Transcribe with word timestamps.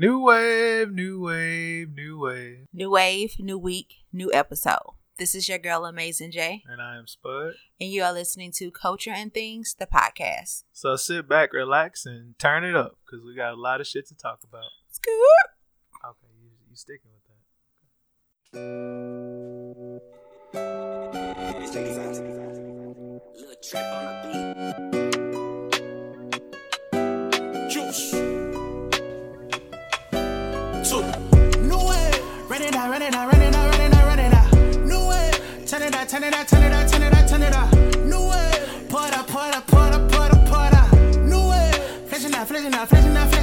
New 0.00 0.24
wave, 0.24 0.90
new 0.92 1.20
wave, 1.20 1.92
new 1.94 2.18
wave. 2.18 2.66
New 2.72 2.90
wave, 2.90 3.34
new 3.38 3.58
week, 3.58 3.96
new 4.10 4.32
episode. 4.32 4.94
This 5.18 5.34
is 5.34 5.46
your 5.46 5.58
girl 5.58 5.84
Amazing 5.84 6.30
J, 6.30 6.62
And 6.66 6.80
I 6.80 6.96
am 6.96 7.06
Spud. 7.06 7.52
and 7.78 7.90
you 7.90 8.02
are 8.02 8.14
listening 8.14 8.50
to 8.52 8.70
Culture 8.70 9.10
and 9.10 9.34
Things, 9.34 9.74
the 9.78 9.86
podcast. 9.86 10.64
So 10.72 10.96
sit 10.96 11.28
back, 11.28 11.52
relax, 11.52 12.06
and 12.06 12.38
turn 12.38 12.64
it 12.64 12.74
up 12.74 12.96
because 13.04 13.22
we 13.26 13.34
got 13.36 13.52
a 13.52 13.60
lot 13.60 13.82
of 13.82 13.86
shit 13.86 14.08
to 14.08 14.14
talk 14.14 14.38
about. 14.42 14.64
Scoot. 14.90 15.12
Okay, 16.02 16.28
you, 16.40 16.48
you 16.70 16.76
sticking 16.76 17.10
with 17.12 17.22
that. 17.26 17.36
Little 23.36 23.54
trip 23.62 23.84
on 23.84 24.04
the 24.06 24.12
beat. 24.92 25.00
Juice. 27.70 28.29
Out, 32.80 32.90
run 32.90 33.02
it 33.02 33.14
out, 33.14 33.32
run 33.32 33.42
it 33.42 33.54
out, 33.54 33.70
run 33.72 33.80
it 33.80 33.94
out, 33.94 34.06
run 34.06 34.20
out. 34.34 34.52
New 34.86 35.08
way. 35.08 35.30
Turn 35.66 35.82
it 35.82 35.94
out, 35.94 36.08
turn 36.08 36.24
it 36.24 36.34
out, 36.34 36.48
turn 36.48 36.62
it 36.62 36.72
out, 36.72 36.88
turn 36.88 37.02
it 37.02 37.12
out, 37.12 37.28
turn 37.28 37.42
it 37.42 37.52
out. 37.54 37.72
New 38.04 38.28
way. 38.28 38.50
Out, 38.92 39.26
pour 39.28 39.46
it 39.46 39.54
out, 39.54 39.66
pour 39.66 39.86
it 39.86 39.94
out, 39.94 40.10
pour 40.10 40.66
it 40.66 40.74
out. 40.74 40.92
New 41.18 41.48
way. 41.50 41.70
Flashing 42.06 42.34
out, 42.34 42.46
flashing 42.48 42.74
out, 42.74 42.88
flashing 42.88 43.16
out, 43.16 43.28
flashing 43.28 43.38
out, 43.38 43.39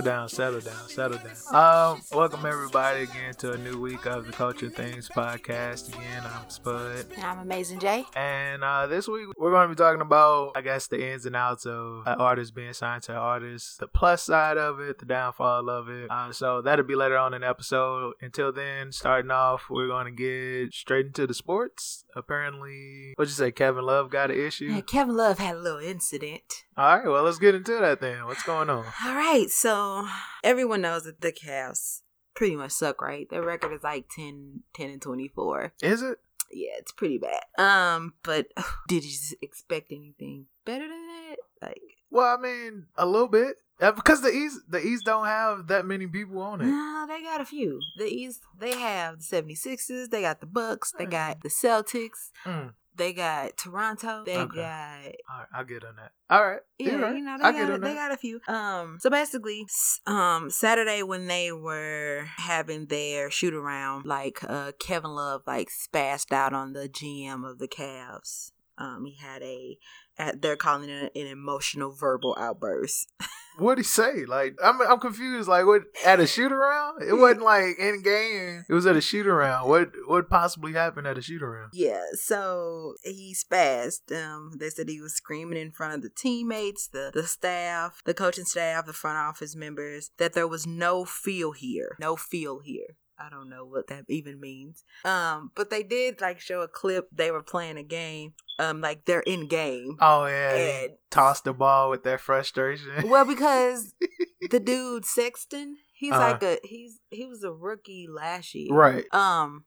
Settle 0.00 0.12
down, 0.12 0.28
settle 0.30 0.60
down, 0.60 0.88
settle 0.88 1.18
down. 1.18 1.94
Um, 1.94 2.00
welcome 2.14 2.46
everybody 2.46 3.02
again 3.02 3.34
to 3.34 3.52
a 3.52 3.58
new 3.58 3.78
week 3.78 4.06
of 4.06 4.24
the 4.24 4.32
Culture 4.32 4.70
Things 4.70 5.10
podcast. 5.10 5.88
Again, 5.90 6.22
I'm 6.24 6.48
Spud. 6.48 7.04
And 7.16 7.22
I'm 7.22 7.40
Amazing 7.40 7.80
J. 7.80 8.06
And 8.16 8.64
uh, 8.64 8.86
this 8.86 9.06
week 9.08 9.26
we're 9.36 9.50
going 9.50 9.68
to 9.68 9.74
be 9.74 9.78
talking 9.78 10.00
about, 10.00 10.52
I 10.56 10.62
guess, 10.62 10.86
the 10.86 11.06
ins 11.06 11.26
and 11.26 11.36
outs 11.36 11.66
of 11.66 12.04
an 12.06 12.14
artist 12.18 12.54
being 12.54 12.72
signed 12.72 13.02
to 13.04 13.12
an 13.12 13.18
artist, 13.18 13.78
the 13.78 13.88
plus 13.88 14.22
side 14.22 14.56
of 14.56 14.80
it, 14.80 15.00
the 15.00 15.04
downfall 15.04 15.68
of 15.68 15.90
it. 15.90 16.10
Uh, 16.10 16.32
so 16.32 16.62
that'll 16.62 16.86
be 16.86 16.94
later 16.94 17.18
on 17.18 17.34
in 17.34 17.42
the 17.42 17.48
episode. 17.48 18.14
Until 18.22 18.54
then, 18.54 18.92
starting 18.92 19.30
off, 19.30 19.64
we're 19.68 19.88
going 19.88 20.06
to 20.06 20.12
get 20.12 20.72
straight 20.72 21.08
into 21.08 21.26
the 21.26 21.34
sports. 21.34 22.06
Apparently, 22.16 23.12
what'd 23.16 23.30
you 23.30 23.34
say? 23.34 23.52
Kevin 23.52 23.84
Love 23.84 24.08
got 24.08 24.30
an 24.30 24.40
issue. 24.40 24.64
Yeah, 24.64 24.80
Kevin 24.80 25.14
Love 25.14 25.38
had 25.38 25.56
a 25.56 25.60
little 25.60 25.78
incident. 25.78 26.64
All 26.80 26.96
right, 26.96 27.06
well, 27.06 27.24
let's 27.24 27.38
get 27.38 27.54
into 27.54 27.76
that 27.78 28.00
then. 28.00 28.24
What's 28.24 28.42
going 28.42 28.70
on? 28.70 28.86
All 29.04 29.14
right, 29.14 29.50
so 29.50 30.08
everyone 30.42 30.80
knows 30.80 31.04
that 31.04 31.20
the 31.20 31.30
Cavs 31.30 32.00
pretty 32.34 32.56
much 32.56 32.70
suck, 32.70 33.02
right? 33.02 33.28
Their 33.28 33.42
record 33.42 33.74
is 33.74 33.82
like 33.82 34.06
10, 34.16 34.62
10 34.72 34.88
and 34.88 35.02
24. 35.02 35.74
Is 35.82 36.00
it? 36.00 36.16
Yeah, 36.50 36.70
it's 36.78 36.92
pretty 36.92 37.18
bad. 37.18 37.42
Um, 37.58 38.14
but 38.22 38.46
did 38.88 39.04
you 39.04 39.12
expect 39.42 39.92
anything 39.92 40.46
better 40.64 40.88
than 40.88 41.06
that? 41.06 41.36
Like, 41.60 41.82
Well, 42.10 42.34
I 42.38 42.40
mean, 42.40 42.86
a 42.96 43.04
little 43.04 43.28
bit. 43.28 43.56
Uh, 43.78 43.92
because 43.92 44.22
the 44.22 44.30
East, 44.30 44.60
the 44.66 44.80
East 44.80 45.04
don't 45.04 45.26
have 45.26 45.66
that 45.66 45.84
many 45.84 46.06
people 46.06 46.40
on 46.40 46.62
it. 46.62 46.64
No, 46.64 47.04
they 47.06 47.22
got 47.22 47.42
a 47.42 47.46
few. 47.46 47.78
The 47.98 48.06
East, 48.06 48.40
they 48.58 48.78
have 48.78 49.18
the 49.18 49.24
76ers, 49.42 50.08
they 50.08 50.22
got 50.22 50.40
the 50.40 50.46
Bucks, 50.46 50.92
they 50.98 51.04
got 51.04 51.42
the 51.42 51.50
Celtics, 51.50 52.30
Mm. 52.46 52.72
They 53.00 53.12
got 53.14 53.56
Toronto, 53.56 54.22
they 54.24 54.36
Okay. 54.36 54.56
got 54.56 55.00
All 55.32 55.38
right, 55.38 55.46
I'll 55.54 55.64
get 55.64 55.84
on 55.84 55.96
that. 55.96 56.12
All 56.28 56.46
right. 56.46 56.60
yeah, 56.78 56.96
right. 56.96 57.16
you 57.16 57.22
know, 57.22 57.38
they 57.38 57.44
I 57.44 57.52
get 57.52 57.66
got 57.66 57.74
on 57.74 57.80
they 57.80 57.94
got 57.94 58.12
a 58.12 58.16
few. 58.16 58.40
Um, 58.46 58.98
so 59.00 59.08
basically, 59.10 59.66
um, 60.06 60.50
Saturday 60.50 61.02
when 61.02 61.26
they 61.26 61.50
were 61.50 62.26
having 62.36 62.86
their 62.86 63.30
shoot 63.30 63.54
around, 63.54 64.04
like 64.04 64.38
uh, 64.46 64.72
Kevin 64.78 65.12
Love 65.12 65.42
like 65.46 65.68
spazzed 65.70 66.30
out 66.32 66.52
on 66.52 66.74
the 66.74 66.88
GM 66.88 67.48
of 67.50 67.58
the 67.58 67.68
Cavs. 67.68 68.52
Um, 68.80 69.04
he 69.04 69.14
had 69.14 69.42
a, 69.42 69.78
at, 70.18 70.40
they're 70.40 70.56
calling 70.56 70.88
it 70.88 71.12
an 71.14 71.26
emotional 71.26 71.92
verbal 71.92 72.34
outburst. 72.40 73.12
What'd 73.58 73.84
he 73.84 73.84
say? 73.84 74.24
Like, 74.26 74.56
I'm 74.64 74.80
I'm 74.80 75.00
confused. 75.00 75.48
Like, 75.48 75.66
what 75.66 75.82
at 76.06 76.18
a 76.18 76.26
shoot 76.26 76.50
around? 76.50 77.02
It 77.02 77.12
wasn't 77.12 77.42
like 77.42 77.78
in 77.78 78.00
game. 78.02 78.64
It 78.66 78.72
was 78.72 78.86
at 78.86 78.96
a 78.96 79.02
shoot 79.02 79.26
around. 79.26 79.68
What 79.68 79.90
what 80.06 80.30
possibly 80.30 80.72
happened 80.72 81.06
at 81.06 81.18
a 81.18 81.22
shoot 81.22 81.42
around? 81.42 81.70
Yeah, 81.74 82.02
so 82.14 82.94
he 83.02 83.34
spazzed. 83.34 84.12
Um, 84.12 84.52
they 84.58 84.70
said 84.70 84.88
he 84.88 85.00
was 85.00 85.14
screaming 85.14 85.60
in 85.60 85.72
front 85.72 85.94
of 85.94 86.00
the 86.00 86.08
teammates, 86.08 86.88
the 86.88 87.10
the 87.12 87.24
staff, 87.24 88.00
the 88.06 88.14
coaching 88.14 88.46
staff, 88.46 88.86
the 88.86 88.94
front 88.94 89.18
office 89.18 89.54
members 89.54 90.10
that 90.16 90.32
there 90.32 90.48
was 90.48 90.66
no 90.66 91.04
feel 91.04 91.52
here, 91.52 91.96
no 92.00 92.16
feel 92.16 92.60
here. 92.60 92.96
I 93.20 93.28
don't 93.28 93.50
know 93.50 93.66
what 93.66 93.88
that 93.88 94.04
even 94.08 94.40
means. 94.40 94.82
Um, 95.04 95.50
but 95.54 95.68
they 95.70 95.82
did 95.82 96.20
like 96.22 96.40
show 96.40 96.62
a 96.62 96.68
clip. 96.68 97.08
They 97.12 97.30
were 97.30 97.42
playing 97.42 97.76
a 97.76 97.82
game. 97.82 98.32
Um, 98.58 98.80
like 98.80 99.04
they're 99.04 99.20
in 99.20 99.46
game. 99.46 99.96
Oh 100.00 100.26
yeah, 100.26 100.54
And- 100.84 100.92
tossed 101.10 101.44
the 101.44 101.52
ball 101.52 101.90
with 101.90 102.02
that 102.04 102.20
frustration. 102.20 103.08
Well, 103.08 103.24
because 103.26 103.94
the 104.50 104.60
dude 104.60 105.04
Sexton, 105.04 105.76
he's 105.92 106.12
Uh-huh. 106.12 106.20
like 106.32 106.42
a 106.42 106.58
he's 106.64 106.98
he 107.10 107.26
was 107.26 107.42
a 107.44 107.52
rookie 107.52 108.06
last 108.08 108.54
year. 108.54 108.72
right. 108.72 109.04
um 109.12 109.64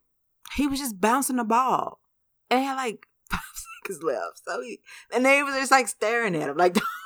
he 0.55 0.67
was 0.67 0.79
just 0.79 0.99
bouncing 0.99 1.37
the 1.37 1.43
ball 1.43 1.99
and 2.49 2.59
he 2.59 2.65
had 2.65 2.75
like 2.75 3.05
five 3.31 3.39
seconds 3.83 4.03
left 4.03 4.41
so 4.45 4.61
he 4.61 4.79
and 5.13 5.25
they 5.25 5.41
was 5.43 5.55
just 5.55 5.71
like 5.71 5.87
staring 5.87 6.35
at 6.35 6.49
him 6.49 6.57
like 6.57 6.75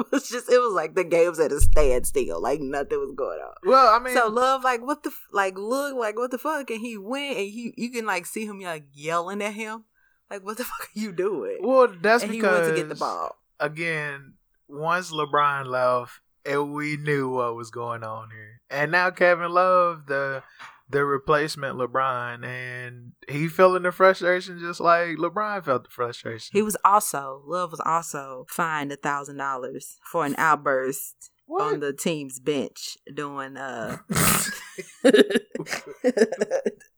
it 0.06 0.12
was 0.12 0.28
just 0.28 0.50
it 0.50 0.58
was 0.58 0.72
like 0.74 0.94
the 0.94 1.04
game 1.04 1.28
was 1.28 1.40
at 1.40 1.52
a 1.52 1.60
standstill 1.60 2.40
like 2.42 2.60
nothing 2.60 2.98
was 2.98 3.14
going 3.16 3.40
on. 3.40 3.54
Well, 3.64 3.94
I 3.94 3.98
mean, 4.02 4.14
so 4.14 4.28
love 4.28 4.64
like 4.64 4.82
what 4.84 5.02
the 5.02 5.10
f- 5.10 5.26
like 5.32 5.56
look 5.58 5.94
like 5.96 6.16
what 6.16 6.30
the 6.30 6.38
fuck? 6.38 6.70
And 6.70 6.80
he 6.80 6.96
went 6.96 7.36
and 7.38 7.46
he 7.48 7.72
you 7.76 7.90
can 7.90 8.06
like 8.06 8.26
see 8.26 8.46
him 8.46 8.60
like 8.60 8.84
yelling 8.92 9.42
at 9.42 9.54
him. 9.54 9.84
Like 10.30 10.44
what 10.44 10.56
the 10.58 10.64
fuck 10.70 10.82
are 10.82 10.98
you 10.98 11.12
doing? 11.12 11.58
Well, 11.60 11.88
that's 12.00 12.22
and 12.22 12.32
he 12.32 12.38
because 12.40 12.60
went 12.66 12.76
to 12.76 12.80
get 12.82 12.88
the 12.88 12.94
ball. 12.94 13.36
again, 13.58 14.34
once 14.68 15.10
LeBron 15.12 15.66
left, 15.66 16.20
and 16.46 16.72
we 16.72 16.96
knew 16.96 17.28
what 17.28 17.54
was 17.56 17.70
going 17.70 18.02
on 18.04 18.30
here, 18.30 18.60
and 18.70 18.92
now 18.92 19.10
Kevin 19.10 19.50
Love, 19.52 20.06
the 20.06 20.42
the 20.90 21.04
replacement 21.04 21.78
LeBron, 21.78 22.44
and 22.44 23.12
he 23.28 23.48
feeling 23.48 23.84
the 23.84 23.92
frustration 23.92 24.58
just 24.58 24.80
like 24.80 25.16
LeBron 25.16 25.64
felt 25.64 25.84
the 25.84 25.90
frustration. 25.90 26.50
he 26.52 26.62
was 26.62 26.76
also 26.84 27.42
love 27.46 27.70
was 27.70 27.80
also 27.84 28.44
fined 28.48 28.90
a 28.92 28.96
thousand 28.96 29.36
dollars 29.36 29.98
for 30.04 30.24
an 30.24 30.34
outburst 30.36 31.30
what? 31.46 31.62
on 31.74 31.80
the 31.80 31.92
team's 31.92 32.40
bench 32.40 32.96
doing 33.14 33.56
uh 33.56 33.98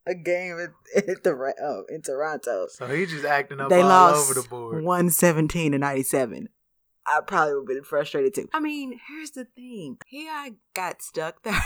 a 0.07 0.15
game 0.15 0.59
at, 0.59 1.05
at 1.09 1.23
the 1.23 1.55
oh, 1.63 1.85
in 1.89 2.03
Toronto. 2.03 2.67
so 2.71 2.87
he 2.87 3.07
just 3.07 3.25
acting 3.25 3.61
up 3.61 3.71
They 3.71 3.81
all 3.81 3.89
lost 3.89 4.31
over 4.31 4.41
the 4.41 4.49
board. 4.49 4.85
one 4.85 5.11
seventeen 5.11 5.73
to 5.73 5.79
ninety 5.79 6.03
seven. 6.03 6.49
I 7.05 7.21
probably 7.27 7.55
would 7.55 7.61
have 7.63 7.77
been 7.77 7.85
frustrated 7.85 8.35
too. 8.35 8.49
I 8.53 8.61
mean, 8.61 9.01
here's 9.09 9.33
the 9.33 9.45
thing: 9.45 9.99
Here 10.07 10.31
I 10.31 10.53
got 10.75 11.03
stuck 11.03 11.43
there. 11.43 11.61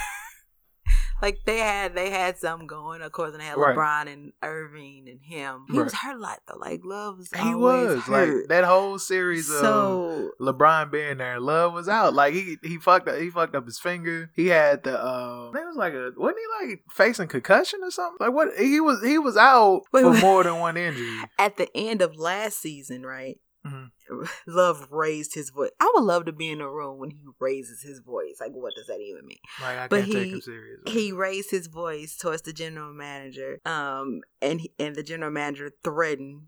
Like 1.22 1.40
they 1.44 1.58
had 1.58 1.94
they 1.94 2.10
had 2.10 2.38
something 2.38 2.66
going. 2.66 3.02
Of 3.02 3.12
course, 3.12 3.32
and 3.32 3.40
they 3.40 3.44
had 3.46 3.56
Right. 3.56 3.76
LeBron 3.76 4.12
and 4.12 4.32
Irving 4.42 5.08
and 5.08 5.20
him. 5.20 5.64
He 5.70 5.78
was 5.78 5.92
Right. 5.92 6.02
hurt 6.02 6.16
a 6.16 6.18
lot 6.20 6.38
though. 6.46 6.58
Like 6.58 6.80
Love 6.84 7.18
was 7.18 7.28
He 7.34 7.54
was 7.54 8.02
hurt. 8.04 8.38
like 8.40 8.48
that 8.48 8.64
whole 8.64 8.98
series 8.98 9.48
of 9.50 9.60
so 9.60 10.30
LeBron 10.40 10.90
being 10.90 11.18
there. 11.18 11.40
Love 11.40 11.72
was 11.72 11.88
out. 11.88 12.14
Like 12.14 12.34
he 12.34 12.58
he 12.62 12.78
fucked 12.78 13.08
up. 13.08 13.18
He 13.18 13.30
fucked 13.30 13.54
up 13.54 13.64
his 13.66 13.78
finger. 13.78 14.30
He 14.34 14.48
had 14.48 14.82
the 14.84 14.94
um. 15.04 15.56
It 15.56 15.66
was 15.66 15.76
like 15.76 15.92
a 15.94 16.12
wasn't 16.16 16.38
he 16.60 16.66
like 16.68 16.80
facing 16.90 17.28
concussion 17.28 17.80
or 17.82 17.90
something? 17.90 18.18
Like 18.26 18.34
what? 18.34 18.48
He 18.58 18.80
was 18.80 19.02
he 19.02 19.18
was 19.18 19.36
out 19.36 19.82
Wait, 19.92 20.02
for 20.02 20.10
wait. 20.12 20.22
more 20.22 20.44
than 20.44 20.58
one 20.58 20.76
injury. 20.76 21.18
at 21.38 21.56
the 21.56 21.68
end 21.74 22.02
of 22.02 22.16
last 22.16 22.58
season, 22.60 23.04
right? 23.06 23.38
Mhm. 23.66 23.90
Love 24.46 24.88
raised 24.92 25.34
his 25.34 25.50
voice. 25.50 25.70
I 25.80 25.90
would 25.94 26.04
love 26.04 26.26
to 26.26 26.32
be 26.32 26.48
in 26.50 26.60
a 26.60 26.70
room 26.70 26.98
when 26.98 27.10
he 27.10 27.24
raises 27.40 27.82
his 27.82 27.98
voice. 28.00 28.36
Like, 28.40 28.52
what 28.52 28.74
does 28.76 28.86
that 28.86 29.00
even 29.00 29.26
mean? 29.26 29.38
Like 29.60 29.78
I 29.78 29.88
But 29.88 30.00
can't 30.00 30.12
take 30.12 30.24
he- 30.26 30.32
him 30.34 30.40
serious. 30.40 30.80
He 30.86 31.12
raised 31.12 31.50
his 31.50 31.66
voice 31.66 32.16
towards 32.16 32.42
the 32.42 32.52
general 32.52 32.92
manager, 32.92 33.60
um, 33.64 34.20
and 34.40 34.60
he, 34.60 34.72
and 34.78 34.94
the 34.94 35.02
general 35.02 35.30
manager 35.32 35.70
threatened 35.82 36.42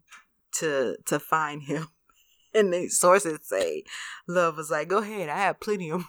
to 0.60 0.96
to 1.06 1.18
fine 1.18 1.60
him. 1.60 1.88
And 2.54 2.72
the 2.72 2.88
sources 2.88 3.40
say, 3.42 3.84
Love 4.26 4.56
was 4.56 4.70
like, 4.70 4.88
"Go 4.88 4.98
ahead, 4.98 5.28
I 5.28 5.36
have 5.36 5.60
plenty 5.60 5.90
of 5.90 5.98
money." 6.00 6.08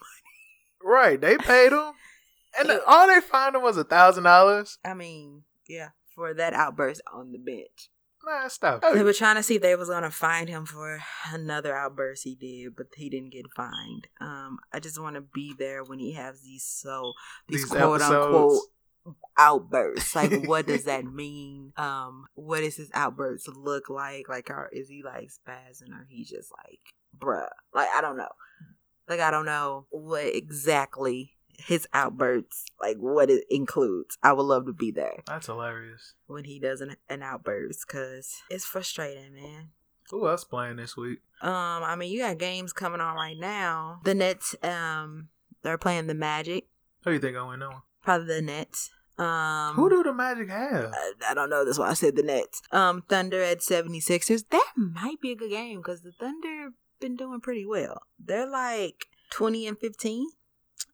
right? 0.81 1.19
They 1.19 1.37
paid 1.37 1.73
him, 1.73 1.91
and 2.57 2.69
the- 2.69 2.83
all 2.85 3.07
they 3.07 3.19
fined 3.19 3.55
him 3.55 3.61
was 3.61 3.75
a 3.77 3.83
thousand 3.83 4.23
dollars. 4.23 4.77
I 4.85 4.93
mean, 4.93 5.43
yeah, 5.67 5.89
for 6.15 6.33
that 6.33 6.53
outburst 6.53 7.01
on 7.13 7.33
the 7.33 7.37
bench. 7.39 7.89
Man, 8.25 8.49
stop. 8.49 8.81
They 8.81 9.03
were 9.03 9.13
trying 9.13 9.35
to 9.37 9.43
see 9.43 9.55
if 9.55 9.61
they 9.61 9.75
was 9.75 9.89
gonna 9.89 10.11
find 10.11 10.49
him 10.49 10.65
for 10.65 10.99
another 11.31 11.75
outburst 11.75 12.23
he 12.25 12.35
did, 12.35 12.75
but 12.75 12.87
he 12.95 13.09
didn't 13.09 13.31
get 13.31 13.45
fined. 13.55 14.07
Um, 14.19 14.59
I 14.73 14.79
just 14.79 15.01
want 15.01 15.15
to 15.15 15.21
be 15.21 15.55
there 15.57 15.83
when 15.83 15.99
he 15.99 16.13
has 16.13 16.41
these 16.41 16.63
so 16.63 17.13
these, 17.47 17.61
These 17.63 17.71
quote 17.71 18.01
episodes. 18.01 18.25
unquote 18.25 19.15
outbursts. 19.37 20.15
Like, 20.15 20.43
what 20.47 20.67
does 20.67 20.83
that 20.83 21.05
mean? 21.05 21.71
Um, 21.77 22.25
what 22.35 22.59
does 22.59 22.75
his 22.75 22.89
outbursts 22.93 23.47
look 23.47 23.89
like? 23.89 24.27
Like, 24.29 24.49
are, 24.49 24.69
is 24.71 24.89
he 24.89 25.01
like 25.03 25.29
spazzing 25.29 25.91
or 25.91 26.05
he 26.09 26.23
just 26.25 26.51
like, 26.57 26.79
bruh? 27.17 27.47
Like, 27.73 27.89
I 27.95 28.01
don't 28.01 28.17
know. 28.17 28.29
Like, 29.07 29.21
I 29.21 29.31
don't 29.31 29.45
know 29.45 29.87
what 29.89 30.25
exactly 30.35 31.31
his 31.65 31.87
outbursts, 31.93 32.65
like 32.81 32.97
what 32.97 33.29
it 33.29 33.43
includes. 33.49 34.17
I 34.23 34.33
would 34.33 34.43
love 34.43 34.65
to 34.65 34.73
be 34.73 34.91
there 34.91 35.23
That's 35.27 35.47
hilarious. 35.47 36.13
when 36.27 36.43
he 36.45 36.59
does 36.59 36.81
an, 36.81 36.95
an 37.09 37.21
outburst 37.21 37.85
because 37.87 38.37
it's 38.49 38.65
frustrating, 38.65 39.33
man. 39.35 39.69
Who 40.11 40.27
else 40.27 40.43
playing 40.43 40.77
this 40.77 40.97
week? 40.97 41.19
Um, 41.41 41.51
I 41.83 41.95
mean, 41.95 42.11
you 42.11 42.19
got 42.19 42.37
games 42.39 42.73
coming 42.73 42.99
on 43.01 43.15
right 43.15 43.37
now. 43.37 43.99
The 44.03 44.15
Nets, 44.15 44.55
um, 44.63 45.29
they're 45.61 45.77
playing 45.77 46.07
the 46.07 46.15
Magic. 46.15 46.65
Who 47.03 47.11
do 47.11 47.13
you 47.13 47.19
think 47.19 47.37
I 47.37 47.47
win 47.47 47.59
that 47.59 47.69
one? 47.69 47.81
Probably 48.03 48.27
the 48.27 48.41
Nets. 48.41 48.89
Um, 49.19 49.75
Who 49.75 49.89
do 49.89 50.01
the 50.01 50.13
Magic 50.13 50.49
have? 50.49 50.91
I, 50.93 51.11
I 51.29 51.33
don't 51.33 51.49
know. 51.49 51.63
That's 51.65 51.77
why 51.77 51.89
I 51.89 51.93
said 51.93 52.15
the 52.15 52.23
Nets. 52.23 52.61
Um, 52.71 53.03
Thunder 53.07 53.43
at 53.43 53.59
76ers. 53.59 54.45
That 54.49 54.71
might 54.75 55.21
be 55.21 55.31
a 55.31 55.35
good 55.35 55.51
game 55.51 55.77
because 55.79 56.01
the 56.01 56.13
Thunder 56.19 56.69
been 56.99 57.15
doing 57.15 57.39
pretty 57.41 57.65
well. 57.65 58.01
They're 58.17 58.49
like 58.49 59.05
20 59.31 59.67
and 59.67 59.77
15. 59.77 60.27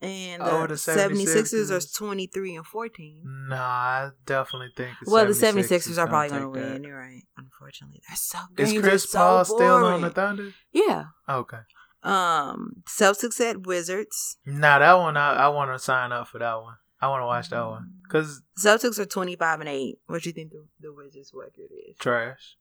And 0.01 0.41
the, 0.41 0.51
Oh, 0.51 0.67
the 0.67 0.73
76ers, 0.75 1.71
are 1.71 1.77
76ers. 1.79 1.95
23 1.97 2.55
and 2.57 2.65
14. 2.65 3.21
Nah, 3.49 3.55
I 3.57 4.09
definitely 4.25 4.69
think. 4.75 4.95
well, 5.07 5.25
the 5.25 5.31
76ers 5.31 5.69
76ers 5.69 5.97
are 5.97 6.07
probably 6.07 6.29
going 6.29 6.53
to 6.53 6.59
that. 6.59 6.71
win. 6.73 6.83
You're 6.83 6.97
right. 6.99 7.23
Unfortunately, 7.37 8.01
they're 8.07 8.15
so 8.17 8.39
good. 8.55 8.67
Is 8.67 8.81
Chris 8.81 9.09
so 9.09 9.17
Paul 9.19 9.45
still 9.45 9.85
on 9.85 10.01
the. 10.01 10.09
Thunder? 10.09 10.53
Yeah. 10.73 11.05
Okay. 11.29 11.59
Um, 12.03 12.83
Celtics 12.87 13.39
at 13.41 13.65
Wizards. 13.65 14.37
Nah, 14.45 14.79
that 14.79 14.93
one 14.93 15.17
I, 15.17 15.33
I 15.33 15.47
want 15.47 15.71
to 15.71 15.79
sign 15.79 16.11
up 16.11 16.27
for 16.27 16.39
that 16.39 16.55
one. 16.61 16.75
I 17.01 17.07
want 17.07 17.21
to 17.21 17.25
watch 17.25 17.49
that 17.49 17.65
one 17.65 17.89
because 18.03 18.41
Celtics 18.59 18.99
are 18.99 19.05
25 19.05 19.59
and 19.61 19.69
8. 19.69 19.95
What 20.07 20.21
do 20.23 20.29
you 20.29 20.33
think 20.33 20.51
the, 20.51 20.65
the 20.79 20.93
Wizards 20.93 21.31
record 21.33 21.69
is? 21.89 21.97
trash, 21.97 22.57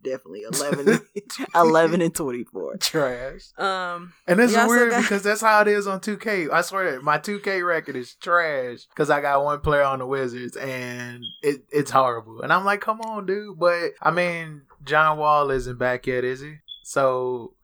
Definitely 0.00 0.44
11, 0.52 1.00
11 1.56 2.00
and 2.00 2.14
24. 2.14 2.76
trash. 2.76 3.48
Um, 3.58 4.12
And 4.28 4.38
it's 4.38 4.52
weird 4.54 4.90
got- 4.90 5.02
because 5.02 5.22
that's 5.24 5.40
how 5.40 5.60
it 5.62 5.68
is 5.68 5.88
on 5.88 6.00
2K. 6.00 6.50
I 6.52 6.60
swear, 6.60 7.00
my 7.02 7.18
2K 7.18 7.66
record 7.66 7.96
is 7.96 8.14
trash 8.14 8.86
because 8.86 9.10
I 9.10 9.20
got 9.20 9.42
one 9.42 9.60
player 9.60 9.82
on 9.82 9.98
the 9.98 10.06
Wizards 10.06 10.56
and 10.56 11.24
it, 11.42 11.64
it's 11.72 11.90
horrible. 11.90 12.42
And 12.42 12.52
I'm 12.52 12.64
like, 12.64 12.80
come 12.80 13.00
on, 13.00 13.26
dude. 13.26 13.58
But 13.58 13.90
I 14.00 14.12
mean, 14.12 14.62
John 14.84 15.18
Wall 15.18 15.50
isn't 15.50 15.78
back 15.78 16.06
yet, 16.06 16.22
is 16.22 16.40
he? 16.40 16.54
So, 16.84 17.54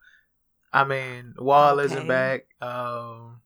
I 0.72 0.82
mean, 0.82 1.34
Wall 1.38 1.78
isn't 1.78 2.08
back. 2.08 2.46
Um, 2.60 3.40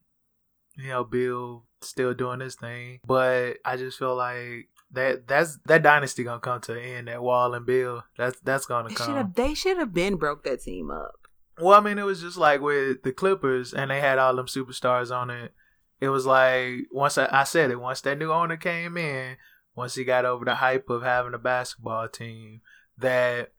you 0.78 0.88
know, 0.88 1.04
Beal 1.04 1.66
still 1.82 2.14
doing 2.14 2.40
his 2.40 2.54
thing, 2.54 3.00
but 3.06 3.58
I 3.66 3.76
just 3.76 3.98
feel 3.98 4.16
like 4.16 4.68
that 4.92 5.28
that's 5.28 5.58
that 5.66 5.82
dynasty 5.82 6.24
gonna 6.24 6.40
come 6.40 6.60
to 6.62 6.72
an 6.72 6.78
end. 6.78 7.08
That 7.08 7.22
Wall 7.22 7.54
and 7.54 7.66
Beal, 7.66 8.04
that's 8.16 8.40
that's 8.40 8.66
gonna 8.66 8.88
they 8.88 8.94
come. 8.94 9.06
should 9.06 9.16
have 9.16 9.34
they 9.34 9.54
should 9.54 9.78
have 9.78 9.92
been 9.92 10.16
broke 10.16 10.44
that 10.44 10.62
team 10.62 10.90
up. 10.90 11.28
Well, 11.60 11.78
I 11.78 11.82
mean, 11.82 11.98
it 11.98 12.04
was 12.04 12.20
just 12.20 12.36
like 12.36 12.60
with 12.60 13.02
the 13.02 13.12
Clippers, 13.12 13.74
and 13.74 13.90
they 13.90 14.00
had 14.00 14.18
all 14.18 14.34
them 14.36 14.46
superstars 14.46 15.14
on 15.14 15.30
it. 15.30 15.52
It 16.00 16.08
was 16.08 16.24
like 16.24 16.86
once 16.92 17.18
I, 17.18 17.28
I 17.30 17.44
said 17.44 17.70
it, 17.70 17.80
once 17.80 18.00
that 18.02 18.18
new 18.18 18.32
owner 18.32 18.56
came 18.56 18.96
in, 18.96 19.36
once 19.74 19.96
he 19.96 20.04
got 20.04 20.24
over 20.24 20.44
the 20.44 20.56
hype 20.56 20.88
of 20.88 21.02
having 21.02 21.34
a 21.34 21.38
basketball 21.38 22.08
team, 22.08 22.60
that 22.96 23.52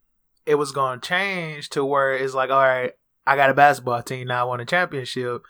it 0.46 0.56
was 0.56 0.72
going 0.72 1.00
to 1.00 1.08
change 1.08 1.70
to 1.70 1.84
where 1.84 2.14
it's 2.14 2.34
like, 2.34 2.50
all 2.50 2.62
right, 2.62 2.94
I 3.28 3.36
got 3.36 3.50
a 3.50 3.54
basketball 3.54 4.02
team 4.02 4.28
now, 4.28 4.42
I 4.42 4.48
won 4.48 4.60
a 4.60 4.66
championship. 4.66 5.44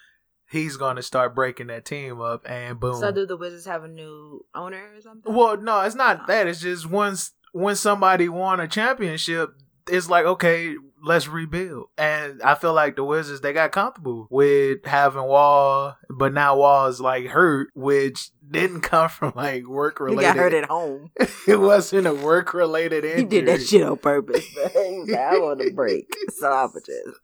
He's 0.50 0.78
going 0.78 0.96
to 0.96 1.04
start 1.04 1.36
breaking 1.36 1.68
that 1.68 1.86
team 1.86 2.22
up, 2.22 2.50
and 2.50 2.80
boom. 2.80 3.00
So 3.00 3.12
do 3.12 3.26
the 3.26 3.38
Wizards 3.38 3.66
have 3.66 3.84
a 3.84 3.88
new 3.88 4.46
owner 4.56 4.84
or 4.96 5.02
something? 5.02 5.34
Well, 5.34 5.58
no, 5.58 5.82
it's 5.82 5.96
not 5.96 6.22
oh. 6.22 6.26
that. 6.28 6.48
It's 6.48 6.62
just 6.62 6.90
once 6.90 7.34
when 7.52 7.76
somebody 7.76 8.30
won 8.30 8.60
a 8.60 8.68
championship, 8.68 9.52
it's 9.88 10.10
like 10.10 10.26
okay, 10.26 10.76
let's 11.04 11.28
rebuild. 11.28 11.88
And 11.98 12.42
I 12.42 12.56
feel 12.56 12.74
like 12.74 12.96
the 12.96 13.04
Wizards 13.04 13.42
they 13.42 13.54
got 13.54 13.72
comfortable 13.72 14.28
with 14.30 14.86
having 14.86 15.24
Wall, 15.24 15.98
but 16.10 16.34
now 16.34 16.58
Wall 16.58 16.88
is 16.88 17.00
like 17.00 17.28
hurt, 17.28 17.70
which 17.74 18.30
didn't 18.50 18.82
come 18.82 19.10
from 19.10 19.34
like 19.36 19.68
work 19.68 20.00
related. 20.00 20.22
he 20.22 20.28
got 20.28 20.38
hurt 20.38 20.54
at 20.54 20.66
home. 20.66 21.12
it 21.48 21.60
wasn't 21.60 22.08
a 22.08 22.14
work 22.14 22.54
related 22.54 23.06
injury. 23.06 23.20
He 23.20 23.26
did 23.26 23.48
that 23.48 23.66
shit 23.66 23.84
on 23.84 23.98
purpose. 23.98 24.46
But 24.56 24.72
he 24.72 25.00
was 25.00 25.10
like, 25.10 25.20
I 25.20 25.40
want 25.40 25.62
a 25.62 25.72
break, 25.72 26.08
so 26.38 26.52
I'm 26.52 26.68
gonna 26.68 26.82
just 26.86 27.20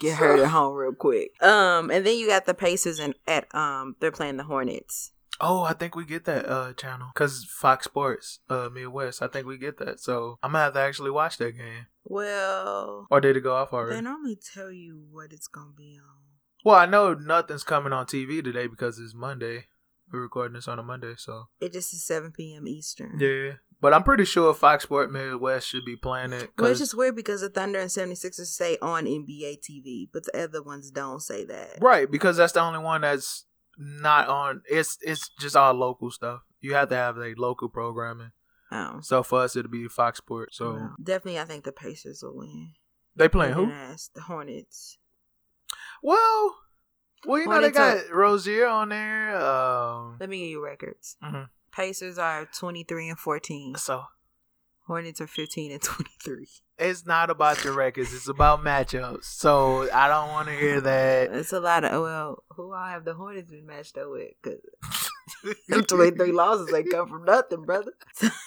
get 0.00 0.16
hurt 0.18 0.40
at 0.40 0.48
home 0.48 0.74
real 0.74 0.92
quick. 0.92 1.30
Um, 1.42 1.90
and 1.90 2.04
then 2.06 2.16
you 2.18 2.26
got 2.26 2.46
the 2.46 2.54
Pacers 2.54 2.98
and 2.98 3.14
at 3.26 3.52
um 3.54 3.96
they're 4.00 4.10
playing 4.12 4.36
the 4.36 4.44
Hornets. 4.44 5.12
Oh, 5.40 5.62
I 5.64 5.74
think 5.74 5.94
we 5.94 6.04
get 6.06 6.24
that 6.24 6.48
uh 6.48 6.72
channel 6.72 7.08
because 7.12 7.44
Fox 7.44 7.84
Sports 7.84 8.40
uh 8.48 8.68
Midwest. 8.72 9.20
I 9.22 9.26
think 9.28 9.46
we 9.46 9.58
get 9.58 9.78
that, 9.78 10.00
so 10.00 10.38
I'm 10.42 10.52
gonna 10.52 10.64
have 10.64 10.74
to 10.74 10.80
actually 10.80 11.10
watch 11.10 11.36
that 11.38 11.56
game. 11.56 11.86
Well, 12.04 13.06
Or 13.10 13.20
did 13.20 13.36
it 13.36 13.40
go 13.42 13.54
off 13.54 13.72
already? 13.72 13.96
they 13.96 14.00
normally 14.02 14.38
tell 14.54 14.70
you 14.70 15.02
what 15.10 15.32
it's 15.32 15.48
gonna 15.48 15.72
be 15.76 15.98
on. 16.00 16.16
Well, 16.64 16.76
I 16.76 16.86
know 16.86 17.14
nothing's 17.14 17.62
coming 17.64 17.92
on 17.92 18.06
TV 18.06 18.42
today 18.42 18.66
because 18.66 18.98
it's 18.98 19.14
Monday. 19.14 19.66
We're 20.12 20.20
recording 20.22 20.54
this 20.54 20.68
on 20.68 20.78
a 20.78 20.82
Monday, 20.82 21.14
so 21.16 21.48
It 21.60 21.72
just 21.72 21.92
is 21.92 22.04
7 22.04 22.32
p.m. 22.32 22.66
Eastern. 22.68 23.18
yeah. 23.18 23.52
But 23.78 23.92
I'm 23.92 24.04
pretty 24.04 24.24
sure 24.24 24.54
Fox 24.54 24.84
Sport 24.84 25.12
Midwest 25.12 25.68
should 25.68 25.84
be 25.84 25.96
playing 25.96 26.32
it. 26.32 26.50
Well, 26.56 26.70
it's 26.70 26.80
just 26.80 26.96
weird 26.96 27.14
because 27.14 27.42
the 27.42 27.50
Thunder 27.50 27.78
and 27.78 27.90
76ers 27.90 28.46
say 28.46 28.78
on 28.80 29.04
NBA 29.04 29.58
TV, 29.60 30.08
but 30.10 30.24
the 30.24 30.44
other 30.44 30.62
ones 30.62 30.90
don't 30.90 31.20
say 31.20 31.44
that. 31.44 31.76
right 31.82 32.10
because 32.10 32.38
that's 32.38 32.54
the 32.54 32.60
only 32.60 32.78
one 32.78 33.02
that's 33.02 33.44
not 33.76 34.28
on. 34.28 34.62
It's 34.70 34.96
it's 35.02 35.28
just 35.38 35.56
all 35.56 35.74
local 35.74 36.10
stuff. 36.10 36.40
You 36.62 36.72
have 36.72 36.88
to 36.88 36.96
have 36.96 37.18
like 37.18 37.34
local 37.36 37.68
programming. 37.68 38.30
Oh. 38.72 39.00
So 39.02 39.22
for 39.22 39.42
us, 39.42 39.54
it'll 39.56 39.70
be 39.70 39.88
Fox 39.88 40.18
Sports. 40.18 40.56
So 40.56 40.72
Well, 40.72 40.94
definitely, 41.02 41.38
I 41.40 41.44
think 41.44 41.64
the 41.64 41.72
Pacers 41.72 42.22
will 42.22 42.38
win. 42.38 42.70
they 43.14 43.28
playing 43.28 43.52
who? 43.52 43.70
Ass, 43.70 44.08
the 44.14 44.22
Hornets. 44.22 44.96
Well, 46.02 46.56
well, 47.26 47.38
you 47.40 47.46
know 47.48 47.60
they 47.60 47.70
got 47.70 48.10
Rozier 48.12 48.66
on 48.66 48.88
there. 48.90 49.36
Um, 49.36 50.16
Let 50.20 50.28
me 50.28 50.38
give 50.40 50.48
you 50.50 50.64
records. 50.64 51.16
Mhm. 51.22 51.48
Pacers 51.72 52.16
are 52.18 52.46
23 52.46 53.08
and 53.10 53.18
14. 53.18 53.74
so 53.76 54.04
Hornets 54.86 55.20
are 55.20 55.26
15 55.26 55.72
and 55.72 55.82
23. 55.82 56.48
it's 56.78 57.04
not 57.06 57.28
about 57.28 57.58
the 57.58 57.72
records; 57.72 58.14
it's 58.14 58.28
about 58.28 58.62
matchups. 58.62 59.24
So 59.24 59.90
I 59.92 60.06
don't 60.08 60.28
want 60.28 60.46
to 60.48 60.54
hear 60.54 60.80
that. 60.80 61.30
It's 61.34 61.52
a 61.52 61.58
lot 61.60 61.84
of, 61.84 62.02
well, 62.02 62.44
who 62.50 62.72
all 62.72 62.86
have 62.86 63.04
the 63.04 63.14
Hornets 63.14 63.50
been 63.50 63.66
matched 63.66 63.98
up 63.98 64.08
with? 64.10 64.30
Because 64.40 64.60
them 65.68 65.82
23 65.84 66.30
losses 66.32 66.72
ain't 66.72 66.90
come 66.90 67.08
from 67.08 67.24
nothing, 67.24 67.64
brother. 67.64 67.92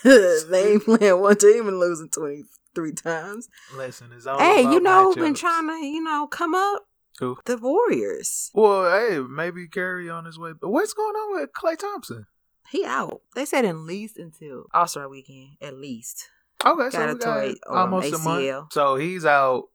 they 0.03 0.71
ain't 0.73 0.85
playing 0.85 1.19
one 1.19 1.35
team 1.37 1.67
and 1.67 1.77
losing 1.79 2.09
23 2.09 2.93
times. 2.93 3.49
Listen, 3.75 4.11
it's 4.15 4.25
all 4.25 4.39
hey, 4.39 4.61
you 4.61 4.79
know, 4.79 5.13
been 5.13 5.33
trying 5.33 5.67
to, 5.67 5.85
you 5.85 6.01
know, 6.03 6.25
come 6.27 6.55
up. 6.55 6.87
Who? 7.19 7.37
The 7.45 7.57
Warriors. 7.57 8.49
Well, 8.53 8.89
hey, 8.91 9.19
maybe 9.19 9.67
Curry 9.67 10.09
on 10.09 10.25
his 10.25 10.39
way. 10.39 10.51
But 10.59 10.69
what's 10.69 10.93
going 10.93 11.15
on 11.15 11.39
with 11.41 11.51
Klay 11.53 11.77
Thompson? 11.77 12.25
He 12.71 12.85
out. 12.85 13.21
They 13.35 13.45
said 13.45 13.65
at 13.65 13.75
least 13.75 14.17
until 14.17 14.65
All 14.73 14.87
Star 14.87 15.09
weekend, 15.09 15.57
at 15.61 15.75
least. 15.77 16.29
Okay, 16.65 16.89
so 16.91 16.97
Got 16.97 17.07
we 17.07 17.11
a 17.13 17.15
got 17.15 17.47
um, 17.67 17.77
almost 17.93 18.13
a 18.13 18.17
month. 18.19 18.73
So 18.73 18.95
he's 18.95 19.25
out, 19.25 19.65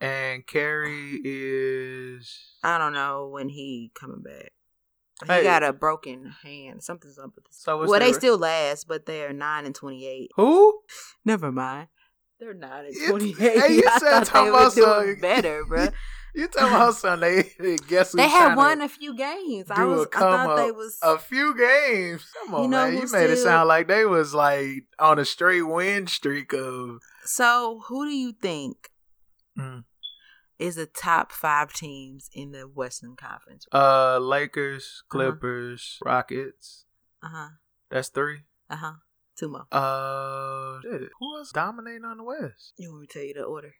and 0.00 0.46
Curry 0.46 1.20
is. 1.24 2.38
I 2.62 2.78
don't 2.78 2.92
know 2.92 3.28
when 3.28 3.48
he 3.48 3.90
coming 3.94 4.22
back. 4.22 4.52
He 5.26 5.32
Hey. 5.32 5.42
got 5.44 5.62
a 5.62 5.72
broken 5.72 6.34
hand. 6.42 6.82
Something's 6.82 7.16
up 7.18 7.32
with 7.36 7.44
this. 7.44 7.56
So 7.58 7.78
well, 7.86 8.00
they 8.00 8.12
still 8.12 8.38
last, 8.38 8.88
but 8.88 9.06
they're 9.06 9.32
nine 9.32 9.66
and 9.66 9.74
twenty 9.74 10.06
eight. 10.06 10.30
Who? 10.36 10.80
Never 11.24 11.52
mind. 11.52 11.88
They're 12.40 12.54
nine 12.54 12.86
and 12.86 12.96
twenty 13.08 13.30
eight. 13.30 13.36
hey, 13.60 13.74
you 13.76 13.84
I 13.88 13.98
said 13.98 14.10
thought 14.10 14.26
talking 14.26 14.74
they 14.74 14.82
were 14.82 15.04
doing 15.04 15.20
better, 15.20 15.64
bro. 15.64 15.88
You 16.34 16.48
talking 16.48 16.68
about 16.74 16.94
Sunday? 16.94 17.50
Guess 17.88 18.12
who's 18.12 18.18
they 18.18 18.28
had 18.28 18.54
won 18.56 18.80
a 18.80 18.88
few 18.88 19.14
games. 19.14 19.70
I 19.70 19.84
was. 19.84 20.06
I 20.14 20.18
thought 20.18 20.56
they 20.56 20.72
was. 20.72 20.98
a 21.02 21.18
few 21.18 21.54
games. 21.56 22.24
Come 22.44 22.54
on, 22.54 22.62
You 22.64 22.68
know 22.68 22.84
man. 22.90 22.94
You 22.96 23.06
made 23.12 23.30
it 23.30 23.36
sound 23.36 23.68
like 23.68 23.86
they 23.88 24.04
was 24.06 24.32
like 24.32 24.84
on 24.98 25.18
a 25.18 25.24
straight 25.24 25.62
win 25.62 26.06
streak 26.06 26.52
of. 26.54 26.98
so, 27.24 27.82
who 27.88 28.06
do 28.06 28.12
you 28.14 28.32
think 28.32 28.88
Mm. 29.58 29.84
is 30.58 30.76
the 30.76 30.86
top 30.86 31.30
five 31.30 31.74
teams 31.74 32.30
in 32.32 32.52
the 32.52 32.62
Western 32.62 33.16
Conference? 33.16 33.66
Uh, 33.70 34.18
Lakers, 34.18 35.02
Clippers, 35.10 35.98
Rockets. 36.02 36.86
Uh 37.22 37.28
huh. 37.30 37.48
That's 37.90 38.08
three. 38.08 38.44
Uh 38.70 38.76
huh. 38.76 38.92
Two 39.38 39.48
more. 39.50 39.66
Uh, 39.70 40.80
shit. 40.82 41.10
who 41.20 41.36
else 41.36 41.52
dominating 41.52 42.04
on 42.06 42.16
the 42.16 42.24
West? 42.24 42.72
You 42.78 42.90
want 42.90 43.02
me 43.02 43.06
to 43.08 43.12
tell 43.12 43.22
you 43.22 43.34
the 43.34 43.42
order? 43.42 43.74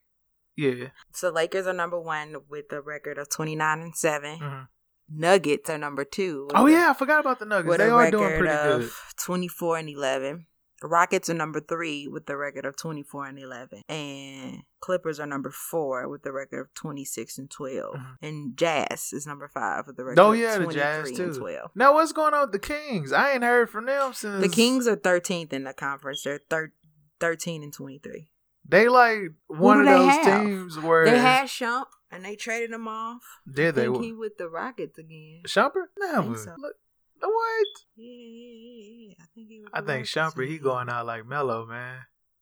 Yeah. 0.56 0.88
So 1.12 1.30
Lakers 1.30 1.66
are 1.66 1.72
number 1.72 1.98
one 2.00 2.36
with 2.48 2.72
a 2.72 2.80
record 2.80 3.18
of 3.18 3.28
twenty 3.30 3.56
nine 3.56 3.80
and 3.80 3.96
7 3.96 4.38
Mhm. 4.38 4.68
Nuggets 5.14 5.68
are 5.68 5.78
number 5.78 6.04
two. 6.04 6.48
Oh 6.54 6.66
a- 6.66 6.70
yeah, 6.70 6.90
I 6.90 6.94
forgot 6.94 7.20
about 7.20 7.38
the 7.38 7.44
Nuggets. 7.44 7.76
They 7.78 7.88
are 7.88 8.10
doing 8.10 8.38
pretty 8.38 8.54
good. 8.54 8.90
twenty 9.16 9.48
four 9.48 9.76
and 9.78 9.88
eleven. 9.88 10.46
The 10.80 10.88
Rockets 10.88 11.30
are 11.30 11.34
number 11.34 11.60
three 11.60 12.08
with 12.08 12.26
the 12.26 12.36
record 12.36 12.64
of 12.66 12.76
twenty 12.76 13.02
four 13.04 13.26
and 13.26 13.38
eleven, 13.38 13.82
and 13.88 14.62
Clippers 14.80 15.20
are 15.20 15.26
number 15.26 15.50
four 15.52 16.08
with 16.08 16.22
the 16.22 16.32
record 16.32 16.60
of 16.60 16.74
twenty 16.74 17.04
six 17.04 17.38
and 17.38 17.48
12 17.50 17.94
Mhm. 17.94 18.16
and 18.20 18.56
Jazz 18.56 19.10
is 19.12 19.24
number 19.26 19.46
five 19.48 19.86
with 19.86 19.96
the 19.96 20.04
record. 20.04 20.18
Oh 20.20 20.32
of 20.32 20.38
yeah, 20.38 20.58
the 20.58 20.64
23 20.64 20.80
Jazz 20.82 21.08
and 21.08 21.16
too. 21.34 21.38
twelve. 21.40 21.70
Now 21.76 21.94
what's 21.94 22.12
going 22.12 22.34
on 22.34 22.42
with 22.42 22.52
the 22.52 22.58
Kings? 22.58 23.12
I 23.12 23.32
ain't 23.32 23.44
heard 23.44 23.70
from 23.70 23.86
them 23.86 24.12
since 24.12 24.42
The 24.42 24.48
Kings 24.48 24.88
are 24.88 24.96
thirteenth 24.96 25.52
in 25.52 25.64
the 25.64 25.72
conference. 25.74 26.22
They're 26.24 26.40
thir- 26.50 26.72
thirteen 27.20 27.62
and 27.62 27.72
twenty 27.72 27.98
three. 27.98 28.31
They 28.68 28.88
like 28.88 29.20
one 29.48 29.80
of 29.80 29.86
those 29.86 30.10
have? 30.10 30.44
teams 30.44 30.78
where 30.78 31.04
They 31.04 31.18
had 31.18 31.46
Shump 31.46 31.86
And 32.10 32.24
they 32.24 32.36
traded 32.36 32.70
him 32.70 32.88
off. 32.88 33.22
Did 33.52 33.74
they? 33.74 33.84
think 33.84 34.02
he 34.02 34.12
with 34.12 34.38
the 34.38 34.48
Rockets 34.48 34.98
again. 34.98 35.42
Shumpert? 35.46 35.88
Never. 35.98 36.36
so. 36.36 36.54
Look, 36.58 36.74
what? 37.20 37.66
Yeah, 37.96 38.06
yeah, 38.06 39.06
yeah. 39.08 39.14
I 39.20 39.24
think 39.34 39.48
he. 39.48 39.64
I 39.72 39.80
think 39.80 40.06
Shumpert, 40.06 40.48
he 40.48 40.58
going 40.58 40.88
out 40.88 41.06
like 41.06 41.26
Melo, 41.26 41.66
man. 41.66 42.00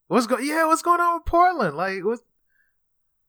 What's 0.08 0.26
going? 0.26 0.46
Yeah, 0.46 0.66
what's 0.66 0.82
going 0.82 1.00
on 1.00 1.14
with 1.14 1.26
Portland? 1.26 1.76
Like, 1.76 2.04
what? 2.04 2.20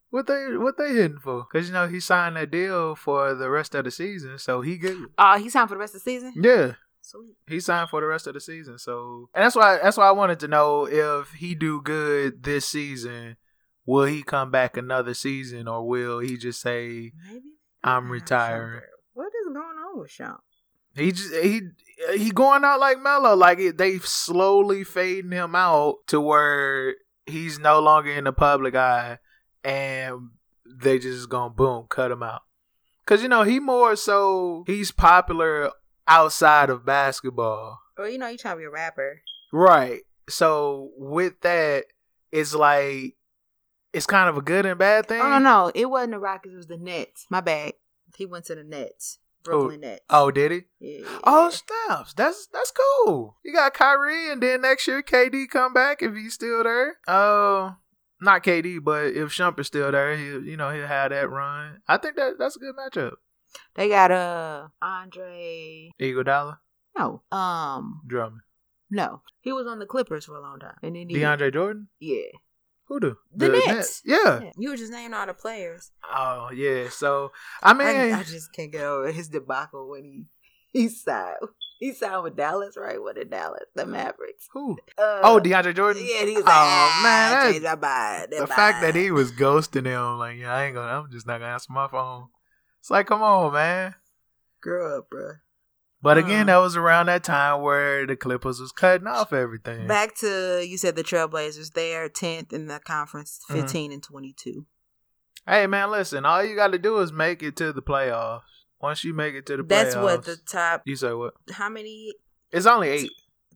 What 0.10 0.28
they 0.28 0.58
what 0.58 0.78
they 0.78 0.94
hitting 0.94 1.20
for? 1.20 1.48
Because 1.50 1.68
you 1.68 1.74
know 1.74 1.88
he 1.88 2.02
signed 2.02 2.36
that 2.36 2.52
deal 2.52 2.96
for 2.96 3.34
the 3.34 3.50
rest 3.50 3.74
of 3.76 3.86
the 3.86 3.92
season, 3.92 4.38
so 4.40 4.60
he 4.60 4.78
good. 4.78 4.98
Oh, 5.18 5.38
he 5.38 5.50
signed 5.50 5.70
for 5.70 5.76
the 5.76 5.80
rest 5.80 5.96
of 5.96 6.04
the 6.04 6.12
season. 6.12 6.34
Yeah, 6.36 6.74
Sweet. 7.02 7.36
he 7.48 7.60
signed 7.60 7.90
for 7.90 8.00
the 8.00 8.08
rest 8.08 8.28
of 8.28 8.34
the 8.34 8.40
season. 8.40 8.78
So 8.78 9.30
and 9.34 9.44
that's 9.44 9.56
why 9.56 9.80
that's 9.82 9.98
why 9.98 10.08
I 10.08 10.12
wanted 10.12 10.40
to 10.42 10.48
know 10.48 10.88
if 10.88 11.32
he 11.34 11.56
do 11.56 11.82
good 11.82 12.44
this 12.44 12.68
season, 12.68 13.38
will 13.86 14.06
he 14.06 14.24
come 14.24 14.52
back 14.52 14.78
another 14.78 15.14
season 15.14 15.68
or 15.68 15.88
will 15.88 16.20
he 16.20 16.38
just 16.38 16.62
say 16.62 17.12
Maybe. 17.28 17.42
I'm 17.84 18.10
retiring? 18.10 18.82
What 19.14 19.28
is 19.28 19.54
going 19.54 19.58
on 19.58 20.00
with 20.00 20.12
Shump? 20.12 20.40
He 20.96 21.12
just 21.12 21.34
he 21.34 21.62
he 22.16 22.32
going 22.32 22.64
out 22.64 22.80
like 22.80 23.02
Melo, 23.02 23.36
like 23.36 23.60
it, 23.60 23.78
they 23.78 23.98
slowly 24.00 24.84
fading 24.84 25.32
him 25.32 25.56
out 25.56 25.96
to 26.08 26.20
where 26.20 26.96
he's 27.26 27.60
no 27.60 27.80
longer 27.80 28.12
in 28.12 28.26
the 28.26 28.34
public 28.34 28.76
eye, 28.76 29.20
and 29.64 30.32
they 30.66 31.00
just 31.00 31.30
gonna 31.30 31.54
boom 31.54 31.86
cut 31.90 32.12
him 32.12 32.24
out. 32.24 32.42
Cause 33.06 33.24
you 33.24 33.30
know 33.30 33.44
he 33.44 33.60
more 33.60 33.96
so 33.96 34.64
he's 34.68 34.92
popular 34.92 35.72
outside 36.08 36.70
of 36.70 36.86
basketball, 36.86 37.80
Well, 37.98 38.10
you 38.10 38.18
know, 38.18 38.28
you're 38.28 38.38
trying 38.38 38.56
to 38.56 38.60
be 38.60 38.66
a 38.66 38.70
rapper. 38.70 39.22
right? 39.52 40.02
So 40.30 40.92
with 40.98 41.42
that, 41.42 41.86
it's 42.32 42.54
like 42.56 43.16
it's 43.94 44.06
kind 44.06 44.30
of 44.30 44.38
a 44.38 44.42
good 44.42 44.66
and 44.66 44.80
bad 44.80 45.08
thing. 45.08 45.22
Oh 45.22 45.30
no, 45.30 45.40
no, 45.40 45.72
it 45.76 45.86
wasn't 45.90 46.12
the 46.14 46.20
Rockets. 46.20 46.54
It 46.54 46.58
was 46.58 46.68
the 46.68 46.78
Nets. 46.78 47.26
My 47.30 47.42
bad. 47.42 47.74
He 48.16 48.26
went 48.26 48.46
to 48.46 48.56
the 48.56 48.64
Nets. 48.64 49.18
Oh. 49.20 49.44
Brooklyn 49.44 49.82
Nets. 49.82 50.02
Oh, 50.10 50.30
did 50.32 50.52
he? 50.52 50.62
yeah. 50.80 51.06
Oh, 51.24 51.50
snaps. 51.50 52.14
That's 52.14 52.48
that's 52.54 52.72
cool. 52.72 53.38
You 53.44 53.54
got 53.54 53.74
Kyrie, 53.74 54.32
and 54.32 54.42
then 54.42 54.62
next 54.62 54.88
year 54.88 55.02
KD 55.02 55.50
come 55.50 55.74
back 55.74 56.02
if 56.02 56.14
he's 56.16 56.36
still 56.36 56.64
there. 56.64 56.98
Oh, 57.08 57.76
not 58.22 58.44
KD, 58.44 58.82
but 58.84 59.08
if 59.08 59.30
Shump 59.32 59.60
is 59.60 59.68
still 59.68 59.92
there, 59.92 60.16
he 60.16 60.26
you 60.26 60.56
know 60.58 60.70
he'll 60.70 60.86
have 60.88 61.10
that 61.10 61.30
run. 61.30 61.82
I 61.88 61.98
think 61.98 62.16
that 62.18 62.34
that's 62.40 62.56
a 62.56 62.60
good 62.60 62.76
matchup. 62.76 63.14
They 63.76 63.90
got 63.90 64.12
uh 64.12 64.68
Andre. 64.82 65.92
Iguodala, 66.00 66.58
No, 66.98 67.22
um, 67.32 68.02
Drummond, 68.08 68.42
no, 68.90 69.22
he 69.42 69.52
was 69.52 69.68
on 69.68 69.80
the 69.80 69.86
Clippers 69.86 70.26
for 70.26 70.36
a 70.36 70.42
long 70.42 70.60
time, 70.60 70.76
and 70.84 70.96
then 70.96 71.10
he, 71.10 71.16
DeAndre 71.18 71.54
Jordan. 71.54 71.88
yeah, 72.00 72.32
Who 72.86 73.00
do 73.00 73.18
The 73.36 73.50
Nets. 73.50 74.02
Yeah. 74.06 74.42
yeah. 74.42 74.52
You 74.58 74.70
were 74.72 74.78
just 74.78 74.92
naming 74.92 75.14
all 75.14 75.26
the 75.26 75.34
players. 75.34 75.92
Oh 76.14 76.50
yeah. 76.54 76.90
So 76.90 77.32
I 77.64 77.74
mean, 77.74 77.88
I, 77.88 78.20
I 78.20 78.24
just 78.24 78.52
can't 78.54 78.72
get 78.72 78.84
over 78.84 79.12
his 79.12 79.30
debacle 79.30 79.90
when 79.90 80.04
he 80.04 80.26
he 80.72 80.90
signed. 80.90 81.38
He 81.80 81.94
signed 81.94 82.22
with 82.22 82.36
Dallas, 82.38 82.78
right? 82.78 83.02
With 83.02 83.16
the 83.16 83.26
Dallas, 83.26 83.64
the 83.76 83.88
Mavericks. 83.88 84.48
who? 84.54 84.78
Uh, 85.00 85.22
Oh, 85.24 85.42
DeAndre 85.44 85.76
Jordan. 85.76 86.04
Yeah, 86.06 86.20
and 86.20 86.30
he 86.30 86.36
was 86.36 86.44
Oh, 86.44 86.48
like, 86.48 86.56
ah, 86.56 87.00
man, 87.04 87.32
that- 87.32 87.52
change 87.52 87.64
my 87.64 87.76
mind. 87.76 88.28
the 88.38 88.46
fact 88.48 88.82
that 88.82 88.94
he 88.94 89.10
was 89.10 89.32
ghosting 89.32 89.86
him, 89.88 90.20
like, 90.20 90.38
yeah, 90.38 90.54
I 90.54 90.66
ain't 90.66 90.76
gonna, 90.76 90.92
I'm 90.92 91.10
just 91.12 91.26
not 91.26 91.40
gonna 91.40 91.54
answer 91.54 91.74
my 91.74 91.88
phone. 91.88 92.28
It's 92.82 92.90
like, 92.90 93.08
come 93.08 93.22
on, 93.22 93.54
man. 93.54 93.96
grew 94.62 94.98
up, 94.98 95.10
bro. 95.10 95.34
But 96.04 96.18
again, 96.18 96.44
Uh. 96.50 96.54
that 96.54 96.58
was 96.58 96.76
around 96.76 97.06
that 97.08 97.24
time 97.24 97.62
where 97.62 98.06
the 98.08 98.16
Clippers 98.16 98.60
was 98.60 98.72
cutting 98.72 99.08
off 99.08 99.34
everything. 99.34 99.88
Back 99.88 100.16
to 100.18 100.64
you 100.68 100.78
said 100.78 100.96
the 100.96 101.04
Trailblazers. 101.04 101.74
They 101.74 101.96
are 101.96 102.10
tenth 102.10 102.52
in 102.54 102.68
the 102.68 102.80
conference, 102.80 103.40
Mhm. 103.50 103.54
15 103.62 103.92
and 103.92 104.04
twenty 104.04 104.34
two. 104.34 104.66
Hey 105.48 105.66
man, 105.68 105.90
listen, 105.92 106.26
all 106.26 106.44
you 106.44 106.56
got 106.56 106.72
to 106.74 106.78
do 106.80 106.98
is 107.00 107.12
make 107.12 107.42
it 107.44 107.56
to 107.58 107.72
the 107.74 107.82
playoffs. 107.82 108.42
Once 108.80 109.04
you 109.04 109.14
make 109.14 109.34
it 109.36 109.46
to 109.48 109.58
the 109.58 109.64
playoffs, 109.64 109.68
That's 109.68 109.96
what 109.96 110.26
the 110.26 110.38
top. 110.38 110.82
you 110.86 110.96
say. 110.96 111.14
What? 111.14 111.34
How 111.52 111.70
many 111.70 112.14
It's 112.52 112.66
only 112.66 112.90
eight. 112.90 113.12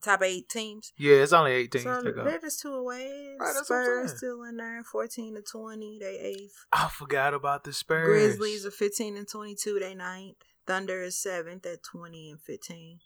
Top 0.06 0.22
eight 0.24 0.48
teams? 0.50 0.94
Yeah, 0.98 1.16
it's 1.18 1.34
only 1.34 1.52
eight 1.52 1.72
teams 1.72 1.84
So 1.84 2.02
to 2.04 2.12
go. 2.12 2.24
they're 2.24 2.40
just 2.40 2.62
two 2.62 2.74
away. 2.74 3.36
Right, 3.40 3.54
that's 3.54 3.70
what 3.70 3.76
I'm 3.78 4.08
Spurs 4.08 4.18
still 4.18 4.44
in 4.44 4.58
there, 4.58 4.84
fourteen 4.84 5.36
to 5.36 5.42
twenty. 5.42 5.98
They 6.00 6.18
eighth. 6.20 6.66
I 6.72 6.88
forgot 6.90 7.34
about 7.34 7.64
the 7.64 7.74
Spurs. 7.74 8.06
Grizzlies 8.08 8.66
are 8.66 8.72
fifteen 8.72 9.18
and 9.18 9.28
twenty 9.28 9.56
two. 9.56 9.78
They 9.80 9.94
ninth. 9.96 10.38
Thunder 10.68 11.02
is 11.04 11.18
seventh 11.18 11.66
at 11.66 11.84
twenty 11.84 12.30
and 12.32 12.42
fifteen. 12.42 13.00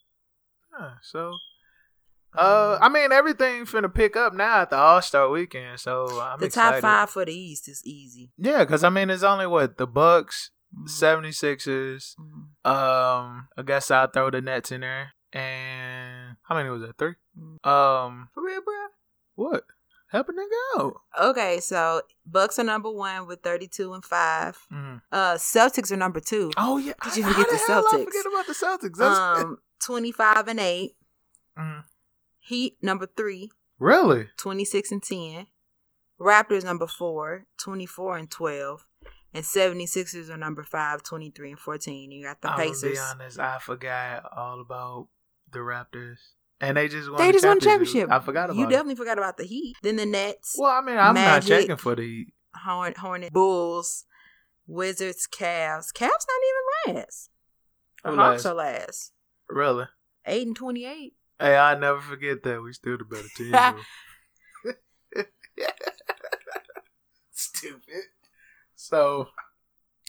Huh, 0.71 0.91
so, 1.01 1.33
uh, 2.37 2.77
I 2.79 2.89
mean, 2.89 3.11
everything 3.11 3.65
finna 3.65 3.91
pick 3.93 4.15
up 4.15 4.33
now 4.33 4.61
at 4.61 4.69
the 4.69 4.77
All 4.77 5.01
Star 5.01 5.29
weekend. 5.29 5.79
So 5.79 6.05
I'm 6.21 6.39
the 6.39 6.45
excited. 6.45 6.81
top 6.81 6.81
five 6.81 7.09
for 7.09 7.25
the 7.25 7.33
East 7.33 7.67
is 7.67 7.81
easy. 7.85 8.31
Yeah, 8.37 8.59
because 8.59 8.83
I 8.83 8.89
mean, 8.89 9.09
it's 9.09 9.23
only 9.23 9.47
what 9.47 9.77
the 9.77 9.87
Bucks, 9.87 10.51
Mhm. 10.77 10.87
76ers. 10.87 12.15
Mhm. 12.19 12.69
Um, 12.69 13.47
I 13.57 13.63
guess 13.65 13.89
I'll 13.89 14.07
throw 14.07 14.29
the 14.29 14.41
Nets 14.41 14.71
in 14.71 14.81
there. 14.81 15.13
And 15.33 15.98
how 16.49 16.55
many 16.55 16.69
was 16.69 16.81
that? 16.81 16.97
Three. 16.97 17.13
Um, 17.63 18.29
For 18.33 18.43
real, 18.43 18.61
bro. 18.61 18.73
what? 19.35 19.63
Nigga 20.11 20.79
out. 20.79 20.93
Okay, 21.21 21.59
so 21.59 22.01
Bucks 22.25 22.57
are 22.57 22.63
number 22.63 22.89
one 22.91 23.27
with 23.27 23.43
thirty 23.43 23.67
two 23.67 23.93
and 23.93 24.03
five. 24.03 24.57
Mhm. 24.73 25.01
Uh, 25.11 25.35
Celtics 25.35 25.91
are 25.91 25.97
number 25.97 26.19
two. 26.19 26.51
Oh 26.57 26.77
yeah, 26.79 26.93
Did 27.03 27.17
you 27.17 27.23
forget 27.23 27.47
the 27.47 27.57
hell 27.67 27.85
I 27.87 28.03
forget 28.03 28.25
about 28.25 28.47
the 28.47 28.53
Celtics. 28.53 28.97
That's, 28.97 29.43
Um, 29.43 29.57
twenty 29.79 30.11
five 30.11 30.47
and 30.47 30.59
eight. 30.59 30.97
Mhm. 31.57 31.83
Heat 32.39 32.77
number 32.81 33.05
three, 33.05 33.51
Really? 33.77 34.29
26 34.37 34.91
and 34.91 35.03
10. 35.03 35.45
Raptors 36.19 36.63
number 36.65 36.87
four, 36.87 37.45
24 37.59 38.17
and 38.17 38.31
12. 38.31 38.87
And 39.31 39.45
76ers 39.45 40.29
are 40.31 40.37
number 40.37 40.63
five, 40.63 41.03
23 41.03 41.51
and 41.51 41.59
14. 41.59 42.11
You 42.11 42.23
got 42.25 42.41
the 42.41 42.49
I'm 42.49 42.57
Pacers. 42.57 42.93
be 42.93 42.97
honest. 42.97 43.37
I 43.39 43.59
forgot 43.59 44.25
all 44.35 44.59
about 44.59 45.09
the 45.51 45.59
Raptors, 45.59 46.17
and 46.61 46.77
they 46.77 46.87
just 46.87 47.09
won. 47.09 47.17
They 47.19 47.27
the 47.27 47.33
just 47.33 47.45
won 47.45 47.59
the 47.59 47.65
championship. 47.65 48.11
I 48.11 48.19
forgot 48.19 48.49
about. 48.49 48.55
You 48.57 48.67
it. 48.67 48.97
forgot 48.97 49.17
about 49.17 49.37
the 49.37 49.45
Heat. 49.45 49.75
Then 49.81 49.95
the 49.95 50.05
Nets, 50.05 50.55
Well, 50.57 50.71
I 50.71 50.81
mean, 50.81 50.97
I'm 50.97 51.13
Magic. 51.13 51.49
not 51.49 51.59
checking 51.59 51.75
for 51.77 51.95
the 51.95 52.03
Heat. 52.03 52.33
Horn, 52.55 52.93
Hornet, 52.97 53.31
Bulls, 53.31 54.05
Wizards, 54.67 55.27
Cavs. 55.31 55.93
Cavs 55.93 56.25
not 56.27 56.91
even 56.91 56.95
last. 56.95 57.29
The 58.03 58.11
Hawks 58.15 58.45
are 58.45 58.53
last. 58.53 59.11
Really? 59.49 59.85
8 60.25 60.47
and 60.47 60.55
28. 60.55 61.13
Hey, 61.39 61.55
I 61.57 61.77
never 61.77 61.99
forget 61.99 62.43
that. 62.43 62.61
We 62.61 62.73
still 62.73 62.97
the 62.97 63.03
better 63.05 63.27
team. 63.35 63.53
Stupid. 67.31 68.03
So, 68.75 69.29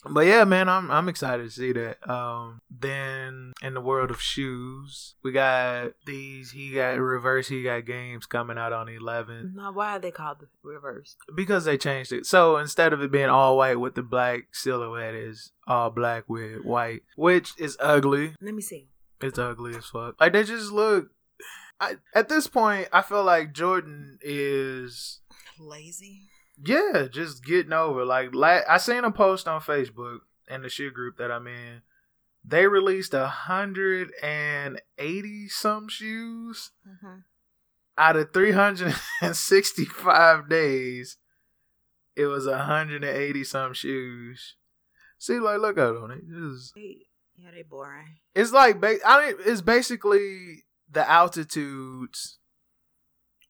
but 0.09 0.27
yeah, 0.27 0.45
man, 0.45 0.69
I'm 0.69 0.91
I'm 0.91 1.09
excited 1.09 1.45
to 1.45 1.51
see 1.51 1.73
that. 1.73 2.09
Um, 2.09 2.61
then 2.71 3.53
in 3.63 3.75
the 3.75 3.81
world 3.81 4.11
of 4.11 4.21
shoes, 4.21 5.15
we 5.23 5.33
got 5.33 5.93
these. 6.07 6.53
He 6.53 6.73
got 6.73 6.99
reverse. 6.99 7.49
He 7.49 7.63
got 7.63 7.85
games 7.85 8.27
coming 8.27 8.57
out 8.59 8.73
on 8.73 8.89
11 8.89 9.53
Now, 9.57 9.73
why 9.73 9.97
are 9.97 9.99
they 9.99 10.11
called 10.11 10.39
the 10.41 10.47
reverse? 10.63 11.17
because 11.35 11.65
they 11.65 11.77
changed 11.77 12.13
it. 12.13 12.25
So 12.27 12.57
instead 12.57 12.93
of 12.93 13.03
it 13.03 13.11
being 13.13 13.29
all 13.29 13.57
white 13.57 13.79
with 13.81 13.95
the 13.95 14.03
black 14.03 14.49
silhouette, 14.53 15.15
is 15.15 15.53
all 15.67 15.91
black 15.91 16.25
with 16.29 16.65
white, 16.65 17.03
which 17.17 17.53
is 17.59 17.77
ugly. 17.81 18.35
Let 18.41 18.55
me 18.55 18.63
see. 18.63 18.89
It's 19.21 19.39
ugly 19.39 19.77
as 19.77 19.85
fuck. 19.87 20.15
Like 20.21 20.33
they 20.33 20.45
just 20.45 20.73
look. 20.73 21.11
I, 21.79 21.97
at 22.15 22.29
this 22.29 22.47
point, 22.47 22.89
I 22.93 23.03
feel 23.03 23.25
like 23.25 23.53
Jordan 23.55 24.19
is 24.23 25.21
Lazy. 25.59 26.30
Yeah, 26.65 27.07
just 27.11 27.45
getting 27.45 27.73
over. 27.73 28.05
Like 28.05 28.35
la- 28.35 28.61
I 28.69 28.79
seen 28.79 29.05
a 29.05 29.11
post 29.11 29.49
on 29.49 29.61
Facebook 29.61 30.19
in 30.49 30.63
the 30.63 30.69
shoe 30.69 30.91
group 30.91 31.17
that 31.19 31.31
I'm 31.31 31.47
in. 31.47 31.83
They 32.45 32.67
released 32.67 33.13
a 33.15 33.27
hundred 33.27 34.13
and 34.23 34.81
eighty 34.99 35.49
some 35.49 35.89
shoes 35.89 36.71
Mm-hmm. 36.89 37.19
out 37.99 38.17
of 38.17 38.33
three 38.33 38.53
hundred 38.53 38.95
and 39.21 39.37
sixty 39.53 39.85
five 39.85 40.49
days. 40.49 41.17
It 42.17 42.27
was 42.27 42.47
a 42.47 42.59
hundred 42.65 43.05
and 43.05 43.17
eighty 43.17 43.45
some 43.45 43.73
shoes. 43.75 44.57
See, 45.19 45.39
like 45.39 45.61
look 45.61 45.77
out 45.79 45.97
on 45.97 46.11
it. 46.11 46.23
Just 46.29 46.73
yeah, 46.77 47.51
they 47.55 47.63
boring. 47.63 48.17
It's 48.35 48.53
like 48.53 48.81
ba- 48.81 48.99
I 49.07 49.27
mean, 49.29 49.37
it's 49.45 49.61
basically 49.61 50.65
the 50.91 51.09
altitudes 51.09 52.39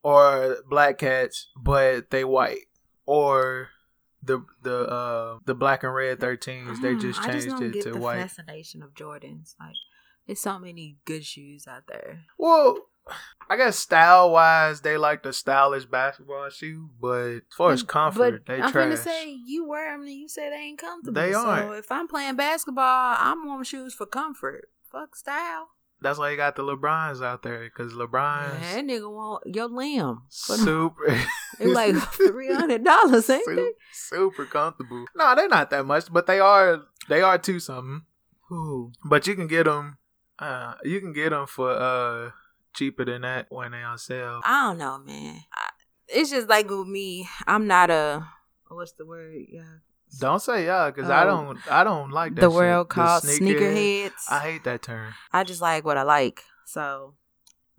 or 0.03 0.57
black 0.69 0.97
cats, 0.97 1.47
but 1.55 2.09
they 2.09 2.23
white 2.23 2.65
or 3.05 3.69
the 4.23 4.45
the 4.61 4.87
uh 4.87 5.39
the 5.45 5.55
black 5.55 5.83
and 5.83 5.93
red 5.93 6.19
thirteens. 6.19 6.79
They 6.81 6.93
Mm, 6.95 7.01
just 7.01 7.23
changed 7.23 7.47
don't 7.47 7.63
it 7.75 7.81
to 7.83 7.91
the 7.91 7.97
white. 7.97 8.19
fascination 8.19 8.83
of 8.83 8.93
Jordans. 8.93 9.55
Like, 9.59 9.75
there's 10.27 10.39
so 10.41 10.59
many 10.59 10.97
good 11.05 11.25
shoes 11.25 11.65
out 11.67 11.83
there. 11.87 12.21
Well, 12.37 12.77
I 13.49 13.57
guess 13.57 13.77
style 13.79 14.31
wise, 14.31 14.81
they 14.81 14.95
like 14.97 15.23
the 15.23 15.33
stylish 15.33 15.85
basketball 15.85 16.49
shoe, 16.51 16.91
but 17.01 17.15
as 17.29 17.41
far 17.57 17.71
as 17.71 17.83
Mm, 17.83 17.87
comfort, 17.87 18.45
but 18.45 18.53
they 18.53 18.61
I'm 18.61 18.71
trash. 18.71 18.83
gonna 18.85 18.97
say 18.97 19.31
you 19.31 19.67
wear 19.67 19.91
them 19.91 20.01
and 20.03 20.11
you 20.11 20.29
say 20.29 20.49
they 20.49 20.55
ain't 20.57 20.79
comfortable. 20.79 21.19
They 21.19 21.33
aren't. 21.33 21.79
if 21.79 21.91
I'm 21.91 22.07
playing 22.07 22.35
basketball, 22.35 23.15
I'm 23.17 23.45
wearing 23.47 23.63
shoes 23.63 23.93
for 23.95 24.05
comfort. 24.05 24.69
Fuck 24.91 25.15
style. 25.15 25.69
That's 26.01 26.17
why 26.17 26.31
you 26.31 26.37
got 26.37 26.55
the 26.55 26.63
LeBrons 26.63 27.23
out 27.23 27.43
there 27.43 27.63
because 27.63 27.93
LeBron's 27.93 28.59
that 28.59 28.83
nigga 28.85 29.11
want 29.11 29.43
your 29.45 29.67
limb. 29.67 30.23
super. 30.29 31.17
They 31.59 31.67
like 31.67 31.95
three 32.13 32.51
hundred 32.51 32.83
dollars, 32.83 33.29
ain't 33.29 33.45
super, 33.45 33.55
they? 33.55 33.69
super 33.91 34.45
comfortable. 34.45 35.05
No, 35.15 35.35
they're 35.35 35.47
not 35.47 35.69
that 35.69 35.85
much, 35.85 36.11
but 36.11 36.25
they 36.25 36.39
are. 36.39 36.81
They 37.07 37.21
are 37.21 37.37
two 37.37 37.59
something. 37.59 38.01
Who? 38.47 38.93
But 39.05 39.27
you 39.27 39.35
can 39.35 39.45
get 39.45 39.65
them. 39.65 39.97
Uh, 40.39 40.73
you 40.83 40.99
can 40.99 41.13
get 41.13 41.29
them 41.29 41.45
for 41.45 41.69
uh 41.69 42.31
cheaper 42.73 43.05
than 43.05 43.21
that 43.21 43.45
when 43.49 43.73
they 43.73 43.83
on 43.83 43.99
sale. 43.99 44.41
I 44.43 44.69
don't 44.69 44.79
know, 44.79 44.97
man. 45.05 45.41
I, 45.53 45.69
it's 46.07 46.31
just 46.31 46.49
like 46.49 46.67
with 46.67 46.87
me. 46.87 47.27
I'm 47.45 47.67
not 47.67 47.91
a 47.91 48.25
what's 48.67 48.93
the 48.93 49.05
word? 49.05 49.35
Yeah, 49.47 49.79
Don't 50.19 50.41
say 50.41 50.65
yeah, 50.65 50.89
because 50.91 51.09
I 51.09 51.23
Oh. 51.23 51.27
don't. 51.27 51.71
I 51.71 51.83
don't 51.83 52.11
like 52.11 52.35
that. 52.35 52.41
the 52.41 52.49
shit. 52.49 52.55
world 52.55 52.89
The 52.89 52.93
called 52.93 53.23
sneakerheads. 53.23 54.11
I 54.29 54.39
hate 54.39 54.63
that 54.65 54.81
term. 54.81 55.13
I 55.31 55.43
just 55.43 55.61
like 55.61 55.85
what 55.85 55.97
I 55.97 56.03
like. 56.03 56.43
So, 56.65 57.15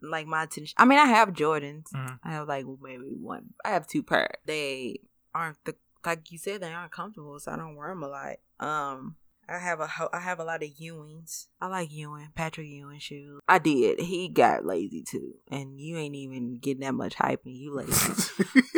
like 0.01 0.27
my 0.27 0.45
attention. 0.45 0.75
I 0.79 0.85
mean, 0.85 0.99
I 0.99 1.07
have 1.07 1.31
Jordans. 1.31 1.87
Mhm. 1.95 2.19
I 2.25 2.33
have 2.33 2.49
like 2.49 2.67
maybe 2.81 3.05
one. 3.21 3.51
I 3.65 3.71
have 3.71 3.87
two 3.87 4.03
pair. 4.03 4.29
They 4.47 5.01
aren't 5.35 5.59
the 5.65 5.75
like 6.05 6.31
you 6.33 6.39
said. 6.39 6.61
They 6.61 6.73
aren't 6.73 6.93
comfortable, 6.93 7.39
so 7.39 7.53
I 7.53 7.57
don't 7.57 7.77
wear 7.77 7.89
them 7.89 8.03
a 8.03 8.09
lot. 8.09 8.37
Um, 8.61 9.17
I 9.49 9.59
have 9.59 9.81
a 9.81 9.87
ho- 9.87 10.09
I 10.13 10.21
have 10.21 10.39
a 10.41 10.45
lot 10.45 10.63
of 10.63 10.71
Ewings. 10.81 11.47
I 11.61 11.67
like 11.67 11.93
Ewing, 11.93 12.31
Patrick 12.35 12.67
Ewing 12.69 12.99
shoes. 13.01 13.41
I 13.49 13.59
did. 13.59 14.01
He 14.01 14.29
got 14.29 14.65
lazy 14.65 15.03
too, 15.03 15.35
and 15.51 15.79
you 15.81 15.97
ain't 15.99 16.15
even 16.15 16.59
getting 16.59 16.81
that 16.83 16.95
much 16.95 17.15
hype, 17.15 17.43
and 17.45 17.55
you 17.57 17.75
lazy. 17.75 17.93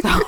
So 0.02 0.20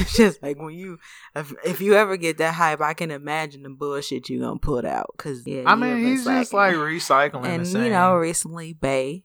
it's 0.00 0.16
just 0.16 0.42
like 0.42 0.58
when 0.58 0.74
you, 0.74 0.98
if, 1.34 1.52
if 1.64 1.80
you 1.80 1.94
ever 1.94 2.16
get 2.16 2.38
that 2.38 2.54
hype, 2.54 2.80
I 2.80 2.94
can 2.94 3.10
imagine 3.10 3.62
the 3.62 3.70
bullshit 3.70 4.28
you 4.28 4.40
gonna 4.40 4.58
put 4.58 4.84
out. 4.84 5.14
Cause 5.18 5.42
yeah, 5.46 5.64
I 5.66 5.74
mean, 5.74 5.98
he's 6.04 6.24
just 6.24 6.52
like 6.52 6.74
recycling 6.74 7.44
and 7.46 7.62
the 7.62 7.66
same. 7.66 7.84
you 7.84 7.90
know, 7.90 8.14
recently 8.14 8.72
Bay 8.72 9.24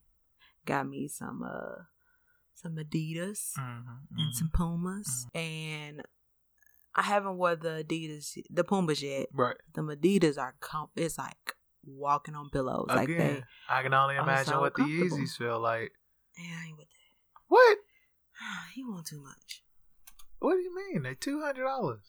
got 0.66 0.88
me 0.88 1.08
some 1.08 1.44
uh 1.44 1.84
some 2.54 2.76
Adidas 2.76 3.52
Mhm, 3.58 3.84
and 4.18 4.32
mhm. 4.32 4.34
some 4.34 4.50
Pumas, 4.54 5.28
and 5.34 6.02
I 6.96 7.02
haven't 7.02 7.38
wore 7.38 7.56
the 7.56 7.84
Adidas, 7.88 8.38
the 8.50 8.64
Pumas 8.64 9.02
yet. 9.02 9.28
right 9.34 9.58
The 9.74 9.82
Adidas 9.82 10.38
are 10.38 10.56
com- 10.60 10.90
it's 10.96 11.18
like 11.18 11.56
walking 11.86 12.36
on 12.36 12.50
pillows, 12.50 12.86
like 12.88 13.08
they. 13.08 13.44
I 13.68 13.82
can 13.84 13.94
only 13.94 14.16
imagine 14.16 14.54
so 14.54 14.62
what 14.62 14.76
the. 14.76 14.84
Yeezys 14.84 15.36
feel 15.38 15.60
like. 15.60 15.92
Yeah, 16.38 16.56
I 16.64 16.68
ain't 16.68 16.78
with 16.78 16.88
that. 16.88 17.42
What? 17.48 17.78
You 18.76 18.90
want 18.90 19.06
too 19.08 19.22
much. 19.22 19.63
What 20.44 20.56
do 20.56 20.60
you 20.60 20.76
mean? 20.76 21.04
They 21.04 21.14
two 21.14 21.42
hundred 21.42 21.64
dollars. 21.64 22.02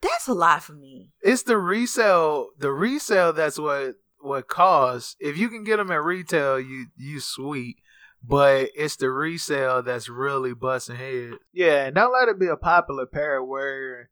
That's 0.00 0.28
a 0.28 0.32
lot 0.32 0.62
for 0.62 0.74
me. 0.74 1.10
It's 1.22 1.42
the 1.42 1.58
resale. 1.58 2.50
The 2.56 2.70
resale. 2.70 3.32
That's 3.32 3.58
what 3.58 3.96
what 4.20 4.46
costs. 4.46 5.16
If 5.18 5.36
you 5.36 5.48
can 5.48 5.64
get 5.64 5.78
them 5.78 5.90
at 5.90 6.04
retail, 6.04 6.60
you 6.60 6.86
you 6.96 7.18
sweet. 7.18 7.78
But 8.22 8.68
it's 8.76 8.94
the 8.94 9.10
resale 9.10 9.82
that's 9.82 10.08
really 10.08 10.54
busting 10.54 10.96
heads. 10.96 11.34
Yeah, 11.52 11.86
and 11.86 11.96
don't 11.96 12.12
let 12.12 12.28
it 12.28 12.38
be 12.38 12.46
a 12.46 12.56
popular 12.56 13.06
pair 13.06 13.42
where 13.42 14.10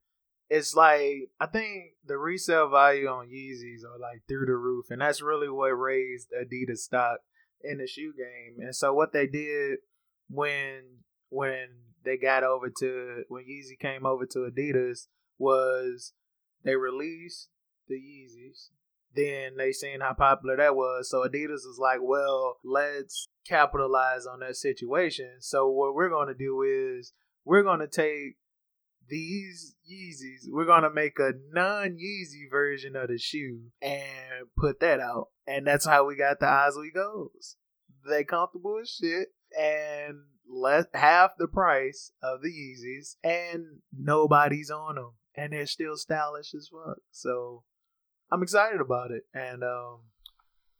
it's 0.50 0.74
like 0.74 1.30
I 1.38 1.46
think 1.46 1.92
the 2.04 2.18
resale 2.18 2.68
value 2.68 3.06
on 3.06 3.28
Yeezys 3.28 3.84
are 3.84 4.00
like 4.00 4.22
through 4.26 4.46
the 4.46 4.56
roof, 4.56 4.86
and 4.90 5.02
that's 5.02 5.22
really 5.22 5.48
what 5.48 5.68
raised 5.68 6.32
Adidas 6.32 6.78
stock 6.78 7.18
in 7.62 7.78
the 7.78 7.86
shoe 7.86 8.12
game. 8.16 8.56
And 8.58 8.74
so 8.74 8.92
what 8.92 9.12
they 9.12 9.28
did 9.28 9.78
when 10.28 10.82
when 11.28 11.68
they 12.08 12.16
got 12.16 12.42
over 12.42 12.70
to 12.80 13.24
when 13.28 13.44
Yeezy 13.44 13.78
came 13.78 14.06
over 14.06 14.26
to 14.26 14.50
Adidas 14.50 15.06
was 15.38 16.12
they 16.64 16.76
released 16.76 17.48
the 17.86 17.94
Yeezys. 17.94 18.70
Then 19.14 19.56
they 19.56 19.72
seen 19.72 20.00
how 20.00 20.14
popular 20.14 20.56
that 20.56 20.76
was. 20.76 21.10
So 21.10 21.22
Adidas 21.22 21.64
was 21.66 21.78
like, 21.80 22.00
well, 22.02 22.58
let's 22.64 23.28
capitalize 23.46 24.26
on 24.26 24.40
that 24.40 24.56
situation. 24.56 25.36
So 25.40 25.68
what 25.68 25.94
we're 25.94 26.10
gonna 26.10 26.34
do 26.34 26.62
is 26.62 27.12
we're 27.44 27.62
gonna 27.62 27.88
take 27.88 28.36
these 29.08 29.74
Yeezys, 29.90 30.50
we're 30.50 30.66
gonna 30.66 30.92
make 30.92 31.18
a 31.18 31.32
non 31.52 31.96
Yeezy 31.96 32.50
version 32.50 32.94
of 32.96 33.08
the 33.08 33.18
shoe 33.18 33.70
and 33.80 34.48
put 34.56 34.80
that 34.80 35.00
out. 35.00 35.28
And 35.46 35.66
that's 35.66 35.86
how 35.86 36.06
we 36.06 36.16
got 36.16 36.40
the 36.40 36.46
Ozweegos. 36.46 37.56
They 38.08 38.24
comfortable 38.24 38.78
as 38.80 38.90
shit 38.90 39.28
and 39.58 40.20
less 40.48 40.86
half 40.94 41.32
the 41.38 41.46
price 41.48 42.12
of 42.22 42.40
the 42.42 42.48
Yeezys 42.48 43.16
and 43.22 43.80
nobody's 43.96 44.70
on 44.70 44.94
them. 44.96 45.12
And 45.34 45.52
they're 45.52 45.66
still 45.66 45.96
stylish 45.96 46.54
as 46.54 46.68
fuck. 46.72 46.98
So 47.10 47.62
I'm 48.32 48.42
excited 48.42 48.80
about 48.80 49.10
it. 49.10 49.22
And 49.34 49.62
um 49.62 50.00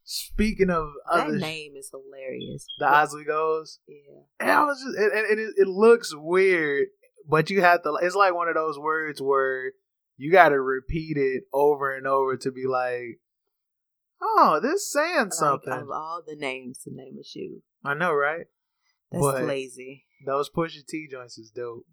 speaking 0.04 0.70
of 0.70 0.88
That 1.12 1.26
other 1.26 1.38
name 1.38 1.74
is 1.76 1.90
hilarious. 1.90 2.66
the 2.78 2.86
Ozweegos, 2.86 3.78
Yeah. 3.86 4.22
and 4.40 4.50
I 4.50 4.64
was 4.64 4.82
just, 4.82 4.96
and, 4.96 5.12
and 5.12 5.38
it, 5.40 5.54
it 5.58 5.68
looks 5.68 6.12
weird, 6.14 6.88
but 7.28 7.50
you 7.50 7.60
have 7.60 7.82
to. 7.82 7.98
It's 8.02 8.14
like 8.16 8.34
one 8.34 8.48
of 8.48 8.54
those 8.54 8.78
words 8.78 9.20
where 9.20 9.72
you 10.16 10.32
got 10.32 10.48
to 10.48 10.60
repeat 10.60 11.16
it 11.18 11.44
over 11.52 11.94
and 11.94 12.06
over 12.06 12.36
to 12.38 12.50
be 12.50 12.66
like, 12.66 13.20
"Oh, 14.20 14.58
this 14.62 14.90
saying 14.90 15.24
Like, 15.24 15.32
something." 15.34 15.72
of 15.72 15.90
all 15.90 16.22
the 16.26 16.36
names 16.36 16.78
to 16.84 16.90
name 16.90 17.16
a 17.20 17.24
shoe, 17.24 17.62
I 17.84 17.94
know, 17.94 18.12
right? 18.14 18.46
That's 19.10 19.20
But- 19.22 19.44
lazy. 19.44 20.04
Those 20.26 20.50
Pusha 20.50 20.84
T 20.86 21.06
joints 21.10 21.38
is 21.38 21.50
dope. 21.50 21.86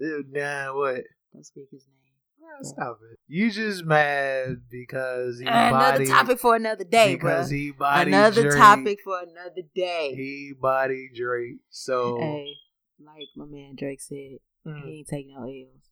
Dude, 0.00 0.32
nah, 0.32 0.74
what? 0.74 1.02
Don't 1.32 1.44
speak 1.44 1.68
his 1.70 1.86
name. 1.86 1.94
Nah, 2.40 2.62
Stop 2.62 2.98
it. 3.12 3.18
You 3.26 3.50
just 3.50 3.84
mad 3.84 4.62
because 4.70 5.38
he 5.38 5.44
body 5.44 6.04
Another 6.04 6.06
topic 6.06 6.38
for 6.38 6.56
another 6.56 6.84
day, 6.84 7.16
because 7.16 7.48
bro. 7.50 7.56
he 7.58 7.70
bodied 7.72 8.14
Another 8.14 8.42
Drake. 8.42 8.56
topic 8.56 8.98
for 9.04 9.20
another 9.20 9.62
day. 9.74 10.14
He 10.14 10.54
body 10.58 11.10
Drake. 11.14 11.58
So 11.68 12.18
Hey, 12.18 12.54
like 13.04 13.26
my 13.36 13.44
man 13.44 13.74
Drake 13.76 14.00
said, 14.00 14.38
mm, 14.66 14.82
he 14.84 14.98
ain't 14.98 15.08
taking 15.08 15.34
no 15.34 15.42
L's. 15.42 15.90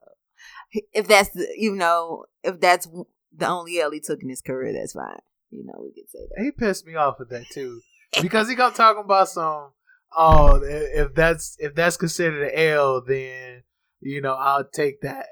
So 0.00 0.80
if 0.92 1.06
that's 1.08 1.30
the, 1.30 1.48
you 1.56 1.74
know, 1.74 2.24
if 2.42 2.60
that's 2.60 2.86
the 3.34 3.46
only 3.48 3.78
L 3.80 3.90
he 3.92 4.00
took 4.00 4.22
in 4.22 4.28
his 4.28 4.42
career, 4.42 4.72
that's 4.74 4.92
fine. 4.92 5.20
You 5.50 5.64
know, 5.64 5.80
we 5.80 5.92
could 5.92 6.10
say 6.10 6.18
that. 6.36 6.42
he 6.44 6.50
pissed 6.50 6.84
me 6.86 6.94
off 6.96 7.18
with 7.18 7.30
that 7.30 7.46
too 7.50 7.80
because 8.20 8.48
he 8.48 8.54
got 8.54 8.74
talking 8.74 9.04
about 9.04 9.28
some 9.28 9.70
oh 10.16 10.60
if 10.62 11.14
that's 11.14 11.56
if 11.58 11.74
that's 11.74 11.96
considered 11.96 12.48
an 12.48 12.58
L 12.58 13.02
then 13.06 13.62
you 14.00 14.20
know 14.20 14.34
I'll 14.34 14.64
take 14.64 15.00
that 15.02 15.26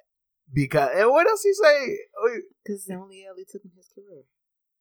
because 0.52 0.90
and 0.94 1.10
what 1.10 1.26
else 1.26 1.42
he 1.42 1.52
say 1.52 1.98
oh, 2.20 2.38
Because 2.64 2.84
the 2.84 2.94
only 2.94 3.24
L 3.26 3.34
he 3.36 3.44
took 3.44 3.62
in 3.64 3.70
his 3.76 3.88
career. 3.94 4.22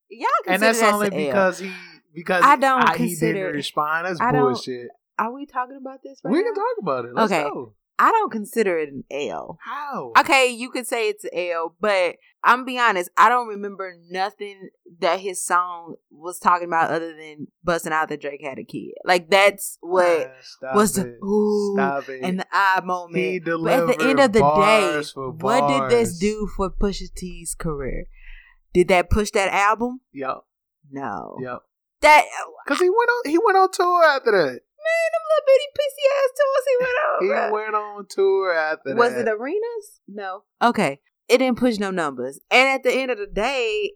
Y'all 0.09 0.27
and 0.47 0.61
that's 0.61 0.79
that 0.79 0.93
only 0.93 1.07
a 1.07 1.11
L. 1.11 1.17
because 1.17 1.59
he 1.59 1.71
because 2.13 2.43
I 2.43 2.55
don't 2.57 2.81
I, 2.81 2.97
he 2.97 3.07
consider- 3.07 3.33
didn't 3.33 3.53
respond 3.53 4.05
that's 4.05 4.19
I 4.21 4.31
bullshit 4.31 4.89
Are 5.17 5.31
we 5.33 5.45
talking 5.45 5.77
about 5.77 5.99
this 6.03 6.19
right 6.23 6.31
we 6.31 6.39
now? 6.39 6.43
can 6.45 6.55
talk 6.55 6.75
about 6.81 7.05
it 7.05 7.13
Let's 7.15 7.31
Okay. 7.31 7.43
go. 7.43 7.73
I 7.97 8.11
don't 8.11 8.29
consider 8.31 8.77
it 8.77 8.89
an 8.89 9.05
L. 9.09 9.57
how 9.63 10.11
Okay, 10.19 10.49
you 10.49 10.69
could 10.69 10.85
say 10.85 11.07
it's 11.07 11.23
an 11.23 11.29
L, 11.33 11.75
but 11.79 12.17
I'm 12.45 12.63
be 12.63 12.77
honest, 12.77 13.09
I 13.17 13.27
don't 13.27 13.47
remember 13.47 13.95
nothing 14.11 14.69
that 14.99 15.19
his 15.19 15.43
song 15.43 15.95
was 16.11 16.37
talking 16.37 16.67
about 16.67 16.91
other 16.91 17.15
than 17.17 17.47
busting 17.63 17.91
out 17.91 18.07
that 18.09 18.21
Drake 18.21 18.43
had 18.43 18.59
a 18.59 18.63
kid. 18.63 18.93
Like 19.03 19.31
that's 19.31 19.79
what 19.81 20.31
stop 20.43 20.75
was 20.75 20.95
it. 20.95 21.19
the 21.19 21.25
ooh 21.25 21.73
stop 21.75 22.07
it 22.07 22.21
and 22.21 22.39
the 22.41 22.45
eye 22.51 22.81
moment. 22.85 23.23
he 23.23 23.39
But 23.39 23.67
at 23.67 23.87
the 23.87 23.97
end 23.99 24.19
of 24.19 24.31
the 24.31 24.41
day, 24.41 25.03
what 25.15 25.67
did 25.67 25.89
this 25.89 26.19
do 26.19 26.47
for 26.55 26.69
Pusha 26.69 27.11
T's 27.15 27.55
career? 27.55 28.05
Did 28.73 28.89
that 28.89 29.09
push 29.09 29.31
that 29.31 29.51
album? 29.51 30.01
yep 30.13 30.43
No. 30.91 31.37
yep 31.41 31.61
That 32.01 32.25
because 32.63 32.79
he 32.79 32.89
went 32.89 33.09
on 33.09 33.31
he 33.31 33.39
went 33.43 33.57
on 33.57 33.71
tour 33.71 34.03
after 34.03 34.31
that 34.31 34.61
man, 34.85 35.09
them 35.13 35.23
little 35.31 35.45
bitty 35.47 35.69
pissy 35.79 36.05
ass 36.13 36.31
tours 36.37 36.65
he 36.67 36.77
went 36.79 36.97
on. 37.09 37.23
he 37.23 37.29
bruh. 37.29 37.51
went 37.51 37.75
on 37.75 38.05
tour 38.07 38.53
after 38.53 38.89
that 38.89 38.95
Was 38.97 39.13
it 39.13 39.27
arenas? 39.27 39.99
No. 40.07 40.43
Okay. 40.61 40.99
It 41.27 41.39
didn't 41.39 41.57
push 41.57 41.77
no 41.77 41.91
numbers. 41.91 42.39
And 42.51 42.67
at 42.69 42.83
the 42.83 42.91
end 42.93 43.11
of 43.11 43.17
the 43.17 43.27
day, 43.27 43.93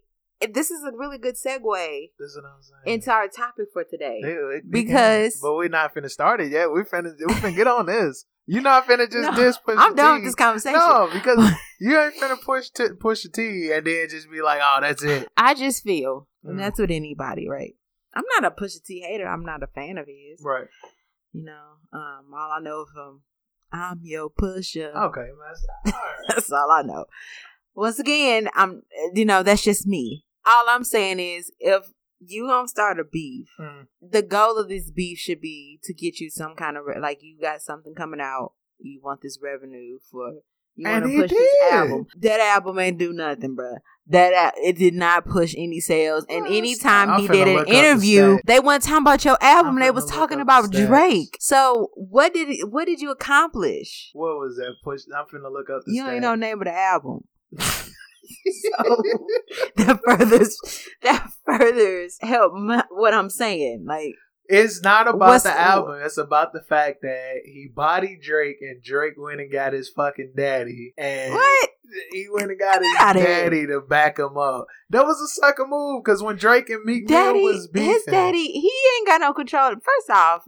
this 0.52 0.70
is 0.70 0.82
a 0.82 0.90
really 0.96 1.18
good 1.18 1.34
segue 1.34 2.10
This 2.18 2.30
is 2.30 2.36
what 2.42 2.50
I'm 2.50 2.92
into 2.92 3.10
our 3.10 3.28
topic 3.28 3.66
for 3.72 3.84
today. 3.84 4.20
Because- 4.68 5.38
but 5.42 5.54
we're 5.54 5.68
not 5.68 5.94
finna 5.94 6.10
start 6.10 6.40
it 6.40 6.50
yet. 6.50 6.70
We're 6.70 6.84
finna 6.84 7.12
we 7.26 7.34
finna 7.34 7.54
get 7.56 7.66
on 7.66 7.86
this. 7.86 8.24
You're 8.46 8.62
not 8.62 8.86
finna 8.86 9.08
just 9.10 9.30
No, 9.30 9.36
diss 9.36 9.58
push 9.58 9.76
I'm 9.78 9.94
done 9.94 10.14
with 10.16 10.24
this 10.24 10.34
conversation. 10.34 10.78
No, 10.80 11.08
because 11.12 11.52
you 11.80 12.00
ain't 12.00 12.14
finna 12.14 12.40
push 12.42 12.70
t- 12.70 12.88
push 12.98 13.22
the 13.22 13.28
T 13.28 13.70
and 13.72 13.86
then 13.86 14.08
just 14.08 14.30
be 14.30 14.42
like, 14.42 14.60
oh, 14.62 14.78
that's 14.80 15.02
it. 15.04 15.28
I 15.36 15.54
just 15.54 15.84
feel, 15.84 16.26
Mm. 16.44 16.50
and 16.50 16.58
that's 16.58 16.78
with 16.80 16.90
anybody, 16.90 17.48
right? 17.48 17.74
I'm 18.14 18.24
not 18.40 18.50
a 18.50 18.54
Pusha 18.54 18.82
T 18.84 19.00
hater. 19.06 19.28
I'm 19.28 19.44
not 19.44 19.62
a 19.62 19.68
fan 19.68 19.98
of 19.98 20.06
his. 20.06 20.40
Right. 20.42 20.66
You 21.32 21.44
know, 21.44 21.76
um, 21.92 22.32
all 22.34 22.50
I 22.50 22.60
know 22.60 22.86
from 22.92 23.20
I'm 23.72 24.00
your 24.02 24.30
pusher. 24.30 24.90
Okay, 24.96 25.20
man. 25.20 25.54
All 25.86 25.92
right. 25.92 26.14
That's 26.28 26.50
all 26.52 26.70
I 26.70 26.82
know. 26.82 27.04
Once 27.74 27.98
again, 27.98 28.48
I'm 28.54 28.82
you 29.14 29.24
know, 29.24 29.42
that's 29.42 29.62
just 29.62 29.86
me. 29.86 30.24
All 30.46 30.64
I'm 30.68 30.84
saying 30.84 31.20
is 31.20 31.50
if 31.60 31.86
you 32.18 32.46
gonna 32.48 32.68
start 32.68 32.98
a 33.00 33.04
beef, 33.04 33.48
Mm. 33.58 33.86
the 34.02 34.22
goal 34.22 34.58
of 34.58 34.68
this 34.68 34.90
beef 34.90 35.18
should 35.18 35.40
be 35.40 35.78
to 35.84 35.94
get 35.94 36.20
you 36.20 36.30
some 36.30 36.54
kind 36.56 36.76
of 36.76 36.84
re- 36.84 37.00
like 37.00 37.18
you 37.22 37.38
got 37.40 37.62
something 37.62 37.94
coming 37.94 38.20
out, 38.20 38.52
you 38.78 39.00
want 39.02 39.20
this 39.22 39.38
revenue 39.42 39.98
for 40.10 40.32
you 40.76 40.88
want 40.88 41.04
to 41.04 41.20
push 41.22 41.30
this 41.30 41.54
album. 41.72 42.06
That 42.18 42.40
album 42.40 42.78
ain't 42.78 42.98
do 42.98 43.12
nothing, 43.12 43.56
bruh. 43.56 43.78
That 44.10 44.32
uh, 44.32 44.50
it 44.56 44.76
did 44.76 44.94
not 44.94 45.24
push 45.24 45.54
any 45.56 45.80
sales. 45.80 46.26
And 46.28 46.44
Well, 46.44 46.52
anytime 46.52 47.10
I'm 47.10 47.20
he 47.20 47.28
did 47.28 47.48
an 47.48 47.58
up 47.60 47.66
the 47.66 47.72
interview, 47.72 48.38
they 48.44 48.60
weren't 48.60 48.82
talking 48.82 49.02
about 49.02 49.24
your 49.24 49.38
album. 49.40 49.78
They 49.78 49.90
was 49.90 50.04
talking 50.04 50.40
about 50.40 50.70
the. 50.70 50.86
Drake. 50.86 51.36
So 51.40 51.90
what 51.94 52.34
did 52.34 52.48
it, 52.48 52.70
what 52.70 52.86
did 52.86 53.00
you 53.00 53.10
accomplish? 53.10 54.10
What 54.12 54.36
was 54.38 54.56
that 54.56 54.74
push? 54.84 55.02
I'm 55.16 55.24
finna 55.26 55.50
look 55.50 55.70
up 55.70 55.82
the 55.86 55.92
You 55.92 56.02
stat. 56.02 56.12
ain't 56.14 56.22
know 56.22 56.32
the 56.32 56.36
name 56.36 56.60
of 56.60 56.64
the 56.66 56.74
album. 56.76 57.20
so 57.58 59.02
that 59.76 60.00
furthers 60.04 60.56
that 61.02 61.30
furthers 61.44 62.16
help 62.20 62.52
my, 62.54 62.84
what 62.90 63.14
I'm 63.14 63.30
saying. 63.30 63.84
Like 63.86 64.14
It's 64.50 64.82
not 64.82 65.06
about 65.08 65.28
What's- 65.28 65.44
the 65.44 65.58
album. 65.58 66.00
It's 66.02 66.18
about 66.18 66.52
the 66.52 66.62
fact 66.62 67.02
that 67.02 67.42
he 67.44 67.68
bodied 67.72 68.20
Drake 68.22 68.56
and 68.60 68.82
Drake 68.82 69.14
went 69.16 69.40
and 69.40 69.50
got 69.52 69.72
his 69.72 69.88
fucking 69.88 70.32
daddy. 70.36 70.92
And 70.98 71.32
what? 71.34 71.70
he 72.12 72.26
went 72.30 72.50
and 72.50 72.58
got 72.58 72.80
his 72.82 72.92
Get 72.92 73.00
outta 73.02 73.18
here. 73.20 73.44
daddy 73.44 73.66
to 73.68 73.80
back 73.80 74.18
him 74.18 74.36
up. 74.36 74.66
That 74.90 75.06
was 75.06 75.20
a 75.20 75.28
sucker 75.28 75.66
move 75.66 76.02
because 76.04 76.22
when 76.22 76.36
Drake 76.36 76.68
and 76.70 76.84
Meek 76.84 77.08
Mill 77.08 77.34
was 77.34 77.68
beefing, 77.68 77.90
his 77.90 78.04
daddy, 78.04 78.46
he 78.46 78.72
ain't 78.98 79.06
got 79.06 79.20
no 79.20 79.32
control. 79.32 79.70
First 79.72 80.10
off, 80.10 80.42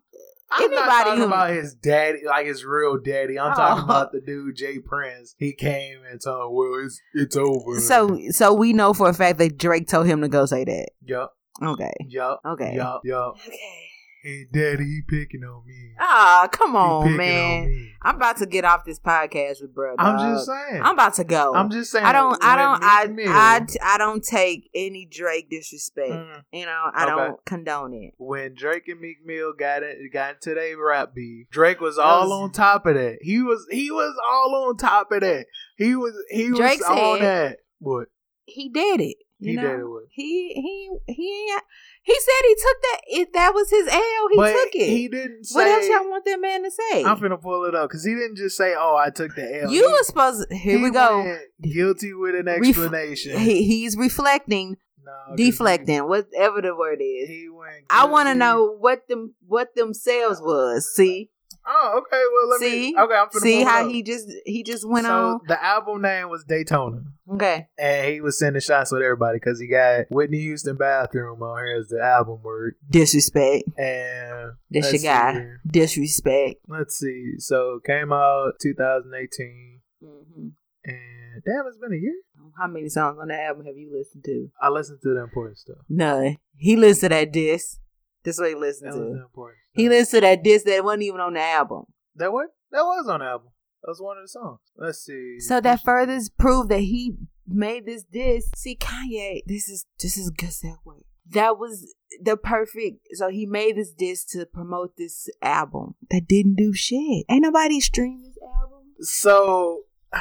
I'm 0.54 0.70
not 0.70 1.04
talking 1.04 1.20
who- 1.20 1.26
about 1.26 1.50
his 1.50 1.74
daddy, 1.74 2.18
like 2.26 2.46
his 2.46 2.64
real 2.64 2.98
daddy. 2.98 3.38
I'm 3.38 3.52
Oh. 3.52 3.56
talking 3.56 3.84
about 3.84 4.12
the 4.12 4.20
dude 4.20 4.54
J. 4.56 4.78
Prince. 4.80 5.34
He 5.38 5.52
came 5.54 6.00
and 6.10 6.20
told, 6.20 6.54
"Well, 6.54 6.84
it's 6.84 7.00
it's 7.14 7.36
over." 7.36 7.80
so 7.80 8.18
so 8.30 8.52
we 8.52 8.72
know 8.72 8.92
for 8.92 9.08
a 9.08 9.14
fact 9.14 9.38
that 9.38 9.56
Drake 9.56 9.88
told 9.88 10.06
him 10.06 10.20
to 10.20 10.28
go 10.28 10.44
say 10.46 10.64
that. 10.64 10.90
yup, 11.04 11.34
Okay. 11.64 11.92
yup, 12.08 12.40
Okay. 12.46 12.74
yup, 12.76 13.00
yup. 13.04 13.36
Okay. 13.46 13.88
Hey, 14.22 14.46
daddy, 14.52 14.84
he 14.84 15.00
picking 15.08 15.42
on 15.42 15.66
me. 15.66 15.94
Ah, 15.98 16.48
come 16.52 16.76
on, 16.76 17.16
man. 17.16 17.66
me. 17.66 17.92
I'm 18.02 18.14
about 18.16 18.36
to 18.36 18.46
get 18.46 18.64
off 18.64 18.84
this 18.84 19.00
podcast 19.00 19.60
with 19.60 19.74
bro. 19.74 19.96
I'm 19.98 20.16
just 20.34 20.46
saying. 20.46 20.80
I'm 20.80 20.94
about 20.94 21.14
to 21.14 21.24
go. 21.24 21.52
I'm 21.56 21.70
just 21.70 21.90
saying. 21.90 22.04
I 22.04 22.12
don't. 22.12 22.38
I 22.40 22.54
don't. 22.56 22.84
I, 22.84 23.06
I. 23.28 23.66
I 23.94 23.98
don't 23.98 24.22
take 24.22 24.70
any 24.76 25.06
Drake 25.10 25.50
disrespect. 25.50 26.12
Mm. 26.12 26.42
You 26.52 26.66
know, 26.66 26.90
I 26.94 27.02
Okay. 27.04 27.10
don't 27.16 27.44
condone 27.44 27.94
it. 27.94 28.14
when 28.16 28.54
Drake 28.54 28.86
and 28.86 29.00
Meek 29.00 29.18
Mill 29.26 29.54
got 29.58 29.82
it, 29.82 29.98
got 30.12 30.34
into 30.34 30.54
their 30.54 30.76
rap 30.78 31.14
beef, 31.16 31.48
Drake 31.50 31.80
was 31.80 31.98
all 31.98 32.28
was- 32.28 32.32
on 32.32 32.52
top 32.52 32.86
of 32.86 32.94
that. 32.94 33.18
He 33.22 33.42
was 33.42 33.66
he 33.72 33.90
was 33.90 34.14
all 34.24 34.68
on 34.68 34.76
top 34.76 35.10
of 35.10 35.22
that. 35.22 35.46
He 35.76 35.96
was 35.96 36.14
he 36.30 36.50
was 36.50 36.60
Drake 36.60 36.88
on 36.88 37.18
said- 37.18 37.24
that. 37.26 37.58
What 37.80 38.06
He 38.44 38.68
did 38.68 39.00
it. 39.00 39.16
You 39.40 39.50
He 39.50 39.56
know? 39.56 39.62
did 39.62 39.80
it? 40.04 40.08
He 40.12 40.52
he 40.54 41.12
he. 41.12 41.50
ain't- 41.52 41.62
He 42.04 42.14
said 42.14 42.46
he 42.48 42.54
took 42.54 42.82
that. 42.82 43.00
If 43.06 43.32
that 43.32 43.54
was 43.54 43.70
his 43.70 43.86
L, 43.86 44.28
he 44.30 44.36
but 44.36 44.52
took 44.52 44.74
it. 44.74 44.88
he 44.88 45.08
didn't 45.08 45.44
say. 45.44 45.54
what 45.54 45.68
else 45.68 45.86
y'all 45.88 46.10
want 46.10 46.24
that 46.24 46.40
man 46.40 46.64
to 46.64 46.70
say? 46.70 47.04
I'm 47.04 47.16
finna 47.18 47.40
pull 47.40 47.64
it 47.64 47.74
up 47.76 47.88
because 47.90 48.04
he 48.04 48.12
didn't 48.14 48.36
just 48.36 48.56
say, 48.56 48.74
"Oh, 48.76 48.96
I 48.96 49.10
took 49.10 49.34
the 49.36 49.62
L." 49.62 49.70
you 49.70 49.86
He- 49.86 49.92
were 49.92 50.02
supposed. 50.02 50.52
Here 50.52 50.78
he 50.78 50.82
we 50.82 50.90
go. 50.90 51.38
Guilty 51.62 52.12
with 52.12 52.34
an 52.34 52.46
Ref- 52.46 52.64
explanation. 52.68 53.38
He, 53.38 53.62
he's 53.64 53.96
reflecting, 53.96 54.76
No, 55.04 55.36
deflecting, 55.36 56.08
whatever 56.08 56.60
the 56.60 56.74
word 56.74 56.98
is. 57.00 57.28
He, 57.28 57.42
he 57.42 57.48
went. 57.48 57.84
I 57.88 58.06
want 58.06 58.28
to 58.28 58.34
know 58.34 58.76
what 58.78 59.06
them 59.08 59.34
what 59.46 59.74
them 59.76 59.94
sales 59.94 60.40
was. 60.40 60.92
See, 60.94 61.30
Oh, 61.66 62.00
okay. 62.02 62.22
Well, 62.32 62.48
let 62.50 62.60
See? 62.60 62.92
me. 62.92 62.98
Okay, 62.98 63.14
I'm 63.14 63.30
see 63.40 63.62
how 63.62 63.84
up. 63.84 63.90
he 63.90 64.02
just 64.02 64.28
he 64.44 64.62
just 64.62 64.86
went 64.88 65.06
so 65.06 65.12
on. 65.34 65.40
the 65.46 65.62
album 65.64 66.02
name 66.02 66.28
was 66.28 66.44
Daytona. 66.44 67.02
Okay, 67.32 67.68
And 67.78 68.12
he 68.12 68.20
was 68.20 68.38
sending 68.38 68.60
shots 68.60 68.90
with 68.90 69.00
everybody 69.00 69.36
because 69.38 69.60
he 69.60 69.68
got 69.68 70.06
Whitney 70.10 70.40
Houston 70.40 70.76
bathroom 70.76 71.40
on 71.42 71.64
here 71.64 71.76
as 71.78 71.88
the 71.88 72.00
album 72.02 72.42
word. 72.42 72.74
disrespect. 72.90 73.68
And 73.78 74.54
this 74.70 74.92
your 74.92 75.02
guy. 75.12 75.32
here. 75.34 75.60
Disrespect. 75.66 76.56
Let's 76.68 76.96
see. 76.98 77.34
So 77.38 77.78
came 77.86 78.12
out 78.12 78.54
2018, 78.60 79.80
hmm 80.02 80.48
and 80.84 81.42
damn, 81.46 81.64
it's 81.68 81.78
been 81.78 81.92
a 81.92 81.96
year. 81.96 82.16
How 82.58 82.66
many 82.66 82.88
songs 82.88 83.16
on 83.20 83.28
the 83.28 83.40
album 83.40 83.66
have 83.66 83.76
you 83.76 83.96
listened 83.96 84.24
to? 84.24 84.48
I 84.60 84.68
listened 84.68 84.98
to 85.04 85.14
the 85.14 85.22
important 85.22 85.58
stuff. 85.58 85.76
None. 85.88 86.38
He 86.56 86.74
listened 86.76 87.10
to 87.12 87.16
that 87.16 87.32
disc. 87.32 87.78
That's 88.24 88.38
what 88.38 88.48
he 88.48 88.54
listened 88.54 88.92
That 88.92 88.98
to. 88.98 89.22
important. 89.22 89.58
He 89.72 89.88
listened 89.88 90.22
to 90.22 90.26
that 90.28 90.42
disc 90.44 90.64
that 90.66 90.84
wasn't 90.84 91.02
even 91.04 91.20
on 91.20 91.34
the 91.34 91.40
album. 91.40 91.84
that 92.16 92.32
what? 92.32 92.48
That 92.70 92.82
was 92.82 93.08
on 93.08 93.20
the 93.20 93.26
album. 93.26 93.48
That 93.82 93.90
was 93.90 94.00
one 94.00 94.16
of 94.16 94.24
the 94.24 94.28
songs. 94.28 94.60
Let's 94.76 95.04
see. 95.04 95.40
So 95.40 95.60
that 95.60 95.82
further 95.82 96.18
proved 96.38 96.68
that 96.70 96.80
he 96.80 97.14
made 97.46 97.84
this 97.86 98.04
disc. 98.04 98.54
See, 98.56 98.76
Kanye, 98.76 99.40
this 99.46 99.68
is 99.68 99.86
this 100.00 100.16
is 100.16 100.30
good 100.30 100.50
segue. 100.50 101.02
That 101.30 101.58
was 101.58 101.94
the 102.22 102.36
perfect. 102.36 102.98
So 103.14 103.28
he 103.28 103.44
made 103.46 103.76
this 103.76 103.92
disc 103.92 104.28
to 104.30 104.46
promote 104.46 104.96
this 104.96 105.28
album 105.40 105.94
that 106.10 106.28
didn't 106.28 106.56
do 106.56 106.72
shit. 106.72 107.24
Ain't 107.28 107.42
nobody 107.42 107.80
stream 107.80 108.22
this 108.22 108.38
album. 108.42 108.86
So 109.00 109.82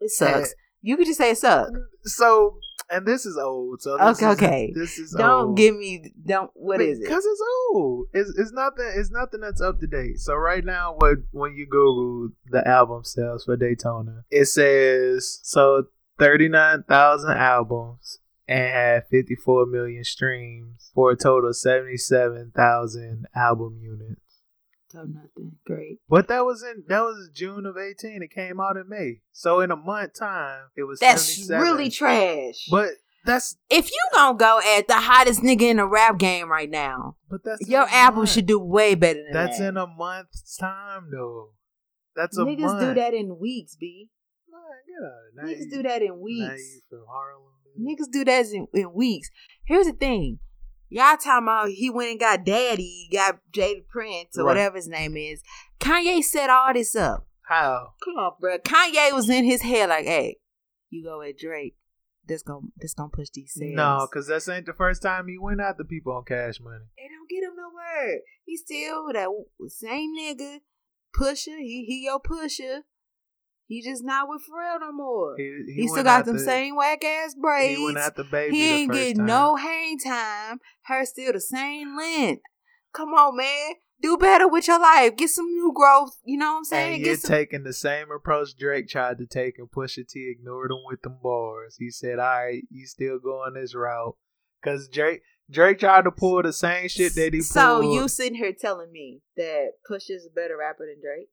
It 0.00 0.10
sucks. 0.10 0.50
Eh. 0.50 0.54
You 0.82 0.96
could 0.96 1.06
just 1.06 1.18
say 1.18 1.30
it 1.30 1.38
sucks. 1.38 1.70
so 2.04 2.56
and 2.90 3.06
this 3.06 3.24
is 3.26 3.36
old. 3.38 3.80
So 3.82 3.96
this 3.96 4.22
Okay, 4.22 4.26
is, 4.30 4.36
okay. 4.36 4.72
This 4.74 4.98
is 4.98 5.12
Don't 5.16 5.30
old. 5.48 5.56
give 5.56 5.76
me. 5.76 6.12
Don't. 6.26 6.50
What 6.54 6.80
is 6.80 6.98
it? 6.98 7.02
Because 7.04 7.24
it's 7.24 7.42
old. 7.72 8.06
It's 8.12 8.30
it's 8.38 8.52
nothing. 8.52 8.92
It's 8.96 9.10
nothing 9.10 9.40
that's 9.40 9.60
up 9.60 9.78
to 9.80 9.86
date. 9.86 10.18
So 10.18 10.34
right 10.34 10.64
now, 10.64 10.94
what 10.98 11.18
when 11.30 11.54
you 11.54 11.66
Google 11.66 12.30
the 12.50 12.66
album 12.66 13.04
sales 13.04 13.44
for 13.44 13.56
Daytona, 13.56 14.24
it 14.30 14.46
says 14.46 15.40
so 15.42 15.84
thirty 16.18 16.48
nine 16.48 16.82
thousand 16.88 17.32
albums 17.38 18.18
and 18.48 18.58
had 18.72 19.06
fifty 19.08 19.34
four 19.36 19.66
million 19.66 20.04
streams 20.04 20.90
for 20.94 21.12
a 21.12 21.16
total 21.16 21.50
of 21.50 21.56
seventy 21.56 21.96
seven 21.96 22.52
thousand 22.54 23.26
album 23.34 23.78
units. 23.80 24.20
So 24.90 25.04
nothing. 25.04 25.52
Great. 25.66 25.98
But 26.08 26.28
that 26.28 26.44
was 26.44 26.62
in 26.62 26.84
that 26.88 27.00
was 27.00 27.30
June 27.32 27.64
of 27.66 27.76
eighteen. 27.76 28.22
It 28.22 28.30
came 28.32 28.60
out 28.60 28.76
in 28.76 28.88
May. 28.88 29.20
So 29.32 29.60
in 29.60 29.70
a 29.70 29.76
month 29.76 30.14
time, 30.18 30.64
it 30.76 30.82
was 30.84 30.98
That's 31.00 31.48
really 31.48 31.90
trash. 31.90 32.66
But 32.70 32.90
that's 33.24 33.56
if 33.68 33.90
you 33.90 33.98
gonna 34.12 34.36
go 34.38 34.60
at 34.76 34.88
the 34.88 34.94
hottest 34.96 35.42
nigga 35.42 35.62
in 35.62 35.76
the 35.76 35.86
rap 35.86 36.18
game 36.18 36.48
right 36.50 36.68
now, 36.70 37.16
but 37.30 37.44
that's 37.44 37.68
your 37.68 37.86
album 37.88 38.20
month. 38.20 38.30
should 38.30 38.46
do 38.46 38.58
way 38.58 38.94
better 38.94 39.22
than 39.22 39.32
That's 39.32 39.58
that. 39.58 39.68
in 39.68 39.76
a 39.76 39.86
month's 39.86 40.56
time 40.56 41.10
though. 41.12 41.50
That's 42.16 42.36
a 42.36 42.42
Niggas 42.42 42.58
month. 42.60 42.80
do 42.80 42.94
that 43.00 43.14
in 43.14 43.38
weeks, 43.38 43.76
b. 43.78 44.08
Man, 44.50 44.60
get 44.86 45.04
out 45.06 45.12
of 45.12 45.22
here. 45.22 45.32
Now 45.36 45.42
Niggas 45.44 45.64
you- 45.66 45.70
do 45.76 45.82
that 45.88 46.02
in 46.02 46.18
weeks. 46.20 46.62
you 46.74 46.80
from 46.88 47.04
Harlem. 47.08 47.44
Niggas 47.80 48.10
do 48.10 48.24
that 48.24 48.46
in, 48.46 48.66
in 48.74 48.92
weeks. 48.92 49.30
Here's 49.64 49.86
the 49.86 49.92
thing. 49.92 50.40
Y'all 50.90 51.16
talking 51.16 51.44
about 51.44 51.68
he 51.68 51.88
went 51.88 52.10
and 52.10 52.20
got 52.20 52.44
daddy, 52.44 53.08
got 53.12 53.38
Jada 53.52 53.86
Prince 53.88 54.36
or 54.36 54.42
Right. 54.44 54.50
whatever 54.50 54.76
his 54.76 54.88
name 54.88 55.16
is. 55.16 55.42
Kanye 55.78 56.22
set 56.22 56.50
all 56.50 56.72
this 56.74 56.96
up. 56.96 57.26
How? 57.42 57.94
Come 58.04 58.14
on, 58.16 58.32
bro. 58.40 58.58
Kanye 58.58 59.12
was 59.12 59.30
in 59.30 59.44
his 59.44 59.62
head 59.62 59.88
like, 59.88 60.04
hey, 60.04 60.38
you 60.90 61.04
go 61.04 61.22
at 61.22 61.38
Drake. 61.38 61.76
This 62.26 62.42
gonna 62.42 62.66
this 62.76 62.94
gonna 62.94 63.08
push 63.12 63.28
these 63.32 63.52
sales. 63.54 63.72
No, 63.74 64.06
because 64.10 64.26
this 64.28 64.48
ain't 64.48 64.66
the 64.66 64.72
first 64.72 65.02
time 65.02 65.26
he 65.28 65.38
went 65.38 65.60
after 65.60 65.82
people 65.84 66.12
on 66.12 66.24
cash 66.24 66.60
money. 66.60 66.84
It 66.96 67.08
don't 67.08 67.28
get 67.28 67.42
him 67.44 67.56
nowhere. 67.56 68.20
He 68.44 68.56
still 68.56 69.12
that 69.12 69.28
same 69.68 70.14
nigga, 70.16 70.58
pusher. 71.12 71.58
He 71.58 71.84
he 71.88 72.04
your 72.04 72.20
pusher. 72.20 72.82
He 73.70 73.82
just 73.82 74.02
not 74.02 74.28
with 74.28 74.42
Pharrell 74.42 74.80
no 74.80 74.90
more. 74.90 75.36
He, 75.38 75.74
He, 75.76 75.86
still 75.86 76.02
got 76.02 76.24
them 76.24 76.34
after- 76.34 76.44
same 76.44 76.74
whack 76.74 77.04
ass 77.04 77.36
braids. 77.40 77.78
He 77.78 77.84
went 77.84 77.98
after 77.98 78.24
baby. 78.24 78.56
He 78.56 78.66
the 78.66 78.74
ain't 78.74 78.92
getting 78.92 79.24
no 79.24 79.54
hang 79.54 79.96
time. 79.96 80.58
Her 80.86 81.04
still 81.04 81.32
the 81.32 81.40
same 81.40 81.96
length. 81.96 82.42
Come 82.92 83.10
on, 83.10 83.36
man. 83.36 83.74
Do 84.02 84.16
better 84.16 84.48
with 84.48 84.66
your 84.66 84.80
life. 84.80 85.16
Get 85.16 85.30
some 85.30 85.46
new 85.46 85.72
growth. 85.72 86.16
You 86.24 86.36
know 86.38 86.50
what 86.50 86.58
I'm 86.58 86.64
saying? 86.64 86.94
And 86.94 87.06
you're 87.06 87.14
some. 87.14 87.30
taking 87.30 87.62
the 87.62 87.72
same 87.72 88.10
approach 88.10 88.56
Drake 88.58 88.88
tried 88.88 89.18
to 89.18 89.26
take, 89.26 89.54
and 89.58 89.70
Pusha 89.70 90.04
T 90.08 90.34
ignored 90.36 90.72
him 90.72 90.78
with 90.84 91.02
them 91.02 91.18
bars. 91.22 91.76
He 91.78 91.90
said, 91.90 92.18
"All 92.18 92.24
right, 92.26 92.64
you 92.70 92.86
still 92.88 93.20
going 93.20 93.54
this 93.54 93.72
route?" 93.72 94.16
Because 94.60 94.88
Drake 94.88 95.20
Drake 95.48 95.78
tried 95.78 96.02
to 96.06 96.10
pull 96.10 96.42
the 96.42 96.52
same 96.52 96.88
shit 96.88 97.14
that 97.14 97.34
he 97.34 97.38
pulled. 97.38 97.44
so 97.44 97.80
you 97.82 98.08
sitting 98.08 98.34
here 98.34 98.52
telling 98.58 98.90
me 98.90 99.20
that 99.36 99.74
Pusha's 99.88 100.26
a 100.26 100.34
better 100.34 100.56
rapper 100.58 100.86
than 100.86 101.00
Drake? 101.00 101.28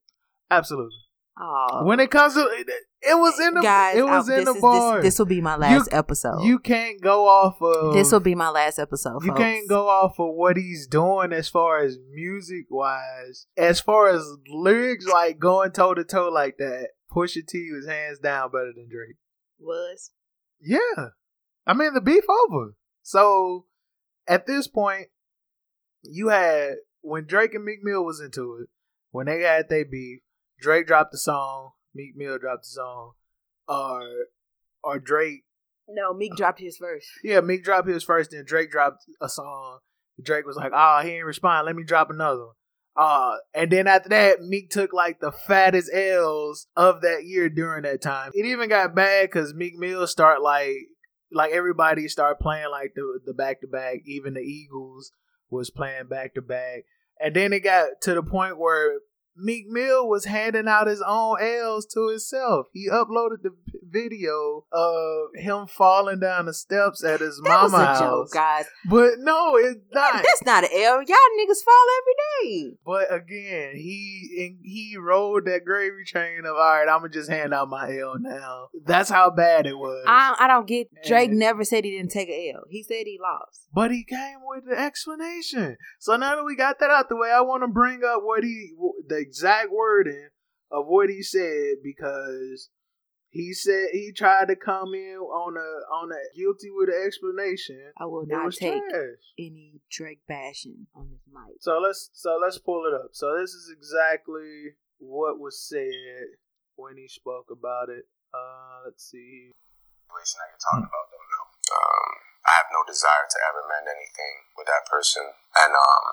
absolutely. 0.52 1.07
Oh, 1.40 1.84
When 1.84 2.00
it 2.00 2.10
comes 2.10 2.34
to 2.34 2.40
it, 2.40 2.68
it 3.00 3.14
was 3.16 3.38
in 3.38 3.54
the 3.54 3.60
guys, 3.60 3.96
it 3.96 4.02
was 4.02 4.28
I- 4.28 4.32
in 4.32 4.38
this 4.40 4.48
the 4.48 4.54
is- 4.56 4.60
bars. 4.60 5.02
This, 5.04 5.14
this 5.14 5.18
will 5.20 5.26
be 5.26 5.40
my 5.40 5.56
last 5.56 5.90
You- 5.92 5.96
episode. 5.98 6.42
you 6.42 6.58
can't 6.58 7.00
go 7.00 7.26
off 7.28 7.62
of 7.62 7.94
this 7.94 8.10
will 8.10 8.18
be 8.20 8.34
my 8.34 8.50
last 8.50 8.78
episode. 8.78 9.22
You 9.22 9.28
folks. 9.28 9.38
can't 9.40 9.68
go 9.68 9.88
off 9.88 10.18
of 10.18 10.34
what 10.34 10.56
he's 10.56 10.86
doing 10.88 11.32
as 11.32 11.48
far 11.48 11.78
as 11.80 11.96
music 12.10 12.66
wise. 12.70 13.46
As 13.56 13.80
far 13.80 14.08
as 14.08 14.28
lyrics, 14.48 15.06
like 15.06 15.38
going 15.38 15.70
toe 15.70 15.94
to 15.94 16.02
toe 16.04 16.28
like 16.28 16.56
that, 16.58 16.88
Pusha 17.12 17.46
T 17.46 17.70
was 17.72 17.86
hands 17.86 18.18
down 18.18 18.50
better 18.50 18.72
than 18.74 18.88
Drake. 18.88 19.16
Was 19.60 20.10
Yeah. 20.60 21.10
I 21.66 21.74
mean 21.74 21.94
the 21.94 22.00
beef 22.00 22.24
over. 22.28 22.74
So 23.02 23.66
at 24.26 24.46
this 24.46 24.66
point, 24.66 25.06
you 26.02 26.28
had 26.28 26.76
when 27.00 27.26
Drake 27.26 27.54
and 27.54 27.64
Meek 27.64 27.78
Mill 27.82 28.04
was 28.04 28.20
into 28.20 28.58
it, 28.62 28.68
when 29.12 29.26
they 29.26 29.42
had 29.42 29.68
their 29.68 29.84
beef, 29.84 30.20
Drake 30.60 30.86
dropped 30.86 31.12
the 31.12 31.18
song, 31.18 31.72
Meek 31.94 32.16
Mill 32.16 32.38
dropped 32.38 32.64
the 32.64 32.68
song, 32.68 33.12
or 33.66 34.02
or 34.82 34.98
Drake 34.98 35.44
no 35.88 36.12
Meek 36.12 36.34
dropped 36.36 36.60
his 36.60 36.76
first. 36.76 37.08
yeah, 37.24 37.40
Meek 37.40 37.64
dropped 37.64 37.88
his 37.88 38.04
first, 38.04 38.30
then 38.30 38.44
Drake 38.44 38.70
dropped 38.70 39.04
a 39.20 39.28
song. 39.28 39.78
Drake 40.22 40.46
was 40.46 40.56
like, 40.56 40.72
"Oh, 40.74 41.00
he 41.02 41.10
ain't 41.12 41.24
respond. 41.24 41.66
Let 41.66 41.76
me 41.76 41.84
drop 41.84 42.10
another 42.10 42.46
one." 42.46 42.54
Uh, 42.96 43.36
and 43.54 43.70
then 43.70 43.86
after 43.86 44.08
that, 44.08 44.42
Meek 44.42 44.70
took 44.70 44.92
like 44.92 45.20
the 45.20 45.30
fattest 45.30 45.88
L's 45.94 46.66
of 46.76 47.00
that 47.02 47.24
year 47.24 47.48
during 47.48 47.84
that 47.84 48.02
time. 48.02 48.32
It 48.34 48.44
even 48.44 48.68
got 48.68 48.94
bad 48.94 49.28
because 49.28 49.54
Meek 49.54 49.76
Mill 49.76 50.06
start 50.08 50.42
like 50.42 50.74
like 51.30 51.52
everybody 51.52 52.08
started 52.08 52.40
playing 52.40 52.70
like 52.70 52.94
the 52.96 53.20
the 53.24 53.34
back 53.34 53.60
to 53.60 53.68
back. 53.68 54.00
Even 54.04 54.34
the 54.34 54.40
Eagles 54.40 55.12
was 55.48 55.70
playing 55.70 56.08
back 56.08 56.34
to 56.34 56.42
back. 56.42 56.84
And 57.20 57.34
then 57.34 57.52
it 57.52 57.60
got 57.60 58.00
to 58.02 58.14
the 58.14 58.22
point 58.22 58.58
where 58.58 59.00
Meek 59.40 59.66
Mill 59.68 60.08
was 60.08 60.24
handing 60.24 60.66
out 60.68 60.86
his 60.86 61.02
own 61.06 61.36
L's 61.40 61.86
to 61.94 62.08
himself. 62.08 62.66
He 62.72 62.88
uploaded 62.90 63.42
the 63.42 63.50
video 63.90 64.64
of 64.72 65.28
him 65.34 65.66
falling 65.66 66.20
down 66.20 66.46
the 66.46 66.54
steps 66.54 67.02
at 67.04 67.20
his 67.20 67.40
That 67.44 67.62
was 67.62 67.72
mama 67.72 67.84
a 67.84 67.86
house. 67.86 68.00
joke, 68.00 68.32
guys. 68.32 68.66
But 68.88 69.12
no, 69.18 69.56
it's 69.56 69.80
not. 69.92 70.14
That's 70.22 70.44
not 70.44 70.64
an 70.64 70.70
L. 70.72 71.02
Y'all 71.02 71.16
niggas 71.38 71.64
fall 71.64 71.86
every 71.98 72.14
day. 72.42 72.76
But 72.84 73.12
again, 73.14 73.72
he 73.76 74.56
he 74.62 74.96
rode 74.98 75.44
that 75.46 75.64
gravy 75.64 76.04
train 76.06 76.40
of 76.40 76.52
all 76.56 76.56
right. 76.56 76.88
I'm 76.88 77.00
gonna 77.00 77.08
just 77.10 77.30
hand 77.30 77.54
out 77.54 77.68
my 77.68 77.96
L 77.98 78.14
now. 78.18 78.68
That's 78.84 79.10
how 79.10 79.30
bad 79.30 79.66
it 79.66 79.76
was. 79.78 80.04
I, 80.06 80.34
I 80.38 80.46
don't 80.48 80.66
get. 80.66 80.88
Drake 81.06 81.30
And- 81.30 81.38
never 81.38 81.64
said 81.64 81.84
he 81.84 81.90
didn't 81.96 82.10
take 82.10 82.28
a 82.28 82.52
L. 82.54 82.62
He 82.68 82.82
said 82.82 83.04
he 83.04 83.18
lost. 83.22 83.68
but 83.72 83.90
he 83.90 84.04
came 84.04 84.38
with 84.44 84.64
the 84.68 84.78
explanation. 84.78 85.76
So 85.98 86.16
now 86.16 86.36
that 86.36 86.44
we 86.44 86.56
got 86.56 86.78
that 86.80 86.90
out 86.90 87.08
the 87.08 87.16
way, 87.16 87.30
I 87.30 87.40
want 87.40 87.62
to 87.62 87.68
bring 87.68 88.02
up 88.04 88.20
what 88.22 88.42
he 88.44 88.72
the 89.08 89.16
exact 89.28 89.68
wording 89.70 90.28
of 90.70 90.86
what 90.86 91.08
he 91.08 91.22
said 91.22 91.76
because 91.82 92.68
he 93.30 93.52
said 93.52 93.88
he 93.92 94.12
tried 94.12 94.48
to 94.48 94.56
come 94.56 94.94
in 94.94 95.16
on 95.20 95.56
a 95.56 95.70
on 95.94 96.10
a 96.10 96.36
guilty 96.36 96.70
with 96.72 96.88
an 96.88 97.02
explanation. 97.06 97.92
I 97.98 98.06
will 98.06 98.26
not 98.26 98.46
was 98.46 98.56
take 98.56 98.82
trash. 98.88 99.20
any 99.38 99.80
Drake 99.90 100.20
bashing 100.26 100.86
on 100.94 101.10
this 101.10 101.20
mic. 101.28 101.60
So 101.60 101.78
let's 101.78 102.10
so 102.12 102.38
let's 102.40 102.58
pull 102.58 102.84
it 102.88 102.94
up. 102.94 103.10
So 103.12 103.36
this 103.38 103.52
is 103.52 103.70
exactly 103.70 104.72
what 104.98 105.38
was 105.38 105.60
said 105.60 106.40
when 106.76 106.96
he 106.96 107.08
spoke 107.08 107.52
about 107.52 107.88
it. 107.92 108.08
Uh, 108.32 108.88
let's 108.88 109.04
see. 109.04 109.52
situation 109.52 110.36
that 110.40 110.48
you're 110.52 110.64
talking 110.64 110.88
about, 110.88 111.06
though. 111.12 111.26
No, 111.28 111.40
um, 111.76 112.10
I 112.48 112.52
have 112.64 112.70
no 112.72 112.80
desire 112.88 113.28
to 113.28 113.38
ever 113.52 113.60
mend 113.68 113.92
anything 113.92 114.34
with 114.56 114.68
that 114.72 114.88
person, 114.88 115.24
and 115.58 115.72
um, 115.72 116.06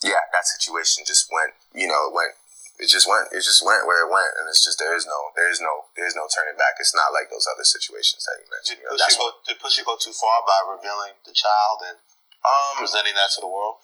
yeah, 0.00 0.24
that 0.32 0.48
situation 0.48 1.04
just 1.04 1.28
went. 1.28 1.52
You 1.76 1.88
know, 1.88 2.08
it 2.08 2.16
went. 2.16 2.34
It 2.80 2.88
just 2.88 3.04
went. 3.04 3.28
It 3.30 3.44
just 3.44 3.60
went 3.60 3.84
where 3.84 4.02
it 4.02 4.10
went, 4.10 4.32
and 4.40 4.48
it's 4.48 4.64
just 4.64 4.80
there 4.80 4.96
is 4.96 5.04
no, 5.04 5.30
there 5.36 5.46
is 5.46 5.60
no, 5.60 5.92
there 5.94 6.08
is 6.08 6.16
no 6.16 6.24
turning 6.26 6.56
back. 6.56 6.80
It's 6.80 6.96
not 6.96 7.12
like 7.12 7.28
those 7.28 7.46
other 7.46 7.68
situations 7.68 8.24
that 8.24 8.40
you 8.40 8.48
mentioned. 8.48 8.80
Did 8.80 8.82
You 8.82 8.88
know, 8.88 8.96
Pusha 8.96 9.04
that's 9.06 9.20
go, 9.20 9.28
did 9.44 9.86
go 9.86 9.96
too 10.00 10.16
far 10.16 10.42
by 10.42 10.58
revealing 10.66 11.20
the 11.22 11.36
child 11.36 11.84
and 11.84 11.98
um, 12.42 12.80
presenting 12.80 13.14
that 13.14 13.30
to 13.36 13.40
the 13.44 13.50
world? 13.50 13.78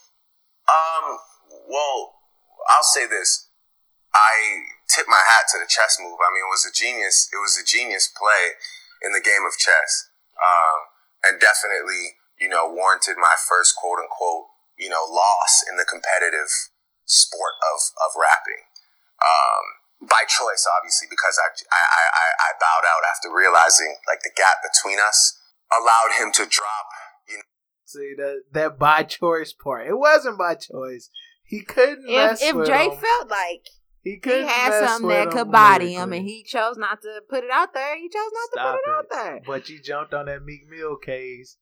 Um, 0.66 1.20
well, 1.68 2.18
I'll 2.72 2.86
say 2.86 3.06
this. 3.06 3.48
I 4.12 4.66
tip 4.88 5.06
my 5.06 5.20
hat 5.20 5.46
to 5.52 5.60
the 5.60 5.68
chess 5.68 6.00
move. 6.00 6.18
I 6.18 6.32
mean, 6.32 6.48
it 6.48 6.52
was 6.52 6.64
a 6.64 6.72
genius. 6.72 7.28
It 7.30 7.38
was 7.38 7.60
a 7.60 7.64
genius 7.64 8.08
play 8.08 8.56
in 9.04 9.12
the 9.12 9.22
game 9.22 9.46
of 9.46 9.54
chess, 9.60 10.10
um, 10.34 10.78
and 11.22 11.34
definitely, 11.38 12.18
you 12.40 12.48
know, 12.48 12.66
warranted 12.66 13.20
my 13.20 13.36
first 13.36 13.76
quote 13.76 14.00
unquote, 14.00 14.50
you 14.74 14.88
know, 14.88 15.04
loss 15.06 15.62
in 15.68 15.76
the 15.76 15.86
competitive 15.86 16.50
sport 17.04 17.54
of 17.62 17.94
of 18.02 18.16
rapping. 18.18 18.66
Um, 19.18 20.08
by 20.08 20.22
choice, 20.28 20.64
obviously, 20.78 21.08
because 21.10 21.38
I, 21.42 21.50
I, 21.50 21.82
I, 22.14 22.26
I 22.38 22.50
bowed 22.60 22.86
out 22.86 23.02
after 23.10 23.34
realizing 23.34 23.96
like 24.06 24.20
the 24.22 24.30
gap 24.36 24.62
between 24.62 24.98
us 25.00 25.40
allowed 25.74 26.14
him 26.18 26.30
to 26.34 26.46
drop, 26.46 26.86
you 27.28 27.36
know. 27.36 27.42
See 27.84 28.14
that 28.16 28.42
that 28.52 28.78
by 28.78 29.02
choice 29.02 29.52
part. 29.52 29.88
It 29.88 29.98
wasn't 29.98 30.38
by 30.38 30.54
choice. 30.54 31.10
He 31.42 31.62
couldn't 31.62 32.04
If 32.06 32.14
mess 32.14 32.42
if 32.42 32.54
with 32.54 32.66
Drake 32.68 32.92
him. 32.92 32.98
felt 33.00 33.28
like 33.30 33.64
he 34.04 34.10
he 34.12 34.18
couldn't 34.18 34.46
had 34.46 34.86
something 34.86 35.08
that 35.08 35.30
could 35.32 35.50
body 35.50 35.94
him 35.94 36.10
lyrically. 36.10 36.18
and 36.18 36.26
he 36.28 36.44
chose 36.44 36.76
not 36.76 37.02
to 37.02 37.20
put 37.28 37.42
it 37.42 37.50
out 37.50 37.74
there, 37.74 37.96
he 37.96 38.08
chose 38.08 38.30
not 38.32 38.50
Stop 38.52 38.54
to 38.54 38.70
put 38.70 38.78
it, 38.78 38.92
it. 38.92 38.94
out 38.94 39.04
there. 39.10 39.40
But 39.46 39.68
you 39.68 39.80
jumped 39.82 40.14
on 40.14 40.26
that 40.26 40.44
Meek 40.44 40.68
Mill 40.70 40.96
case 40.96 41.56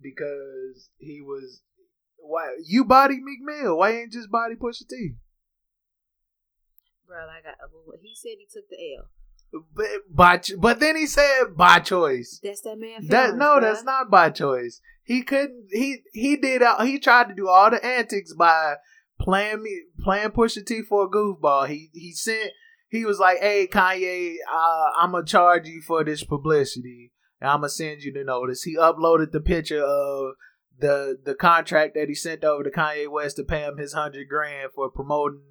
because 0.00 0.88
he 0.98 1.20
was 1.20 1.60
why 2.16 2.56
you 2.64 2.84
body 2.84 3.16
Meek 3.22 3.40
Mill. 3.42 3.76
Why 3.78 3.90
ain't 3.90 4.12
just 4.12 4.30
body 4.30 4.54
Pusha 4.54 4.88
T? 4.88 5.14
Bro, 7.06 7.18
I, 7.18 7.40
he 8.02 8.14
said 8.14 8.32
he 8.38 8.46
took 8.52 8.68
the 8.68 8.76
L. 8.98 9.08
But 9.74 9.86
by 10.10 10.40
but 10.58 10.80
then 10.80 10.96
he 10.96 11.06
said 11.06 11.56
by 11.56 11.78
choice. 11.78 12.40
That's 12.42 12.60
that 12.62 12.78
man. 12.78 13.06
That 13.08 13.36
no, 13.36 13.56
bruh. 13.56 13.60
that's 13.62 13.84
not 13.84 14.10
by 14.10 14.30
choice. 14.30 14.80
He 15.04 15.22
couldn't. 15.22 15.68
He 15.70 15.98
he 16.12 16.36
did. 16.36 16.62
all- 16.62 16.84
He 16.84 16.98
tried 16.98 17.28
to 17.28 17.34
do 17.34 17.48
all 17.48 17.70
the 17.70 17.84
antics 17.84 18.34
by 18.34 18.74
playing 19.20 19.62
me 19.62 19.82
playing 20.02 20.30
Pusha 20.30 20.66
T 20.66 20.82
for 20.82 21.04
a 21.04 21.08
goofball. 21.08 21.68
He 21.68 21.90
he 21.92 22.12
sent. 22.12 22.50
He 22.88 23.04
was 23.04 23.18
like, 23.18 23.38
"Hey 23.38 23.68
Kanye, 23.70 24.34
uh, 24.52 24.88
I'm 24.98 25.12
gonna 25.12 25.24
charge 25.24 25.66
you 25.68 25.80
for 25.80 26.02
this 26.04 26.24
publicity. 26.24 27.12
And 27.40 27.50
I'm 27.50 27.58
gonna 27.58 27.68
send 27.68 28.02
you 28.02 28.12
the 28.12 28.24
notice." 28.24 28.64
He 28.64 28.76
uploaded 28.76 29.30
the 29.30 29.40
picture 29.40 29.82
of 29.82 30.34
the 30.78 31.16
the 31.24 31.34
contract 31.34 31.94
that 31.94 32.08
he 32.08 32.14
sent 32.14 32.42
over 32.44 32.64
to 32.64 32.70
Kanye 32.70 33.08
West 33.10 33.36
to 33.36 33.44
pay 33.44 33.60
him 33.60 33.78
his 33.78 33.92
hundred 33.92 34.28
grand 34.28 34.72
for 34.74 34.90
promoting 34.90 35.42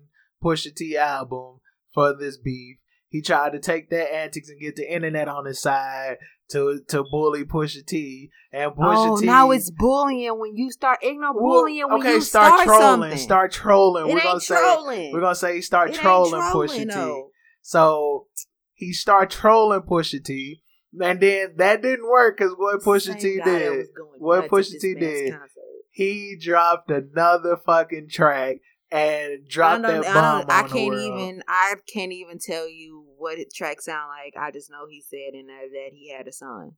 Pusha 0.43 0.76
T 0.76 0.98
album 0.98 1.60
for 1.93 2.15
this 2.15 2.38
beef. 2.38 2.78
He 3.10 3.21
tried 3.21 3.54
to 3.54 3.60
take 3.60 3.89
that 3.91 4.13
antics 4.13 4.50
and 4.50 4.60
get 4.60 4.76
the 4.76 4.93
internet 4.93 5.28
on 5.28 5.45
his 5.45 5.62
side 5.62 6.17
to 6.50 6.80
to 6.89 7.04
bully 7.04 7.43
Pusha 7.43 7.86
T 7.86 8.30
and 8.52 8.71
Pusha 8.74 9.12
oh, 9.13 9.19
T. 9.19 9.26
now 9.26 9.52
it's 9.52 9.71
bullying 9.71 10.39
when 10.39 10.56
you 10.56 10.71
start. 10.71 11.00
No 11.04 11.34
Well, 11.34 11.62
bullying 11.62 11.89
when 11.89 12.02
okay, 12.02 12.13
you 12.15 12.21
start, 12.21 12.62
start, 12.62 12.65
trolling. 12.65 12.82
something. 12.82 13.17
Start 13.17 13.52
trolling. 13.52 14.04
it 14.10 14.13
we're 14.13 14.19
ain't 14.19 14.24
gonna 14.24 14.39
say 14.39 14.56
trolling. 14.56 15.13
we're 15.13 15.21
gonna 15.21 15.36
say 15.36 15.56
he 15.56 15.62
start 15.62 15.89
It 15.91 15.95
trolling, 15.95 16.32
trolling, 16.32 16.69
Pusha 16.69 16.93
T. 16.93 17.24
So 17.62 18.28
he 18.74 18.93
start 18.93 19.30
trolling 19.30 19.82
Pusha 19.82 20.24
T, 20.24 20.62
and 21.02 21.19
then 21.19 21.54
that 21.58 21.82
didn't 21.82 22.08
work 22.08 22.38
because 22.38 22.54
what 22.58 22.82
Pusha 22.82 23.19
T 23.19 23.39
did, 23.43 23.88
what 24.19 24.48
Pusha 24.50 24.80
T 24.80 24.93
did, 24.93 25.32
concert. 25.32 25.50
he 25.91 26.38
dropped 26.39 26.91
another 26.91 27.58
fucking 27.58 28.10
track 28.12 28.58
and 28.96 29.48
I 29.62 29.78
that 29.82 30.06
I, 30.06 30.14
bomb 30.14 30.46
I 30.50 30.64
the 30.64 30.70
can't 30.70 30.94
even. 30.94 31.44
I 31.48 31.76
can't 31.92 32.12
even 32.12 32.40
tell 32.40 32.70
you 32.70 33.06
what 33.18 33.38
it 33.38 33.54
track 33.54 33.82
sound 33.82 34.10
like. 34.10 34.34
I 34.42 34.52
just 34.52 34.70
know 34.70 34.88
he 34.90 35.02
said 35.02 35.34
in 35.34 35.48
there 35.48 35.70
that 35.70 35.90
he 35.94 36.12
had 36.12 36.28
a 36.28 36.32
son, 36.32 36.72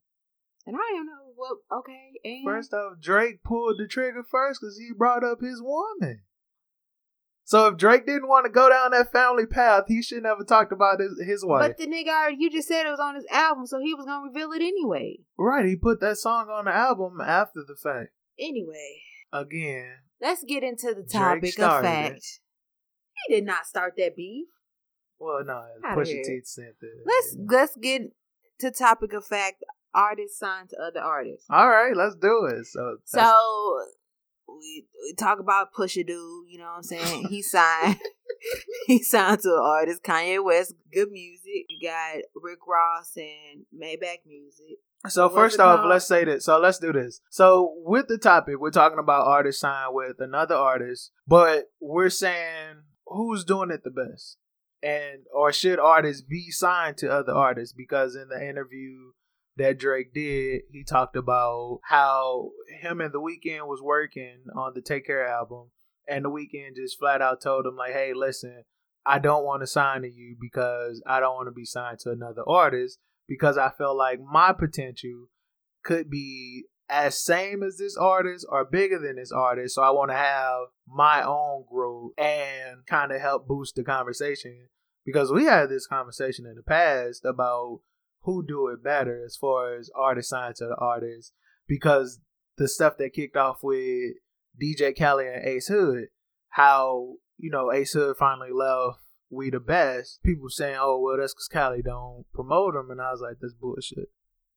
and 0.66 0.76
I 0.76 0.94
don't 0.94 1.06
know 1.06 1.34
what. 1.36 1.58
Okay, 1.80 2.12
and 2.24 2.44
First 2.46 2.74
off, 2.74 3.00
Drake 3.02 3.44
pulled 3.44 3.80
the 3.80 3.88
trigger 3.88 4.24
first 4.30 4.62
because 4.62 4.78
he 4.78 4.90
brought 4.98 5.24
up 5.24 5.40
his 5.42 5.62
woman. 5.62 6.22
So 7.48 7.68
if 7.68 7.78
Drake 7.78 8.06
didn't 8.06 8.28
want 8.28 8.46
to 8.46 8.52
go 8.52 8.70
down 8.70 8.92
that 8.92 9.14
family 9.14 9.46
path, 9.46 9.86
he 9.88 10.02
should 10.04 10.24
never 10.24 10.40
have 10.42 10.48
talked 10.48 10.74
about 10.74 11.00
his, 11.00 11.18
his 11.26 11.46
wife. 11.46 11.62
but 11.62 11.78
the 11.78 11.88
nigga. 11.88 12.36
You 12.38 12.50
just 12.52 12.68
said 12.68 12.86
it 12.86 12.92
was 12.92 13.00
on 13.00 13.16
his 13.16 13.26
album, 13.32 13.66
so 13.66 13.80
he 13.80 13.94
was 13.94 14.06
gonna 14.06 14.28
reveal 14.28 14.52
it 14.52 14.62
anyway. 14.62 15.20
right, 15.38 15.66
he 15.66 15.78
put 15.78 16.02
that 16.02 16.18
song 16.18 16.50
on 16.50 16.66
the 16.66 16.76
album 16.76 17.22
after 17.22 17.62
the 17.66 17.78
fact. 17.82 18.10
Anyway, 18.38 19.00
Again, 19.32 19.94
let's 20.22 20.44
get 20.44 20.64
into 20.64 20.94
the 20.94 21.04
topic 21.04 21.60
of 21.60 21.82
fact. 21.82 22.18
it. 22.18 22.26
He 23.28 23.36
did 23.36 23.46
not 23.46 23.66
start 23.66 23.94
that 23.98 24.16
beef. 24.16 24.48
well, 25.20 25.44
no, 25.44 25.66
Outta 25.86 26.02
Pusha. 26.02 26.24
T 26.24 26.42
sent 26.44 26.76
it. 26.82 26.92
Let's 27.06 27.36
let's 27.50 27.78
get 27.78 28.12
to 28.60 28.72
topic 28.72 29.14
of 29.14 29.26
fact. 29.26 29.64
Artists 29.94 30.38
signed 30.38 30.70
to 30.70 30.78
other 30.80 31.00
artists. 31.00 31.48
All 31.50 31.68
right, 31.70 31.96
let's 31.96 32.16
do 32.16 32.46
it. 32.46 32.68
So, 32.68 32.98
So 33.06 33.82
we, 34.48 34.86
we 35.04 35.14
talk 35.14 35.40
about 35.40 35.74
Pusha 35.74 36.06
Dude, 36.06 36.46
you 36.48 36.58
know 36.58 36.66
what 36.66 36.78
I'm 36.78 36.84
saying? 36.84 37.28
He 37.28 37.42
signed 37.42 38.00
he 38.88 39.04
signed 39.04 39.42
to 39.42 39.50
an 39.50 39.62
artist, 39.64 40.04
Kanye 40.04 40.44
West, 40.44 40.74
good 40.94 41.12
music. 41.12 41.66
You 41.70 41.90
got 41.90 42.22
Rick 42.36 42.60
Ross 42.68 43.12
and 43.16 43.66
Maybach 43.76 44.26
Music. 44.26 44.80
So 45.08 45.30
first 45.30 45.60
off, 45.60 45.86
let's 45.86 46.08
say 46.08 46.26
this. 46.26 46.46
So 46.46 46.60
let's 46.60 46.80
do 46.80 46.92
this. 46.92 47.22
So 47.30 47.76
with 47.86 48.08
the 48.08 48.18
topic, 48.18 48.56
we're 48.60 48.72
talking 48.72 49.00
about 49.00 49.28
artists 49.28 49.62
signed 49.62 49.94
with 49.94 50.20
another 50.20 50.56
artist, 50.56 51.12
but 51.28 51.66
we're 51.80 52.10
saying 52.10 52.82
who's 53.06 53.44
doing 53.44 53.72
it 53.72 53.84
the 53.84 53.92
best, 53.92 54.38
and 54.82 55.24
or 55.34 55.54
should 55.54 55.80
artists 55.80 56.24
be 56.24 56.50
signed 56.50 56.98
to 56.98 57.12
other 57.12 57.34
artists? 57.34 57.74
Because 57.74 58.16
in 58.16 58.30
the 58.30 58.42
interview 58.42 59.12
that 59.58 59.80
Drake 59.80 60.14
did, 60.14 60.64
he 60.72 60.84
talked 60.84 61.16
about 61.16 61.80
how 61.84 62.52
him 62.82 63.02
and 63.02 63.14
The 63.14 63.22
Weeknd 63.22 63.68
was 63.68 63.82
working 63.82 64.46
on 64.56 64.74
the 64.76 64.82
Take 64.82 65.06
Care 65.06 65.28
album, 65.28 65.72
and 66.08 66.24
The 66.24 66.30
Weeknd 66.30 66.76
just 66.76 67.00
flat 67.00 67.22
out 67.22 67.42
told 67.42 67.66
him 67.66 67.76
like, 67.76 67.94
"Hey, 67.94 68.14
listen, 68.14 68.64
I 69.06 69.20
don't 69.20 69.46
want 69.46 69.62
to 69.62 69.68
sign 69.68 70.02
to 70.04 70.12
you 70.12 70.36
because 70.40 71.02
I 71.08 71.20
don't 71.20 71.36
want 71.36 71.48
to 71.48 71.52
be 71.52 71.66
signed 71.66 72.00
to 72.00 72.12
another 72.12 72.44
artist." 72.48 73.00
because 73.28 73.58
I 73.58 73.72
feel 73.78 73.96
like 73.96 74.20
my 74.20 74.54
potential 74.54 75.28
could 75.84 76.10
be 76.10 76.66
as 76.90 77.22
same 77.22 77.64
as 77.64 77.78
this 77.78 77.98
artist 77.98 78.46
or 78.50 78.64
bigger 78.64 78.98
than 78.98 79.18
this 79.18 79.32
artist. 79.32 79.76
So 79.76 79.84
I 79.84 79.92
want 79.92 80.12
to 80.12 80.16
have 80.18 80.68
my 80.88 81.22
own 81.22 81.66
growth 81.70 82.14
and 82.18 82.86
kind 82.86 83.12
of 83.12 83.22
help 83.22 83.48
boost 83.48 83.76
the 83.76 83.84
conversation 83.84 84.70
because 85.06 85.32
we 85.32 85.44
had 85.44 85.70
this 85.70 85.88
conversation 85.88 86.46
in 86.46 86.56
the 86.56 86.64
past 86.64 87.26
about 87.26 87.82
who 88.28 88.46
do 88.46 88.68
it 88.68 88.84
better 88.84 89.24
as 89.26 89.38
far 89.38 89.78
as 89.78 89.90
artist 89.96 90.30
signed 90.30 90.58
to 90.58 90.66
the 90.66 90.76
artist 90.76 91.32
because 91.66 92.20
the 92.58 92.68
stuff 92.68 92.98
that 92.98 93.14
kicked 93.14 93.38
off 93.38 93.60
with 93.64 94.16
DJ 94.62 94.96
Khaled 94.98 95.28
and 95.28 95.46
Ace 95.46 95.68
Hood, 95.68 96.10
how 96.50 97.14
you 97.38 97.50
know, 97.50 97.72
Ace 97.72 97.94
Hood 97.94 98.18
finally 98.18 98.52
left 98.52 99.00
We 99.30 99.50
the 99.50 99.62
Best, 99.62 100.22
people 100.24 100.50
saying, 100.50 100.76
oh, 100.78 101.00
well, 101.00 101.18
that's 101.18 101.34
because 101.34 101.48
Khaled 101.48 101.86
don't 101.86 102.26
promote 102.34 102.76
him. 102.76 102.92
And 102.92 103.00
I 103.00 103.12
was 103.12 103.22
like, 103.22 103.38
that's 103.40 103.54
bullshit. 103.54 104.10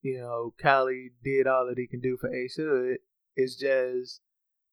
You 0.02 0.18
know, 0.18 0.54
Khaled 0.60 1.12
did 1.22 1.46
all 1.46 1.66
that 1.68 1.78
he 1.78 1.86
can 1.86 2.00
do 2.00 2.16
for 2.20 2.34
Ace 2.34 2.56
Hood. 2.56 2.98
It's 3.36 3.54
just 3.54 4.20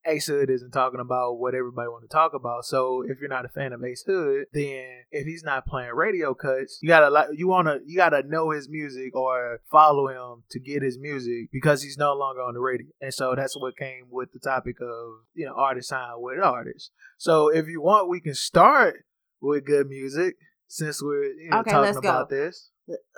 Ace 0.05 0.27
Hood 0.27 0.49
isn't 0.49 0.71
talking 0.71 0.99
about 0.99 1.33
what 1.39 1.53
everybody 1.53 1.89
want 1.89 2.03
to 2.03 2.13
talk 2.13 2.33
about. 2.33 2.65
So 2.65 3.03
if 3.07 3.19
you're 3.19 3.29
not 3.29 3.45
a 3.45 3.49
fan 3.49 3.73
of 3.73 3.83
Ace 3.83 4.03
Hood, 4.05 4.45
then 4.53 5.03
if 5.11 5.25
he's 5.25 5.43
not 5.43 5.65
playing 5.65 5.91
radio 5.93 6.33
cuts, 6.33 6.79
you 6.81 6.87
gotta 6.87 7.09
like 7.09 7.27
you 7.33 7.47
wanna 7.47 7.79
you 7.85 7.97
gotta 7.97 8.23
know 8.23 8.51
his 8.51 8.69
music 8.69 9.15
or 9.15 9.59
follow 9.69 10.07
him 10.07 10.43
to 10.51 10.59
get 10.59 10.81
his 10.81 10.97
music 10.97 11.49
because 11.51 11.83
he's 11.83 11.97
no 11.97 12.13
longer 12.13 12.41
on 12.41 12.53
the 12.53 12.59
radio. 12.59 12.87
And 13.01 13.13
so 13.13 13.35
that's 13.35 13.59
what 13.59 13.77
came 13.77 14.07
with 14.09 14.31
the 14.31 14.39
topic 14.39 14.77
of 14.81 15.25
you 15.33 15.45
know 15.45 15.53
artist 15.55 15.89
sign 15.89 16.13
with 16.17 16.39
artists. 16.39 16.91
So 17.17 17.49
if 17.49 17.67
you 17.67 17.81
want, 17.81 18.09
we 18.09 18.21
can 18.21 18.35
start 18.35 19.05
with 19.41 19.65
good 19.65 19.87
music 19.87 20.35
since 20.67 21.01
we're 21.01 21.23
you 21.23 21.49
know, 21.49 21.59
Okay, 21.59 21.71
talking 21.71 21.97
about 21.97 22.29
this. 22.29 22.69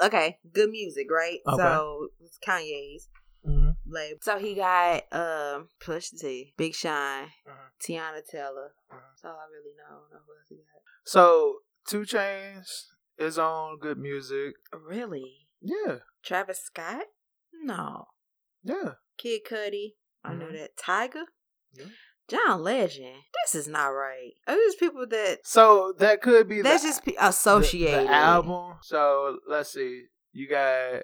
Okay, 0.03 0.39
good 0.51 0.69
music, 0.69 1.07
right? 1.11 1.39
Okay. 1.47 1.57
So 1.57 2.07
it's 2.21 2.39
Kanye's. 2.45 3.07
Label. 3.89 4.19
So 4.21 4.37
he 4.37 4.55
got 4.55 5.03
um 5.11 5.69
Pusha 5.81 6.19
T, 6.19 6.53
Big 6.57 6.73
Sean, 6.75 7.25
Mhm. 7.47 7.69
Teyana 7.83 8.25
Taylor. 8.25 8.73
Mhm. 8.91 8.99
That's 9.11 9.25
all 9.25 9.37
I 9.39 9.45
really 9.51 9.75
know. 9.77 10.03
I 10.09 10.13
know 10.13 10.19
who 10.25 10.33
else 10.33 10.45
he 10.49 10.55
got. 10.57 10.81
So 11.03 11.59
2 11.87 12.01
Chainz 12.01 12.67
is 13.17 13.37
on 13.39 13.77
good 13.79 13.97
music. 13.97 14.53
Really? 14.73 15.47
Yeah, 15.61 15.99
Travis 16.23 16.61
Scott? 16.63 17.05
No. 17.53 18.07
yeah. 18.63 18.93
Kid 19.17 19.41
Cudi. 19.45 19.95
I 20.23 20.33
know 20.33 20.45
Mhm. 20.47 20.53
that. 20.53 20.77
Tiger? 20.77 21.25
Yeah. 21.73 21.85
John 22.27 22.61
Legend. 22.63 23.23
This 23.43 23.55
is 23.55 23.67
not 23.67 23.87
right. 23.87 24.33
Are 24.47 24.55
these 24.55 24.75
people 24.75 25.07
that 25.07 25.45
So 25.47 25.93
that 25.97 26.21
could 26.21 26.47
be 26.47 26.61
that's 26.61 26.83
the, 26.83 26.89
just 26.89 27.03
pe- 27.03 27.13
the- 27.13 27.27
associated? 27.27 28.07
the, 28.07 28.11
album. 28.13 28.77
So 28.83 29.39
let's 29.47 29.71
see. 29.71 30.05
You 30.31 30.47
got 30.47 31.03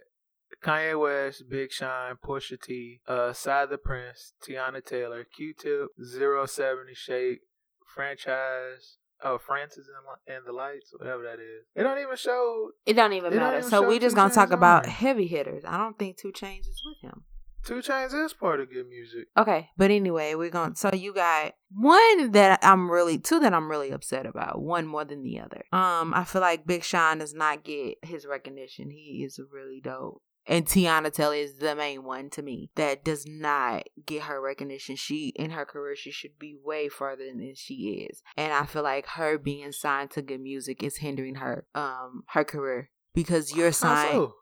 Kanye 0.66 1.00
West, 1.00 1.44
Big 1.50 1.72
Sean, 1.72 2.18
Pusha 2.24 2.60
T, 2.60 3.00
uh, 3.08 3.32
CyHi 3.32 3.70
the 3.70 3.78
Prynce, 3.78 4.34
Teyana 4.44 4.84
Taylor, 4.84 5.24
Q-Tip, 5.24 5.90
Zero 6.04 6.46
Seventy 6.48 6.96
Shake, 6.96 7.42
Franchise. 7.86 8.98
Oh, 9.24 9.38
Francis 9.38 9.88
and, 9.88 10.36
and 10.36 10.46
the 10.46 10.52
Lights, 10.52 10.92
whatever 10.98 11.24
that 11.24 11.40
is. 11.40 11.66
It 11.74 11.84
don't 11.84 12.00
even 12.00 12.18
show. 12.18 12.72
It 12.86 12.94
don't 12.94 13.14
even 13.14 13.32
It 13.32 13.38
don't 13.38 13.46
matter. 13.46 13.58
even 13.60 13.70
so 13.70 13.88
we 13.88 13.98
just 13.98 14.16
gonna 14.16 14.34
talk 14.34 14.52
about 14.52 14.86
heavy 14.88 15.26
hitters. 15.26 15.64
I 15.66 15.78
don't 15.78 15.98
think 15.98 16.18
2 16.18 16.34
Chainz 16.34 16.62
is 16.68 16.82
with 16.86 17.10
him. 17.10 17.24
2 17.66 17.76
Chainz 17.76 18.14
is 18.14 18.34
part 18.34 18.60
of 18.60 18.70
good 18.70 18.88
music. 18.88 19.28
Okay, 19.38 19.70
but 19.78 19.90
anyway, 19.90 20.36
we're 20.36 20.50
going. 20.50 20.74
to 20.74 20.78
So 20.78 20.92
you 20.94 21.14
got 21.14 21.54
one 21.72 22.34
that 22.34 22.60
I'm 22.62 22.92
really, 22.92 23.18
two 23.18 23.40
that 23.40 23.54
I'm 23.54 23.72
really 23.72 23.92
upset 23.92 24.26
about. 24.26 24.62
One 24.62 24.86
more 24.86 25.06
than 25.06 25.24
the 25.24 25.40
other. 25.40 25.64
Um, 25.72 26.14
I 26.14 26.26
feel 26.26 26.42
like 26.42 26.68
Big 26.68 26.84
Sean 26.84 27.20
does 27.20 27.34
not 27.34 27.64
get 27.64 27.98
his 28.04 28.28
recognition. 28.28 28.90
He 28.92 29.24
is 29.26 29.40
really 29.52 29.80
dope. 29.82 30.22
And 30.48 30.66
Teyana 30.66 31.12
Taylor 31.12 31.36
is 31.36 31.56
the 31.56 31.76
main 31.76 32.04
one 32.04 32.30
to 32.32 32.42
me 32.42 32.70
that 32.76 33.04
does 33.04 33.26
not 33.26 33.84
get 34.06 34.24
her 34.24 34.40
recognition. 34.40 34.96
She 34.96 35.30
in 35.36 35.52
her 35.52 35.66
career, 35.66 35.96
she 35.96 36.12
should 36.12 36.38
be 36.38 36.56
way 36.64 36.88
farther 36.88 37.26
than 37.26 37.54
she 37.56 38.08
is. 38.10 38.22
And 38.38 38.54
I 38.54 38.66
feel 38.66 38.84
like 38.84 39.08
her 39.08 39.38
being 39.38 39.72
signed 39.72 40.12
to 40.12 40.22
good 40.22 40.42
music 40.42 40.84
is 40.84 40.98
hindering 40.98 41.36
her 41.36 41.66
um 41.74 42.24
her 42.30 42.44
career 42.44 42.92
because 43.14 43.56
you're 43.56 43.72
signed 43.72 44.12
so? 44.12 44.36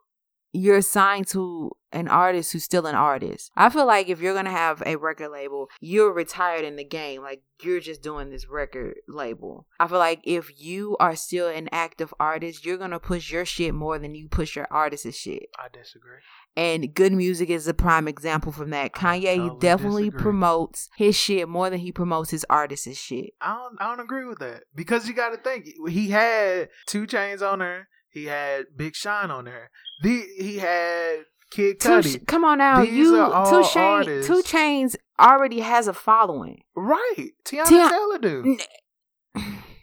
you're 0.52 0.82
signed 0.82 1.28
to 1.28 1.72
an 1.94 2.08
artist 2.08 2.52
who's 2.52 2.64
still 2.64 2.86
an 2.86 2.96
artist. 2.96 3.52
I 3.56 3.70
feel 3.70 3.86
like 3.86 4.10
if 4.10 4.20
you're 4.20 4.34
gonna 4.34 4.52
have 4.52 4.84
a 4.86 4.98
record 4.98 5.30
label, 5.30 5.70
you're 5.80 6.12
retired 6.12 6.66
in 6.66 6.76
the 6.76 6.84
game. 6.84 7.22
Like 7.22 7.44
you're 7.62 7.80
just 7.80 8.02
doing 8.02 8.30
this 8.30 8.50
record 8.50 8.96
label. 9.08 9.68
I 9.80 9.88
feel 9.88 10.00
like 10.00 10.20
if 10.24 10.52
you 10.60 10.98
are 11.00 11.16
still 11.16 11.48
an 11.48 11.70
active 11.72 12.14
artist, 12.20 12.66
you're 12.66 12.78
gonna 12.78 13.00
push 13.00 13.32
your 13.32 13.46
shit 13.46 13.74
more 13.74 13.98
than 14.00 14.16
you 14.16 14.28
push 14.28 14.56
your 14.56 14.68
artist's 14.70 15.16
shit. 15.16 15.44
I 15.58 15.68
disagree. 15.72 16.20
And 16.56 16.94
good 16.94 17.14
music 17.14 17.50
is 17.50 17.68
a 17.68 17.74
prime 17.74 18.08
example 18.08 18.52
from 18.52 18.72
that. 18.72 18.94
Kanye 18.94 19.38
totally 19.38 19.60
definitely 19.60 20.04
disagree. 20.06 20.22
promotes 20.22 20.90
his 20.98 21.16
shit 21.16 21.48
more 21.48 21.70
than 21.70 21.80
he 21.80 21.92
promotes 21.92 22.32
his 22.32 22.46
artist's 22.50 22.98
shit. 22.98 23.32
I 23.42 23.54
don't 23.56 23.82
I 23.82 23.88
don't 23.88 24.04
agree 24.04 24.26
with 24.26 24.40
that 24.40 24.64
because 24.76 25.08
you 25.08 25.14
got 25.14 25.30
to 25.30 25.38
think 25.38 25.68
he 25.88 26.10
had 26.10 26.70
2 26.88 27.08
Chainz 27.08 27.42
on 27.42 27.60
her. 27.60 27.88
He 28.10 28.26
had 28.26 28.66
Big 28.76 28.96
Sean 28.96 29.32
on 29.32 29.46
there. 29.46 29.72
The 30.04 30.24
he 30.38 30.60
had 30.60 31.26
Kid 31.54 31.80
Cudi. 31.80 32.26
Come 32.26 32.44
on 32.44 32.58
now, 32.58 32.82
These 32.84 32.94
you 32.94 33.12
two 33.50 33.64
chain 33.72 34.04
2 34.04 34.42
Chainz 34.44 34.96
already 35.20 35.60
has 35.60 35.88
a 35.88 35.94
following. 35.94 36.64
right, 36.76 37.30
Teyana 37.46 37.68
Tia- 37.68 37.90
Taylor 37.90 38.18
do. 38.18 38.58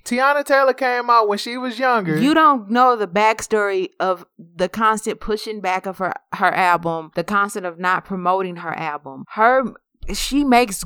Teyana 0.05 0.45
Taylor 0.45 0.73
came 0.73 1.09
out 1.11 1.29
when 1.29 1.39
she 1.39 1.57
was 1.57 1.79
younger. 1.79 2.19
You 2.19 2.35
don't 2.35 2.71
know 2.71 2.97
the 2.97 3.07
backstory 3.07 3.91
of 4.01 4.27
the 4.39 4.69
constant 4.69 5.21
pushing 5.21 5.61
back 5.61 5.87
of 5.87 5.99
her 5.99 6.15
her 6.33 6.53
album, 6.53 7.13
the 7.15 7.23
constant 7.25 7.67
of 7.67 7.79
not 7.79 8.05
promoting 8.05 8.57
her 8.57 8.75
album. 8.77 9.25
Her 9.35 9.65
she 10.13 10.43
makes 10.43 10.85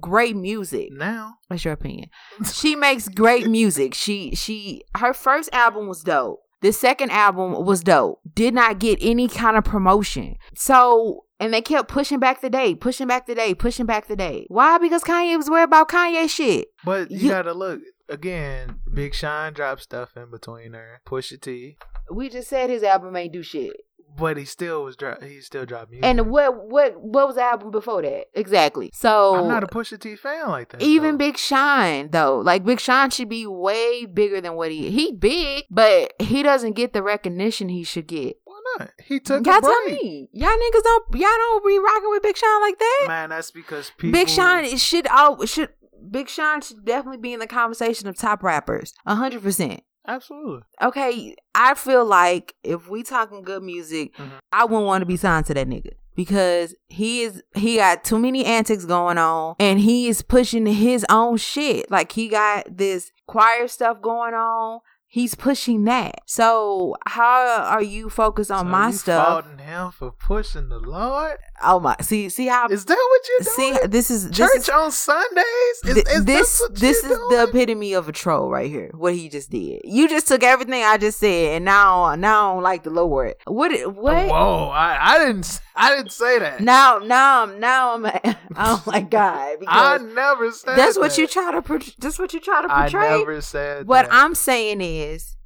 great 0.00 0.36
music. 0.36 0.92
now. 0.92 1.34
What's 1.48 1.64
your 1.64 1.72
opinion? 1.72 2.10
She 2.52 2.76
makes 2.76 3.08
great 3.08 3.48
music. 3.48 3.94
She 3.94 4.34
she 4.34 4.82
her 4.96 5.14
first 5.14 5.48
album 5.54 5.88
was 5.88 6.02
dope. 6.02 6.40
The 6.62 6.72
second 6.72 7.10
album 7.10 7.64
was 7.64 7.82
dope. 7.82 8.20
Did 8.34 8.54
not 8.54 8.78
get 8.78 8.98
any 9.00 9.28
kind 9.28 9.56
of 9.56 9.64
promotion. 9.64 10.36
So 10.54 11.24
and 11.38 11.52
they 11.52 11.60
kept 11.60 11.88
pushing 11.88 12.18
back 12.18 12.40
the 12.40 12.48
date, 12.48 12.80
pushing 12.80 13.06
back 13.06 13.26
the 13.26 13.34
date, 13.34 13.58
pushing 13.58 13.84
back 13.86 14.08
the 14.08 14.16
date. 14.16 14.46
Why? 14.48 14.78
Because 14.78 15.02
Kanye 15.04 15.36
was 15.36 15.50
worried 15.50 15.64
about 15.64 15.88
Kanye 15.90 16.28
shit. 16.30 16.68
But 16.84 17.10
you, 17.10 17.18
You- 17.18 17.28
gotta 17.30 17.52
look 17.52 17.80
again. 18.08 18.80
Big 18.92 19.14
Sean 19.14 19.52
dropped 19.52 19.82
stuff 19.82 20.16
in 20.16 20.30
between 20.30 20.72
there. 20.72 21.02
Pusha 21.06 21.40
T, 21.40 21.76
We 22.10 22.28
just 22.30 22.48
said 22.48 22.70
his 22.70 22.82
album 22.82 23.14
ain't 23.16 23.32
do 23.34 23.42
shit. 23.42 23.76
But 24.16 24.36
he 24.36 24.44
still 24.44 24.84
was 24.84 24.96
dro- 24.96 25.18
he 25.22 25.40
still 25.40 25.66
dropped 25.66 25.90
music. 25.90 26.04
And 26.04 26.30
what 26.30 26.68
what 26.68 27.00
what 27.00 27.26
was 27.26 27.36
the 27.36 27.42
album 27.42 27.70
before 27.70 28.02
that? 28.02 28.26
Exactly. 28.34 28.90
So 28.94 29.36
I'm 29.36 29.48
not 29.48 29.64
a 29.64 29.66
Pusha 29.66 29.98
T 29.98 30.16
fan 30.16 30.48
like 30.48 30.70
that. 30.70 30.82
even 30.82 31.12
though. 31.12 31.26
Big 31.26 31.38
Sean 31.38 32.10
though, 32.10 32.38
like 32.38 32.64
Big 32.64 32.80
Sean 32.80 33.10
should 33.10 33.28
be 33.28 33.46
way 33.46 34.06
bigger 34.06 34.40
than 34.40 34.54
what 34.54 34.70
he 34.70 34.90
he 34.90 35.12
big, 35.12 35.64
but 35.70 36.12
he 36.18 36.42
doesn't 36.42 36.72
get 36.72 36.92
the 36.92 37.02
recognition 37.02 37.68
he 37.68 37.84
should 37.84 38.06
get. 38.06 38.36
Why 38.44 38.60
not? 38.78 38.90
He 39.04 39.20
took 39.20 39.44
Y'all 39.46 39.60
tell 39.60 39.82
me, 39.84 40.28
y'all 40.32 40.50
niggas 40.50 40.82
don't 40.82 41.04
y'all 41.14 41.28
don't 41.36 41.66
be 41.66 41.78
rocking 41.78 42.10
with 42.10 42.22
Big 42.22 42.36
Sean 42.36 42.60
like 42.60 42.78
that. 42.78 43.04
Man, 43.08 43.30
that's 43.30 43.50
because 43.50 43.90
people. 43.98 44.18
Big 44.18 44.28
Sean 44.28 44.76
should 44.76 45.06
oh 45.10 45.44
should 45.44 45.70
Big 46.10 46.28
Sean 46.28 46.60
should 46.60 46.84
definitely 46.84 47.18
be 47.20 47.32
in 47.32 47.40
the 47.40 47.46
conversation 47.46 48.08
of 48.08 48.16
top 48.16 48.42
rappers, 48.42 48.94
a 49.04 49.14
hundred 49.14 49.42
percent. 49.42 49.82
Absolutely. 50.08 50.62
okay, 50.82 51.34
I 51.54 51.74
feel 51.74 52.04
like 52.04 52.54
if 52.62 52.88
we 52.88 53.02
talking 53.02 53.42
good 53.42 53.62
music, 53.62 54.14
Mhm. 54.16 54.30
I 54.52 54.64
wouldn't 54.64 54.86
want 54.86 55.02
to 55.02 55.06
be 55.06 55.16
signed 55.16 55.46
to 55.46 55.54
that 55.54 55.66
nigga 55.68 55.92
because 56.14 56.74
he 56.88 57.22
is 57.22 57.42
he 57.54 57.76
got 57.76 58.04
too 58.04 58.18
many 58.18 58.44
antics 58.44 58.84
going 58.84 59.18
on 59.18 59.56
and 59.58 59.80
he 59.80 60.08
is 60.08 60.22
pushing 60.22 60.66
his 60.66 61.04
own 61.10 61.36
shit. 61.38 61.90
Like 61.90 62.12
he 62.12 62.28
got 62.28 62.76
this 62.76 63.10
choir 63.26 63.66
stuff 63.68 64.00
going 64.00 64.34
on. 64.34 64.80
He's 65.16 65.34
pushing 65.34 65.84
that. 65.84 66.16
So 66.26 66.94
how 67.06 67.62
are 67.62 67.82
you 67.82 68.10
focused 68.10 68.50
on 68.50 68.66
So 68.66 68.70
my 68.70 68.88
you 68.88 68.92
stuff? 68.92 69.26
faulting 69.26 69.58
him 69.64 69.90
for 69.90 70.10
pushing 70.10 70.68
the 70.68 70.78
Lord? 70.78 71.38
Oh 71.64 71.80
my! 71.80 71.96
See, 72.02 72.28
see 72.28 72.48
how 72.48 72.68
Is 72.68 72.84
that 72.84 72.98
what 73.10 73.20
you're 73.30 73.44
see 73.80 73.86
this 73.88 74.10
is 74.10 74.28
this 74.28 74.36
Church 74.36 74.56
is, 74.56 74.68
on 74.68 74.92
Sundays? 74.92 75.76
Is, 75.86 75.96
is 75.96 76.24
this 76.26 76.62
this 76.72 76.98
is 77.02 77.08
doing? 77.08 77.28
the 77.30 77.44
epitome 77.48 77.94
of 77.94 78.10
a 78.10 78.12
troll 78.12 78.50
right 78.50 78.70
here. 78.70 78.90
What 78.92 79.14
he 79.14 79.30
just 79.30 79.48
did. 79.50 79.80
You 79.84 80.06
just 80.06 80.28
took 80.28 80.42
everything 80.42 80.82
I 80.82 80.98
just 80.98 81.18
said, 81.18 81.56
and 81.56 81.64
now 81.64 82.14
now 82.16 82.50
I 82.50 82.54
don't 82.54 82.62
like 82.62 82.82
the 82.82 82.90
Lord. 82.90 83.36
What? 83.46 83.72
it- 83.72 83.90
What? 83.94 84.28
Whoa! 84.28 84.68
I, 84.68 85.14
I 85.14 85.18
didn't 85.18 85.60
I 85.76 85.94
didn't 85.96 86.12
say 86.12 86.38
that. 86.38 86.60
Now 86.60 86.98
now 86.98 87.42
I'm 87.42 87.60
now 87.60 87.94
I'm 87.94 88.06
I 88.06 88.36
don't 88.56 88.86
like 88.86 89.10
God 89.10 89.58
I 89.66 89.98
never 89.98 90.50
said 90.52 90.70
that. 90.70 90.76
that's 90.76 90.96
what 90.98 91.10
that. 91.12 91.18
you 91.18 91.26
try 91.26 91.52
to 91.52 91.62
portray. 91.62 91.92
That's 91.98 92.18
what 92.18 92.32
you 92.32 92.40
try 92.40 92.62
to 92.62 92.68
portray. 92.68 93.08
I 93.14 93.18
never 93.18 93.40
said 93.40 93.86
what 93.86 94.06
that. 94.08 94.12
I'm 94.14 94.34
saying 94.34 94.80
is, 94.80 95.36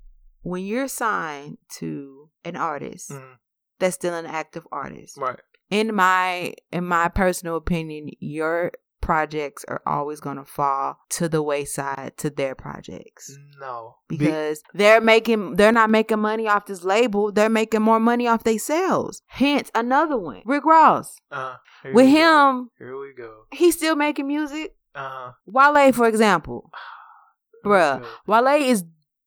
when 0.42 0.64
you're 0.64 0.88
signed 0.88 1.58
to 1.78 2.30
an 2.44 2.56
artist 2.56 3.10
Mhm. 3.10 3.34
that's 3.78 3.94
still 3.96 4.14
an 4.14 4.26
active 4.26 4.66
artist, 4.72 5.16
right. 5.18 5.40
in 5.70 5.94
my 5.94 6.54
in 6.72 6.84
my 6.84 7.08
personal 7.08 7.56
opinion, 7.56 8.10
your 8.20 8.72
projects 9.00 9.64
are 9.68 9.80
always 9.86 10.20
going 10.20 10.36
to 10.36 10.44
fall 10.44 10.98
to 11.10 11.28
the 11.28 11.42
wayside 11.42 12.16
to 12.18 12.30
their 12.30 12.54
projects. 12.54 13.36
No. 13.60 13.96
Be- 14.08 14.16
because 14.18 14.62
they're 14.74 15.00
making 15.00 15.56
they're 15.56 15.72
not 15.72 15.90
making 15.90 16.18
money 16.20 16.46
off 16.48 16.66
this 16.66 16.84
label. 16.84 17.32
They're 17.32 17.48
making 17.48 17.82
more 17.82 18.00
money 18.00 18.27
off 18.29 18.44
they 18.44 18.58
sales. 18.58 19.22
Hence 19.27 19.70
another 19.75 20.16
one 20.18 20.42
rick 20.44 20.64
ross. 20.64 21.16
Uh, 21.31 21.56
with 21.85 21.94
we 21.94 22.02
go. 22.04 22.08
him 22.08 22.70
Here 22.79 22.98
we 23.00 23.12
go. 23.16 23.44
he's 23.52 23.77
still 23.77 23.96
making 23.96 24.27
music. 24.29 24.75
Uh, 24.94 25.33
wale 25.46 25.92
for 25.92 26.06
example. 26.06 26.70
Bruh 27.64 28.04
wale 28.27 28.62
is 28.62 28.85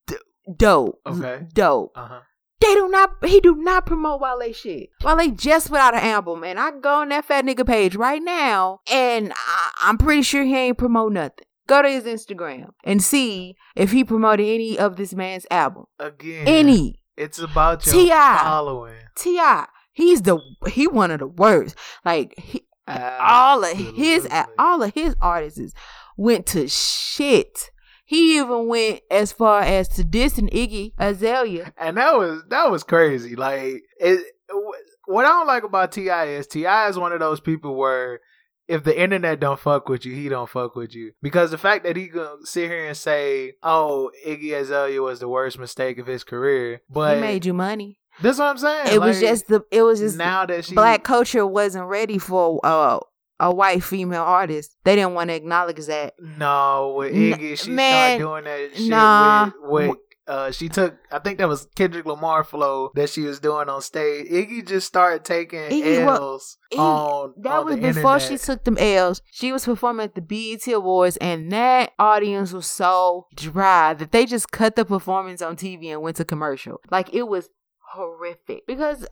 d- 0.08 0.16
dope. 0.58 1.00
Okay. 1.06 1.46
dope. 1.54 1.92
Uh 1.96 2.08
huh. 2.08 2.20
They 2.64 2.76
do 2.76 2.88
not 2.88 3.12
he 3.26 3.40
do 3.42 3.56
not 3.56 3.86
promote 3.86 4.22
Wale 4.22 4.54
shit. 4.54 4.90
Wale 5.04 5.32
just 5.32 5.70
put 5.70 5.80
out 5.80 5.94
an 5.94 6.02
album 6.02 6.44
and 6.44 6.60
I 6.60 6.72
go 6.72 7.02
on 7.02 7.10
that 7.10 7.26
fat 7.26 7.46
nigga 7.46 7.66
page 7.68 7.96
right 7.96 8.22
now 8.22 8.80
and 8.90 9.34
I, 9.34 9.72
I'm 9.82 9.98
pretty 9.98 10.22
sure 10.22 10.44
he 10.44 10.56
ain't 10.56 10.78
promote 10.78 11.12
nothing. 11.12 11.46
Go 11.68 11.82
to 11.82 11.90
his 11.90 12.06
Instagram 12.06 12.70
and 12.84 13.04
see 13.04 13.56
if 13.76 13.92
he 13.92 14.04
promoted 14.04 14.46
any 14.46 14.78
of 14.78 14.96
this 14.96 15.14
man's 15.14 15.46
album. 15.52 15.86
Again, 16.00 16.48
Any. 16.48 17.00
It's 17.16 17.40
about 17.40 17.86
your 17.86 17.94
T.I. 17.94 18.40
following. 18.44 18.96
T.I., 19.16 19.68
he's 19.92 20.24
the 20.24 20.40
he 20.68 20.88
one 20.88 21.12
of 21.12 21.20
the 21.20 21.28
worst. 21.28 21.76
Like 22.04 22.34
he, 22.38 22.66
all 22.88 23.64
of 23.64 23.78
his 23.78 24.28
all 24.58 24.82
of 24.82 24.94
his 24.94 25.16
artists 25.22 25.74
went 26.18 26.46
to 26.48 26.68
shit. 26.68 27.72
He 28.06 28.38
even 28.38 28.68
went 28.68 29.02
as 29.10 29.32
far 29.32 29.62
as 29.62 29.88
to 29.90 30.04
dissing 30.04 30.52
Iggy 30.54 30.94
Azalea. 30.98 31.74
and 31.78 31.98
that 31.98 32.18
was 32.18 32.44
that 32.50 32.70
was 32.70 32.84
crazy. 32.84 33.36
Like 33.36 33.84
it, 34.00 34.26
what 35.06 35.26
I 35.26 35.30
don't 35.30 35.48
like 35.48 35.64
about 35.64 35.92
T.I. 35.92 36.26
is 36.26 36.48
T.I. 36.48 36.90
is 36.90 36.98
one 36.98 37.12
of 37.14 37.20
those 37.20 37.40
people 37.40 37.76
where 37.76 38.20
if 38.68 38.84
the 38.84 38.98
internet 39.00 39.40
don't 39.40 39.60
fuck 39.60 39.90
with 39.90 40.06
you, 40.06 40.14
he 40.14 40.30
don't 40.30 40.50
fuck 40.50 40.76
with 40.76 40.96
you. 40.96 41.12
Because 41.22 41.52
the 41.52 41.58
fact 41.58 41.84
that 41.84 41.96
he 41.98 42.08
gonna 42.08 42.46
sit 42.46 42.70
here 42.70 42.86
and 42.86 42.96
say, 42.96 43.54
"Oh, 43.62 44.12
Iggy 44.26 44.54
Azalea 44.54 45.02
was 45.02 45.20
the 45.20 45.28
worst 45.28 45.60
mistake 45.60 45.98
of 45.98 46.08
his 46.08 46.24
career," 46.24 46.82
but 46.90 47.16
he 47.16 47.22
made 47.22 47.46
you 47.46 47.54
money. 47.54 48.00
that's 48.22 48.38
what 48.40 48.46
I'm 48.48 48.58
saying. 48.58 48.94
It 48.94 49.02
was 49.02 49.20
just 49.20 49.48
the 49.48 49.64
it 49.72 49.82
was 49.82 50.00
just 50.00 50.18
now 50.18 50.46
that 50.46 50.66
she 50.66 50.76
black 50.76 51.04
culture 51.04 51.46
wasn't 51.46 51.88
ready 51.88 52.18
for 52.18 52.60
uh, 52.64 53.00
a 53.40 53.54
white 53.54 53.84
female 53.84 54.24
artist. 54.24 54.76
They 54.84 54.96
didn't 54.96 55.14
want 55.16 55.30
to 55.30 55.36
acknowledge 55.36 55.86
that. 55.88 56.14
No, 56.20 56.96
with 56.98 57.14
Iggy, 57.14 57.58
she 57.60 57.72
man, 57.72 58.20
started 58.20 58.20
doing 58.20 58.44
that 58.46 58.78
shit 58.78 58.90
nah. 58.90 59.52
with, 59.62 59.90
with 59.90 59.98
uh 60.26 60.52
she 60.52 60.70
took 60.70 60.96
I 61.12 61.20
think 61.20 61.38
that 61.40 61.50
was 61.50 61.68
Kendrick 61.76 62.06
Lamar 62.06 62.46
flow 62.46 62.92
that 62.96 63.10
she 63.10 63.22
was 63.24 63.42
doing 63.42 63.68
on 63.68 63.82
stage. 63.82 64.28
Iggy 64.30 64.66
just 64.66 64.88
started 64.88 65.26
taking 65.26 65.60
Iggy 65.60 66.00
L's 66.00 66.58
Iggy- 66.72 66.80
on 66.80 67.34
That 67.42 67.54
on 67.60 67.66
was 67.66 67.76
before 67.76 68.16
internet. 68.16 68.22
she 68.22 68.38
took 68.38 68.64
them 68.64 68.78
L's. 68.78 69.22
She 69.32 69.52
was 69.52 69.66
performing 69.66 70.06
at 70.06 70.16
the 70.16 70.22
BET 70.22 70.66
Awards, 70.74 71.18
and 71.18 71.52
that 71.52 71.92
audience 72.00 72.54
was 72.54 72.68
so 72.68 73.28
dry 73.36 73.94
that 73.96 74.12
they 74.14 74.26
just 74.26 74.52
cut 74.52 74.78
the 74.78 74.86
performance 74.86 75.42
on 75.42 75.58
TV 75.58 75.88
and 75.88 76.02
went 76.02 76.16
to 76.18 76.24
commercial. 76.26 76.80
Like 76.90 77.14
it 77.14 77.24
was 77.28 77.50
horrific 77.92 78.66
because 78.66 79.04
uh, 79.04 79.08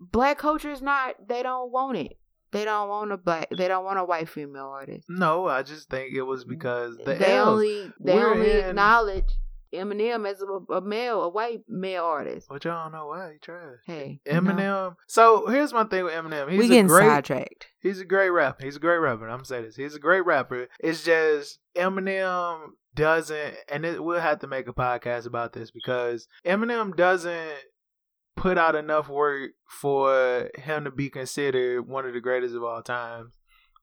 black 0.00 0.38
culture 0.38 0.70
is 0.70 0.80
not. 0.80 1.28
They 1.28 1.42
don't 1.42 1.70
want 1.70 1.98
it. 1.98 2.16
They 2.52 2.64
don't 2.64 2.88
want 2.88 3.12
a 3.12 3.16
black. 3.16 3.48
They 3.56 3.68
don't 3.68 3.84
want 3.84 3.98
a 3.98 4.04
white 4.04 4.28
female 4.28 4.66
artist. 4.66 5.06
No, 5.08 5.46
I 5.46 5.62
just 5.62 5.88
think 5.88 6.14
it 6.14 6.22
was 6.22 6.44
because 6.44 6.96
the 6.98 7.14
they 7.14 7.36
L's. 7.36 7.48
only 7.48 7.92
they 8.00 8.12
only 8.14 8.50
in- 8.50 8.68
acknowledge 8.70 9.28
Eminem 9.72 10.28
as 10.28 10.42
a, 10.42 10.72
a 10.74 10.80
male, 10.80 11.22
a 11.22 11.28
white 11.28 11.62
male 11.68 12.04
artist. 12.04 12.48
But 12.48 12.64
y'all 12.64 12.84
don't 12.84 12.92
know 12.92 13.06
why 13.06 13.32
he 13.34 13.38
trash. 13.38 13.76
Hey, 13.86 14.20
Eminem. 14.26 14.96
So 15.06 15.46
here's 15.46 15.72
my 15.72 15.84
thing 15.84 16.04
with 16.04 16.14
Eminem. 16.14 16.50
He's 16.50 16.58
we 16.58 16.64
a 16.66 16.68
getting 16.68 16.86
great 16.88 17.06
sidetracked. 17.06 17.66
He's 17.80 18.00
a 18.00 18.04
great 18.04 18.30
rapper. 18.30 18.64
He's 18.64 18.74
a 18.76 18.80
great 18.80 18.98
rapper. 18.98 19.26
I'm 19.28 19.36
gonna 19.36 19.44
say 19.44 19.62
this. 19.62 19.76
He's 19.76 19.94
a 19.94 20.00
great 20.00 20.26
rapper. 20.26 20.66
It's 20.80 21.04
just 21.04 21.60
Eminem 21.76 22.70
doesn't, 22.96 23.54
and 23.68 23.84
it, 23.84 24.02
we'll 24.02 24.18
have 24.20 24.40
to 24.40 24.48
make 24.48 24.66
a 24.66 24.72
podcast 24.72 25.26
about 25.26 25.52
this 25.52 25.70
because 25.70 26.26
Eminem 26.44 26.96
doesn't 26.96 27.52
put 28.40 28.56
out 28.56 28.74
enough 28.74 29.08
work 29.08 29.50
for 29.68 30.48
him 30.56 30.84
to 30.84 30.90
be 30.90 31.10
considered 31.10 31.86
one 31.86 32.06
of 32.06 32.14
the 32.14 32.20
greatest 32.20 32.54
of 32.54 32.64
all 32.64 32.82
time. 32.82 33.32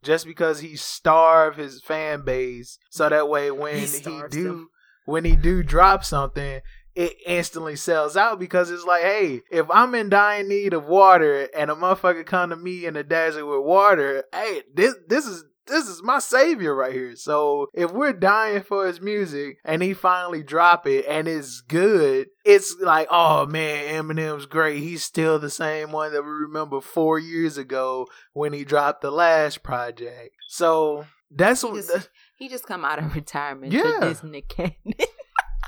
Just 0.04 0.26
because 0.26 0.60
he 0.60 0.76
starved 0.76 1.58
his 1.58 1.82
fan 1.82 2.24
base, 2.24 2.78
so 2.90 3.08
that 3.10 3.30
way 3.30 3.52
when 3.52 3.76
He 3.78 3.86
he, 3.86 4.22
do 4.30 4.44
them. 4.44 4.70
when 5.06 5.26
he 5.26 5.36
do 5.36 5.64
drop 5.64 6.04
something, 6.04 6.62
it 6.96 7.14
instantly 7.26 7.76
sells 7.76 8.18
out 8.18 8.40
because 8.40 8.72
it's 8.72 8.86
like, 8.86 9.04
hey, 9.04 9.42
if 9.52 9.68
I'm 9.70 9.94
in 9.96 10.10
dying 10.10 10.48
need 10.48 10.74
of 10.74 10.86
water 10.88 11.48
and 11.56 11.70
a 11.70 11.76
motherfucker 11.76 12.26
come 12.26 12.50
to 12.50 12.56
me 12.56 12.86
in 12.86 12.96
the 12.96 13.04
desert 13.04 13.46
with 13.46 13.64
water, 13.66 14.24
hey, 14.34 14.64
this 14.74 14.96
this 15.08 15.26
is 15.26 15.44
this 15.68 15.88
is 15.88 16.02
my 16.04 16.20
savior 16.20 16.74
right 16.76 16.94
here. 16.94 17.16
So 17.16 17.68
if 17.74 17.92
we're 17.92 18.14
dying 18.14 18.64
for 18.64 18.88
his 18.88 19.00
music 19.02 19.58
and 19.66 19.82
he 19.82 19.94
finally 19.94 20.44
drop 20.44 20.88
it 20.88 21.06
and 21.08 21.28
it's 21.28 21.62
good, 21.62 22.28
it's 22.46 22.76
like, 22.82 23.08
oh 23.12 23.46
man, 23.46 24.04
Eminem's 24.04 24.46
great. 24.46 24.80
He's 24.82 25.04
still 25.04 25.40
the 25.40 25.50
same 25.50 25.92
one 25.92 26.12
that 26.14 26.24
we 26.24 26.30
remember 26.30 26.82
four 26.82 27.20
years 27.20 27.58
ago 27.58 28.08
when 28.34 28.54
he 28.54 28.64
dropped 28.64 29.02
the 29.02 29.12
last 29.12 29.64
project. 29.64 30.36
So 30.50 31.06
that's 31.32 31.62
He 31.62 31.68
what. 31.68 31.86
just, 31.86 32.10
he 32.38 32.50
just 32.50 32.66
come 32.66 32.84
out 32.86 33.00
of 33.00 33.14
retirement 33.16 33.74
Yeah. 33.74 33.84
to 34.00 34.00
diss 34.02 34.44
Cannon. 34.48 34.74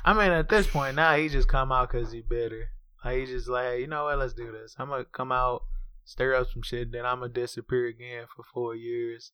I 0.04 0.14
mean, 0.14 0.32
at 0.32 0.48
this 0.48 0.66
point 0.66 0.96
now, 0.96 1.14
he 1.16 1.28
just 1.28 1.48
come 1.48 1.70
out 1.72 1.90
because 1.92 2.10
he 2.10 2.22
bitter. 2.22 2.70
Like 3.04 3.18
he 3.18 3.26
just 3.26 3.48
like, 3.48 3.80
you 3.80 3.86
know 3.86 4.04
what? 4.04 4.18
Let's 4.18 4.32
do 4.34 4.50
this. 4.52 4.74
I'm 4.78 4.88
gonna 4.88 5.04
come 5.04 5.30
out, 5.32 5.62
stir 6.04 6.34
up 6.34 6.48
some 6.50 6.62
shit, 6.62 6.92
then 6.92 7.04
I'm 7.04 7.20
gonna 7.20 7.32
disappear 7.32 7.86
again 7.86 8.24
for 8.34 8.42
four 8.42 8.74
years, 8.74 9.32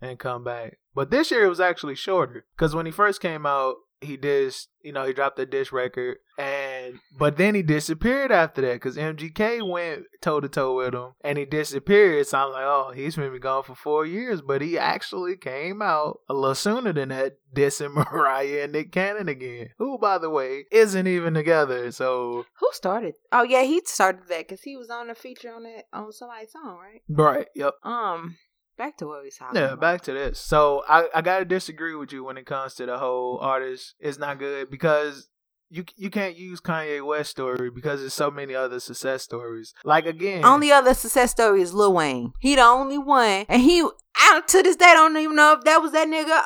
and 0.00 0.18
come 0.18 0.44
back. 0.44 0.78
But 0.94 1.10
this 1.10 1.30
year 1.30 1.44
it 1.44 1.48
was 1.48 1.60
actually 1.60 1.94
shorter 1.94 2.44
because 2.56 2.74
when 2.74 2.86
he 2.86 2.92
first 2.92 3.20
came 3.20 3.46
out, 3.46 3.76
he 4.00 4.16
did, 4.16 4.54
you 4.82 4.92
know, 4.92 5.04
he 5.04 5.12
dropped 5.12 5.36
the 5.36 5.46
dish 5.46 5.72
record, 5.72 6.18
and 6.38 7.00
but 7.18 7.36
then 7.36 7.54
he 7.54 7.62
disappeared 7.62 8.30
after 8.30 8.60
that 8.62 8.74
because 8.74 8.96
MGK 8.96 9.68
went 9.68 10.04
toe 10.20 10.40
to 10.40 10.48
toe 10.48 10.76
with 10.76 10.94
him, 10.94 11.14
and 11.22 11.38
he 11.38 11.44
disappeared. 11.44 12.26
So 12.26 12.38
I'm 12.38 12.52
like, 12.52 12.64
oh, 12.64 12.92
he's 12.94 13.16
been 13.16 13.36
gone 13.40 13.64
for 13.64 13.74
four 13.74 14.06
years, 14.06 14.40
but 14.40 14.62
he 14.62 14.78
actually 14.78 15.36
came 15.36 15.82
out 15.82 16.20
a 16.28 16.34
little 16.34 16.54
sooner 16.54 16.92
than 16.92 17.08
that, 17.08 17.38
dissing 17.54 17.94
Mariah 18.12 18.64
and 18.64 18.72
Nick 18.72 18.92
Cannon 18.92 19.28
again, 19.28 19.70
who, 19.78 19.98
by 19.98 20.18
the 20.18 20.30
way, 20.30 20.66
isn't 20.70 21.06
even 21.06 21.34
together. 21.34 21.90
So 21.90 22.44
Who 22.60 22.68
started? 22.72 23.14
Oh 23.32 23.42
yeah, 23.42 23.64
he 23.64 23.82
started 23.84 24.28
that 24.28 24.48
because 24.48 24.62
he 24.62 24.76
was 24.76 24.90
on 24.90 25.10
a 25.10 25.14
feature 25.14 25.52
on 25.52 25.64
that 25.64 25.84
on 25.92 26.12
somebody's 26.12 26.52
song, 26.52 26.78
right? 26.78 27.02
right, 27.08 27.46
yep. 27.54 27.74
Um, 27.82 28.36
back 28.78 28.96
to 28.98 29.06
what 29.06 29.22
we 29.22 29.30
talking 29.30 29.60
Yeah, 29.60 29.66
about. 29.72 29.80
back 29.80 30.00
to 30.02 30.12
this. 30.12 30.38
So 30.40 30.82
I, 30.88 31.08
I 31.14 31.20
gotta 31.20 31.44
disagree 31.44 31.94
with 31.94 32.12
you 32.12 32.24
when 32.24 32.38
it 32.38 32.46
comes 32.46 32.74
to 32.74 32.86
the 32.86 32.96
whole 32.98 33.38
artist 33.38 33.94
is 34.00 34.18
not 34.18 34.38
good 34.38 34.70
because 34.70 35.28
you 35.70 35.84
you 35.96 36.08
can't 36.08 36.36
use 36.38 36.60
Kanye 36.62 37.04
West 37.06 37.30
story 37.30 37.70
because 37.70 38.00
there's 38.00 38.14
so 38.14 38.30
many 38.30 38.54
other 38.54 38.80
success 38.80 39.22
stories. 39.22 39.74
Like 39.84 40.06
again, 40.06 40.44
Only 40.44 40.72
other 40.72 40.94
success 40.94 41.30
story 41.32 41.60
is 41.60 41.74
Lil 41.74 41.92
Wayne. 41.92 42.32
He 42.40 42.54
the 42.54 42.62
only 42.62 42.96
one, 42.96 43.44
and 43.50 43.60
he 43.60 43.86
out 44.22 44.48
to 44.48 44.62
this 44.62 44.76
day 44.76 44.86
I 44.86 44.94
don't 44.94 45.14
even 45.18 45.36
know 45.36 45.52
if 45.58 45.64
that 45.64 45.82
was 45.82 45.92
that 45.92 46.08
nigga 46.08 46.42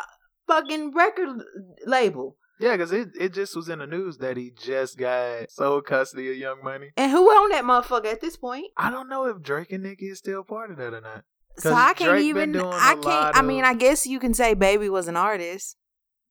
fucking 0.49 0.93
record 0.93 1.39
label. 1.87 2.37
yeah, 2.59 2.73
because 2.73 2.93
it, 2.93 3.11
it 3.19 3.33
just 3.33 3.55
was 3.57 3.69
in 3.69 3.79
the 3.79 3.87
news 3.87 4.19
that 4.19 4.37
he 4.37 4.51
just 4.51 4.99
got 4.99 5.51
sole 5.53 5.81
custody 5.83 6.31
of 6.31 6.37
Young 6.37 6.63
Money. 6.63 6.91
And 6.97 7.11
who 7.13 7.31
owned 7.33 7.53
that 7.53 7.65
motherfucker 7.65 8.07
at 8.13 8.21
this 8.21 8.37
point? 8.37 8.67
I 8.77 8.91
don't 8.91 9.09
know 9.09 9.27
if 9.27 9.41
Drake 9.41 9.71
and 9.73 9.85
Nicki 9.85 10.07
is 10.07 10.19
still 10.19 10.43
part 10.43 10.71
of 10.73 10.77
that 10.79 10.93
or 10.95 11.01
not. 11.01 11.25
So 11.59 11.73
I 11.75 11.95
can't 11.95 12.13
Drake 12.13 12.25
even. 12.25 12.57
I 12.57 12.93
can't. 12.95 13.05
lot 13.05 13.37
I 13.37 13.43
mean, 13.43 13.65
I 13.65 13.75
guess 13.75 14.07
you 14.07 14.19
can 14.19 14.35
say 14.35 14.55
Baby 14.55 14.89
was 14.89 15.09
an 15.09 15.17
artist. 15.17 15.77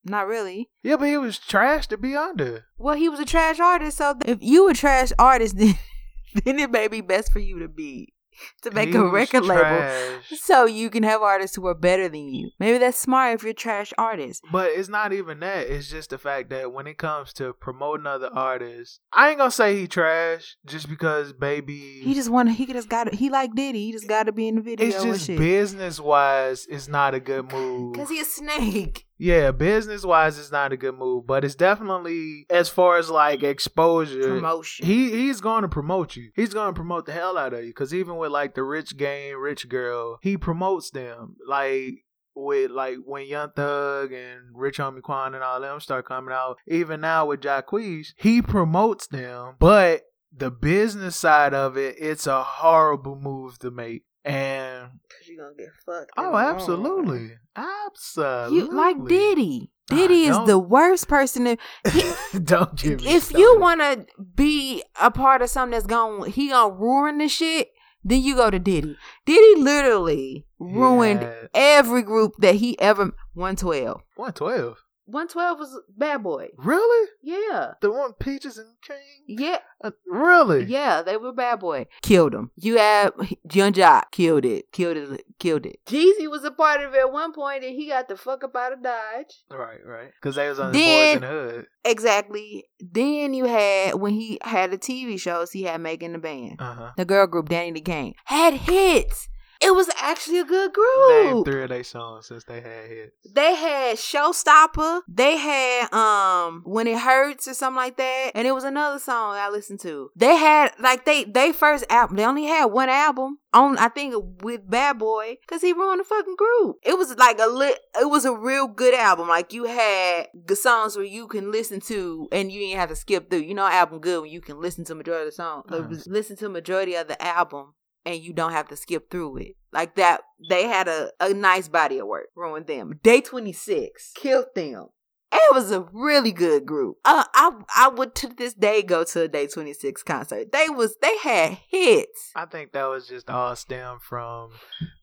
Not 0.04 0.28
really. 0.28 0.70
Yeah, 0.84 0.98
but 0.98 1.10
he 1.10 1.18
was 1.18 1.38
trash 1.38 1.88
to 1.88 1.98
be 1.98 2.16
under. 2.16 2.66
Well, 2.78 2.96
he 2.96 3.08
was 3.08 3.20
a 3.20 3.26
trash 3.26 3.60
artist. 3.60 3.98
So 3.98 4.16
if 4.26 4.40
you 4.42 4.68
a 4.68 4.74
trash 4.74 5.12
artist, 5.20 5.58
then 5.58 5.76
then 6.46 6.60
it 6.60 6.72
may 6.72 6.88
be 6.88 7.02
best 7.02 7.32
for 7.32 7.40
you 7.40 7.60
to 7.60 7.68
be 7.68 8.14
to 8.64 8.72
make 8.72 8.94
a 8.94 9.06
record 9.06 9.46
label. 9.46 10.20
So 10.30 10.66
you 10.66 10.90
can 10.90 11.04
have 11.04 11.22
artists 11.22 11.56
who 11.56 11.68
are 11.68 11.76
better 11.76 12.08
than 12.08 12.34
you. 12.34 12.50
Maybe 12.60 12.78
that's 12.78 12.98
smart 12.98 13.36
if 13.36 13.44
you're 13.44 13.52
a 13.52 13.54
trash 13.54 13.94
artist. 13.98 14.44
But 14.52 14.72
it's 14.72 14.90
not 14.90 15.14
even 15.14 15.40
that. 15.42 15.68
It's 15.68 15.90
just 15.90 16.10
the 16.10 16.18
fact 16.18 16.50
that 16.50 16.72
when 16.74 16.88
it 16.88 16.98
comes 16.98 17.34
to 17.34 17.54
promoting 17.54 18.08
other 18.08 18.30
artists, 18.34 19.00
I 19.14 19.30
ain't 19.30 19.38
gonna 19.38 19.52
say 19.52 19.76
he 19.76 19.88
trash 19.88 20.56
just 20.66 20.90
because 20.90 21.34
baby. 21.34 22.02
He 22.02 22.14
just 22.14 22.30
wanna 22.30 22.54
he 22.54 22.66
just 22.66 22.90
got 22.90 23.14
he 23.14 23.30
like 23.30 23.56
Diddy. 23.56 23.86
He 23.86 23.92
just 23.92 24.08
got 24.08 24.24
to 24.24 24.32
be 24.32 24.48
in 24.48 24.56
the 24.56 24.62
video 24.62 24.88
it's 24.88 25.04
just 25.04 25.28
business 25.28 26.00
wise, 26.00 26.66
it's 26.70 26.88
not 26.88 27.14
a 27.14 27.20
good 27.20 27.52
move. 27.52 27.96
Cause 27.96 28.10
he 28.10 28.20
a 28.20 28.26
snake. 28.26 29.06
Yeah, 29.22 29.52
business 29.52 30.04
wise, 30.04 30.40
it's 30.40 30.52
not 30.52 30.74
a 30.74 30.78
good 30.78 30.98
move. 30.98 31.28
But 31.28 31.46
it's 31.46 31.54
definitely 31.54 32.48
as 32.50 32.70
far 32.70 32.98
as 32.98 33.08
like 33.08 33.44
exposure. 33.44 34.40
Promotion. 34.40 34.84
He 34.84 35.12
he's 35.12 35.42
going 35.42 35.62
to 35.62 35.70
promote 35.70 36.16
you. 36.16 36.32
He's 36.36 36.56
going 36.56 36.74
to 36.74 36.74
promote 36.74 37.06
the 37.06 37.12
hell 37.12 37.38
out 37.38 37.54
of 37.54 37.62
you. 37.64 37.70
Because 37.70 37.94
even 37.94 38.18
with 38.18 38.32
like 38.32 38.56
the 38.56 38.64
rich 38.64 38.98
game, 38.98 39.38
rich 39.38 39.70
girl, 39.70 40.18
he 40.24 40.38
promotes 40.38 40.90
them. 40.90 41.36
Like 41.48 42.04
with 42.36 42.72
like 42.72 42.98
when 43.06 43.28
Young 43.28 43.52
Thug 43.56 44.12
and 44.12 44.40
Rich 44.56 44.80
Homie 44.80 45.04
Quan 45.04 45.36
and 45.36 45.44
all 45.44 45.62
them 45.62 45.80
start 45.80 46.08
coming 46.08 46.34
out. 46.34 46.58
Even 46.68 47.02
now 47.02 47.28
with 47.28 47.42
Jacquees, 47.42 48.14
he 48.18 48.42
promotes 48.42 49.06
them. 49.06 49.56
But 49.60 50.02
the 50.36 50.50
business 50.50 51.16
side 51.16 51.54
of 51.54 51.78
it, 51.78 51.96
it's 52.00 52.26
a 52.26 52.42
horrible 52.42 53.16
move 53.16 53.60
to 53.60 53.70
make. 53.70 54.04
And 54.24 54.90
Cause 55.10 55.28
you 55.28 55.38
gonna 55.38 55.54
get 55.58 55.70
fucked. 55.86 56.12
oh, 56.18 56.36
absolutely, 56.38 57.32
absolutely, 57.56 58.58
You 58.60 58.72
like 58.72 59.04
Diddy. 59.08 59.72
Diddy 59.88 60.24
is 60.26 60.38
the 60.46 60.58
worst 60.60 61.08
person. 61.08 61.46
To, 61.46 61.58
he, 61.92 62.40
Don't 62.40 62.76
give 62.78 63.02
me. 63.02 63.14
if 63.14 63.32
you 63.34 63.60
want 63.60 63.82
to 63.82 64.06
be 64.36 64.84
a 65.02 65.12
part 65.12 65.42
of 65.42 65.50
something 65.50 65.72
that's 65.72 65.86
going, 65.88 66.32
he 66.32 66.50
gonna 66.50 66.74
ruin 66.74 67.18
the 67.18 67.28
shit. 67.28 67.70
Then 68.04 68.22
you 68.24 68.36
go 68.36 68.50
to 68.50 68.58
Diddy. 68.60 68.96
Diddy 69.26 69.62
literally 69.62 70.46
ruined 70.60 71.22
Yeah. 71.22 71.48
every 71.54 72.02
group 72.04 72.34
that 72.40 72.56
he 72.56 72.80
ever. 72.80 73.12
One 73.34 73.56
twelve. 73.56 74.02
one 74.16 74.34
twelve. 74.34 74.78
112 75.12 75.59
was 75.59 75.80
Bad 75.97 76.24
Boy. 76.24 76.49
Really? 76.57 77.09
Yeah. 77.22 77.74
The 77.82 77.91
one 77.91 78.14
Peaches 78.14 78.57
and 78.57 78.68
King? 78.86 78.97
Yeah. 79.28 79.59
Uh, 79.84 79.91
really? 80.07 80.66
Yeah, 80.66 81.01
they 81.01 81.18
were 81.18 81.34
Bad 81.34 81.59
Boy. 81.59 81.88
Killed 82.01 82.34
him. 82.34 82.51
You 82.55 82.78
had 82.78 83.12
Yung 83.53 83.74
Joc. 83.74 84.12
Killed 84.12 84.45
it. 84.45 84.72
Killed 84.72 84.97
it. 84.97 85.26
Killed 85.39 85.66
it. 85.66 85.80
Jeezy 85.86 86.30
was 86.30 86.43
a 86.43 86.51
part 86.51 86.82
of 86.82 86.93
it 86.93 86.99
at 86.99 87.12
one 87.12 87.34
point 87.34 87.64
and 87.64 87.76
he 87.76 87.88
got 87.88 88.07
the 88.07 88.16
fuck 88.16 88.43
up 88.43 88.55
out 88.55 88.74
of 88.74 88.84
Dodge. 88.84 89.43
Right, 89.49 89.80
right. 89.86 90.12
Because 90.22 90.36
they 90.36 90.47
was 90.49 90.59
on 90.59 90.72
the 90.72 90.80
Boys 90.80 91.16
in 91.16 91.22
the 91.22 91.28
Hood. 91.28 91.66
Exactly. 91.84 92.66
Then 92.80 93.34
you 93.34 93.45
had, 93.45 93.95
when 93.95 94.14
he 94.14 94.39
had 94.43 94.72
the 94.72 94.78
TV 94.78 95.20
shows, 95.20 95.51
he 95.51 95.64
had 95.64 95.82
Making 95.82 96.14
the 96.14 96.20
Band. 96.20 96.57
Uh 96.59 96.74
huh. 96.74 96.91
The 96.97 97.05
girl 97.05 97.28
group, 97.28 97.49
Danity 97.49 97.84
Kane, 97.84 98.14
had 98.26 98.53
hits. 98.53 99.28
It 99.62 99.76
was 99.76 99.89
actually 99.99 100.39
a 100.39 100.45
good 100.45 100.72
Name 101.09 101.32
group. 101.34 101.45
three 101.45 101.64
of 101.64 101.70
their 101.70 101.84
songs 101.84 102.28
since 102.28 102.43
they 102.45 102.62
had 102.62 102.88
hits. 102.89 103.16
They 103.34 103.55
had 103.55 103.97
Showstopper. 103.97 105.01
They 105.07 105.38
had 105.38 105.93
um 105.93 106.64
When 106.66 106.88
It 106.88 106.97
Hurts 106.99 107.47
or 107.47 107.53
something 107.53 107.78
like 107.78 107.97
that. 107.97 108.32
And 108.36 108.47
it 108.47 108.51
was 108.53 108.64
another 108.64 108.99
song 108.99 109.36
I 109.36 109.49
listened 109.49 109.80
to. 109.82 110.09
They 110.16 110.36
had 110.36 110.72
like 110.80 111.05
they 111.05 111.24
they 111.26 111.51
first 111.51 111.86
album. 111.89 112.18
They 112.18 112.26
only 112.26 112.45
had 112.45 112.66
one 112.66 112.89
album 112.89 113.38
on 113.53 113.78
I 113.78 113.89
think 113.89 114.16
with 114.41 114.70
Bad 114.70 114.97
Boy 114.97 115.38
because 115.41 115.62
he 115.62 115.74
ruined 115.74 115.99
the 115.99 116.05
fucking 116.05 116.36
group. 116.38 116.78
It 116.84 116.97
was 116.97 117.16
like 117.18 117.39
a 117.39 117.47
lit. 117.47 117.78
It 117.99 118.09
was 118.09 118.26
a 118.26 118.36
real 118.36 118.68
good 118.68 118.93
album. 118.95 119.28
Like 119.28 119.53
you 119.53 119.66
had 119.66 120.28
good 120.45 120.57
songs 120.57 120.95
where 120.95 121.05
you 121.05 121.28
can 121.28 121.51
listen 121.51 121.80
to 121.82 122.28
and 122.32 122.51
you 122.51 122.59
didn't 122.62 122.80
have 122.80 122.89
to 122.89 122.95
skip 122.95 123.30
through. 123.30 123.39
You 123.39 123.53
know, 123.53 123.68
album 123.68 123.99
good 123.99 124.22
when 124.22 124.32
you 124.32 124.41
can 124.41 124.59
listen 124.59 124.86
to 124.86 124.95
majority 124.95 125.24
of 125.28 125.32
the 125.32 125.36
song. 125.36 125.64
like, 125.70 125.82
Uh-huh. 125.82 125.95
Listen 126.07 126.36
to 126.38 126.49
majority 126.49 126.95
of 126.95 127.07
the 127.07 127.22
album 127.24 127.74
and 128.06 128.22
you 128.22 128.34
don't 128.34 128.52
have 128.52 128.68
to 128.70 128.76
skip 128.76 129.10
through 129.10 129.38
it. 129.38 129.56
Like 129.72 129.95
that, 129.95 130.22
they 130.49 130.68
had 130.68 130.88
a, 130.88 131.12
a 131.20 131.34
nice 131.34 131.68
body 131.68 131.99
of 131.99 132.08
work. 132.08 132.28
Ruined 132.36 132.68
them. 132.68 132.99
Day 133.04 133.22
26 133.22 134.12
killed 134.16 134.47
them. 134.56 134.88
It 135.34 135.56
was 135.56 135.72
a 135.72 135.82
really 135.94 136.32
good 136.32 136.66
group. 136.66 136.98
Uh, 137.06 137.24
I 137.34 137.52
I 137.76 137.88
would 137.90 138.16
to 138.16 138.28
this 138.28 138.54
day 138.54 138.82
go 138.82 139.04
to 139.04 139.22
a 139.22 139.28
Day 139.28 139.48
26 139.48 140.04
concert. 140.04 140.52
They 140.52 140.70
was 140.70 140.98
they 141.02 141.18
had 141.18 141.58
hits. 141.70 142.32
I 142.36 142.46
think 142.46 142.74
that 142.74 142.86
was 142.86 143.08
just 143.08 143.30
all 143.30 143.56
stem 143.56 144.00
from 144.02 144.52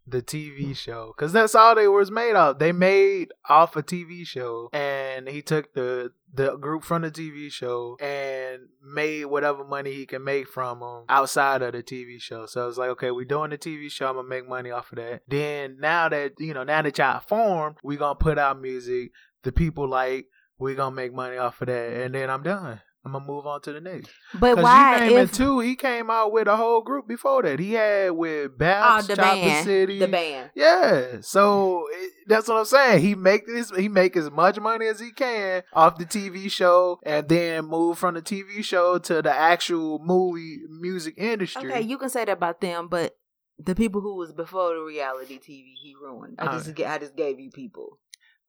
the 0.07 0.23
TV 0.23 0.77
show 0.77 1.13
because 1.17 1.33
that's 1.33 1.55
all 1.55 1.75
they 1.75 1.89
was 1.89 2.11
made 2.11 2.35
of. 2.35 2.59
They 2.59 2.73
made 2.73 3.29
off 3.49 3.77
a 3.77 3.83
TV 3.83 4.27
show, 4.27 4.69
and 4.73 5.29
he 5.29 5.43
took 5.43 5.75
the 5.75 6.13
the 6.33 6.57
group 6.57 6.85
from 6.85 7.03
the 7.03 7.11
TV 7.11 7.51
show 7.51 7.97
and 8.01 8.69
made 8.83 9.25
whatever 9.25 9.65
money 9.65 9.93
he 9.93 10.05
can 10.05 10.23
make 10.23 10.47
from 10.47 10.81
them 10.81 11.05
outside 11.09 11.63
of 11.63 11.73
the 11.73 11.83
TV 11.83 12.21
show. 12.21 12.47
So 12.47 12.69
it's 12.69 12.77
like, 12.77 12.91
okay, 12.91 13.11
we 13.11 13.25
doing 13.25 13.51
the 13.51 13.59
TV 13.59 13.91
show. 13.91 14.09
I'm 14.09 14.17
gonna 14.17 14.29
make 14.29 14.49
money 14.49 14.71
off 14.71 14.93
of 14.93 14.97
that. 14.97 15.23
Then 15.27 15.79
now 15.81 16.09
that 16.09 16.33
you 16.39 16.55
know, 16.55 16.65
now 16.65 16.83
that 16.83 16.99
y'all 16.99 17.21
formed, 17.21 17.77
we 17.83 17.97
gonna 17.97 18.15
put 18.15 18.39
out 18.39 18.61
music. 18.61 19.13
The 19.43 19.53
people 19.53 19.89
like 19.89 20.27
we're 20.59 20.75
gonna 20.75 20.95
make 20.95 21.15
money 21.15 21.37
off 21.37 21.61
of 21.63 21.69
that, 21.69 21.93
and 21.93 22.15
then 22.15 22.31
I'm 22.31 22.43
done. 22.43 22.81
I'm 23.05 23.13
gonna 23.13 23.25
move 23.25 23.47
on 23.47 23.63
to 23.63 23.73
the 23.73 23.81
next. 23.81 24.11
But 24.35 24.59
why 24.59 24.95
you 24.95 25.11
name 25.11 25.19
if 25.19 25.33
it 25.33 25.37
too, 25.37 25.61
he 25.61 25.77
came 25.77 26.11
out 26.11 26.33
with 26.33 26.49
a 26.49 26.57
whole 26.57 26.83
group 26.83 27.07
before 27.07 27.43
that. 27.43 27.59
He 27.59 27.73
had 27.73 28.11
with 28.11 28.53
oh 28.53 28.57
Babs, 28.59 29.07
the 29.07 29.17
Chopper 29.17 29.41
band 29.41 29.65
City. 29.65 29.99
the 30.01 30.09
band 30.09 30.51
Yeah, 30.55 31.21
so 31.21 31.87
it, 31.91 32.13
that's 32.27 32.49
what 32.49 32.59
I'm 32.59 32.65
saying. 32.65 33.03
He 33.03 33.15
make 33.15 33.47
this, 33.47 33.71
he 33.75 33.89
make 33.89 34.17
as 34.17 34.31
much 34.31 34.59
money 34.59 34.87
as 34.87 35.01
he 35.01 35.13
can 35.13 35.63
off 35.73 35.97
the 35.97 36.05
TV 36.05 36.51
show, 36.51 36.99
and 37.05 37.29
then 37.29 37.67
move 37.67 37.99
from 37.99 38.15
the 38.15 38.23
TV 38.23 38.63
show 38.65 38.99
to 38.99 39.23
the 39.23 39.33
actual 39.33 40.01
movie 40.01 40.59
music 40.69 41.15
industry. 41.17 41.71
Okay, 41.71 41.81
you 41.81 41.99
can 41.99 42.11
say 42.11 42.25
that 42.25 42.33
about 42.33 42.61
them, 42.61 42.89
but 42.89 43.17
the 43.59 43.75
people 43.75 44.01
who 44.01 44.17
was 44.17 44.33
before 44.33 44.75
the 44.75 44.83
reality 44.83 45.39
TV, 45.39 45.75
he 45.83 45.95
ruined. 46.01 46.37
I 46.39 46.47
uh, 46.47 46.53
just 46.53 46.71
Okay. 46.71 46.85
I 46.85 46.99
just 46.99 47.17
gave 47.17 47.41
you 47.41 47.51
people. 47.51 47.99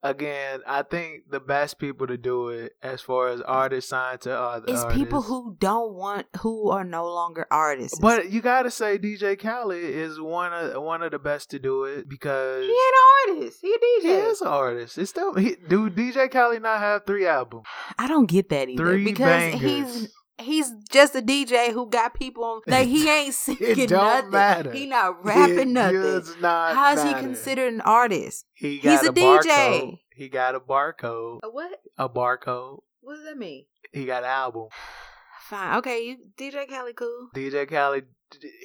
Again, 0.02 0.60
I 0.66 0.82
think 0.82 1.30
the 1.30 1.40
best 1.40 1.78
people 1.78 2.06
to 2.06 2.16
do 2.16 2.48
it, 2.48 2.72
as 2.82 3.02
far 3.02 3.28
as 3.28 3.42
artists 3.42 3.90
signed 3.90 4.22
to 4.22 4.34
other 4.34 4.72
is 4.72 4.80
artists. 4.80 4.98
people 4.98 5.20
who 5.20 5.56
don't 5.60 5.92
want, 5.92 6.26
who 6.40 6.70
are 6.70 6.84
no 6.84 7.04
longer 7.04 7.46
artists. 7.50 7.98
But 7.98 8.30
you 8.30 8.40
gotta 8.40 8.70
say 8.70 8.98
DJ 8.98 9.38
Khaled 9.38 9.76
is 9.82 10.18
one 10.18 10.54
of 10.54 10.82
one 10.82 11.02
of 11.02 11.10
the 11.10 11.18
best 11.18 11.50
to 11.50 11.58
do 11.58 11.84
it 11.84 12.08
because 12.08 12.64
he 12.64 12.70
ain't 12.70 12.94
an 13.28 13.36
artist. 13.36 13.58
He 13.60 13.72
a 13.74 13.76
DJ. 13.78 14.02
He 14.02 14.08
is 14.10 14.40
an 14.40 14.48
artist. 14.48 14.96
It's 14.96 15.10
still 15.10 15.34
he, 15.34 15.56
do 15.68 15.90
DJ 15.90 16.30
Khaled 16.30 16.62
not 16.62 16.80
have 16.80 17.04
three 17.06 17.26
albums? 17.26 17.66
I 17.98 18.08
don't 18.08 18.26
get 18.26 18.48
that 18.48 18.70
either 18.70 18.82
Three 18.82 19.04
because 19.04 19.26
bangers. 19.26 19.60
he's 19.60 20.14
he's 20.42 20.70
just 20.90 21.14
a 21.14 21.22
DJ 21.22 21.72
who 21.72 21.88
got 21.88 22.14
people 22.14 22.44
on. 22.44 22.60
Like 22.66 22.88
he 22.88 23.08
ain't 23.18 23.34
singing 23.34 23.86
don't 23.86 23.90
nothing. 23.90 24.30
matter. 24.30 24.72
He 24.72 24.86
not 24.86 25.24
rapping 25.24 25.58
It 25.58 25.66
nothing. 25.68 26.00
does 26.02 26.36
not 26.40 26.74
How 26.74 26.92
is 26.94 27.02
he 27.02 27.12
considered 27.14 27.72
an 27.72 27.80
artist? 27.82 28.44
He 28.54 28.78
got 28.78 28.90
He's 29.00 29.08
a, 29.08 29.10
a 29.10 29.14
DJ. 29.14 29.42
barcode. 29.42 29.98
He 30.14 30.28
got 30.28 30.54
a 30.54 30.60
barcode. 30.60 31.40
A 31.42 31.48
what? 31.50 31.80
A 31.98 32.08
barcode. 32.08 32.80
What 33.00 33.16
does 33.16 33.24
that 33.24 33.38
mean? 33.38 33.64
He 33.92 34.04
got 34.04 34.22
an 34.24 34.28
album. 34.30 34.68
Fine. 35.48 35.78
Okay, 35.78 36.04
you 36.06 36.16
DJ 36.38 36.68
Khaled 36.68 36.94
cool. 36.96 37.28
DJ 37.34 37.68
Khaled, 37.68 38.04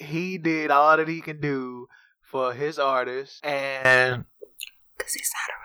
he 0.02 0.38
did 0.38 0.70
all 0.70 0.96
that 0.98 1.08
he 1.08 1.22
can 1.22 1.40
do 1.42 1.88
for 2.22 2.54
his 2.54 2.78
artist, 2.78 3.44
and 3.44 4.26
Cause 5.00 5.14
he's 5.14 5.32
not 5.34 5.50
a 5.50 5.58
real 5.60 5.65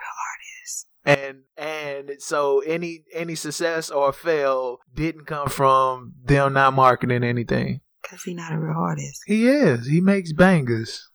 And 1.05 1.43
and 1.57 2.11
so 2.19 2.59
any 2.59 3.03
any 3.13 3.35
success 3.35 3.89
or 3.89 4.13
fail 4.13 4.77
didn't 4.93 5.25
come 5.25 5.49
from 5.49 6.13
them 6.23 6.53
not 6.53 6.73
marketing 6.73 7.23
anything. 7.23 7.81
Cause 8.03 8.23
he's 8.23 8.35
not 8.35 8.51
a 8.51 8.57
real 8.57 8.75
artist. 8.77 9.21
He 9.25 9.47
is. 9.47 9.87
He 9.87 10.01
makes 10.01 10.33
bangers. 10.33 11.07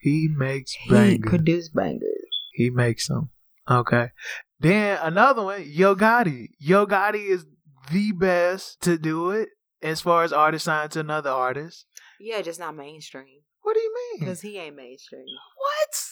He 0.00 0.28
makes 0.36 0.74
bangers. 0.88 1.12
He 1.12 1.18
produced 1.18 1.74
bangers. 1.74 2.26
He 2.52 2.70
makes 2.70 3.08
them. 3.08 3.30
Okay. 3.68 4.10
Then 4.60 4.98
another 5.02 5.42
one, 5.42 5.64
Yo 5.66 5.94
Gotti. 5.94 6.48
Yo 6.58 6.86
Gotti 6.86 7.28
is 7.28 7.44
the 7.90 8.12
best 8.12 8.80
to 8.82 8.98
do 8.98 9.30
it 9.30 9.48
as 9.82 10.00
far 10.00 10.22
as 10.22 10.32
artist 10.32 10.64
signed 10.64 10.92
to 10.92 11.00
another 11.00 11.30
artist. 11.30 11.86
Yeah, 12.20 12.40
just 12.42 12.60
not 12.60 12.76
mainstream. 12.76 13.40
What 13.62 13.74
do 13.74 13.80
you 13.80 13.94
mean? 13.94 14.28
Cause 14.28 14.40
he 14.40 14.58
ain't 14.58 14.76
mainstream. 14.76 15.24
What? 15.56 16.02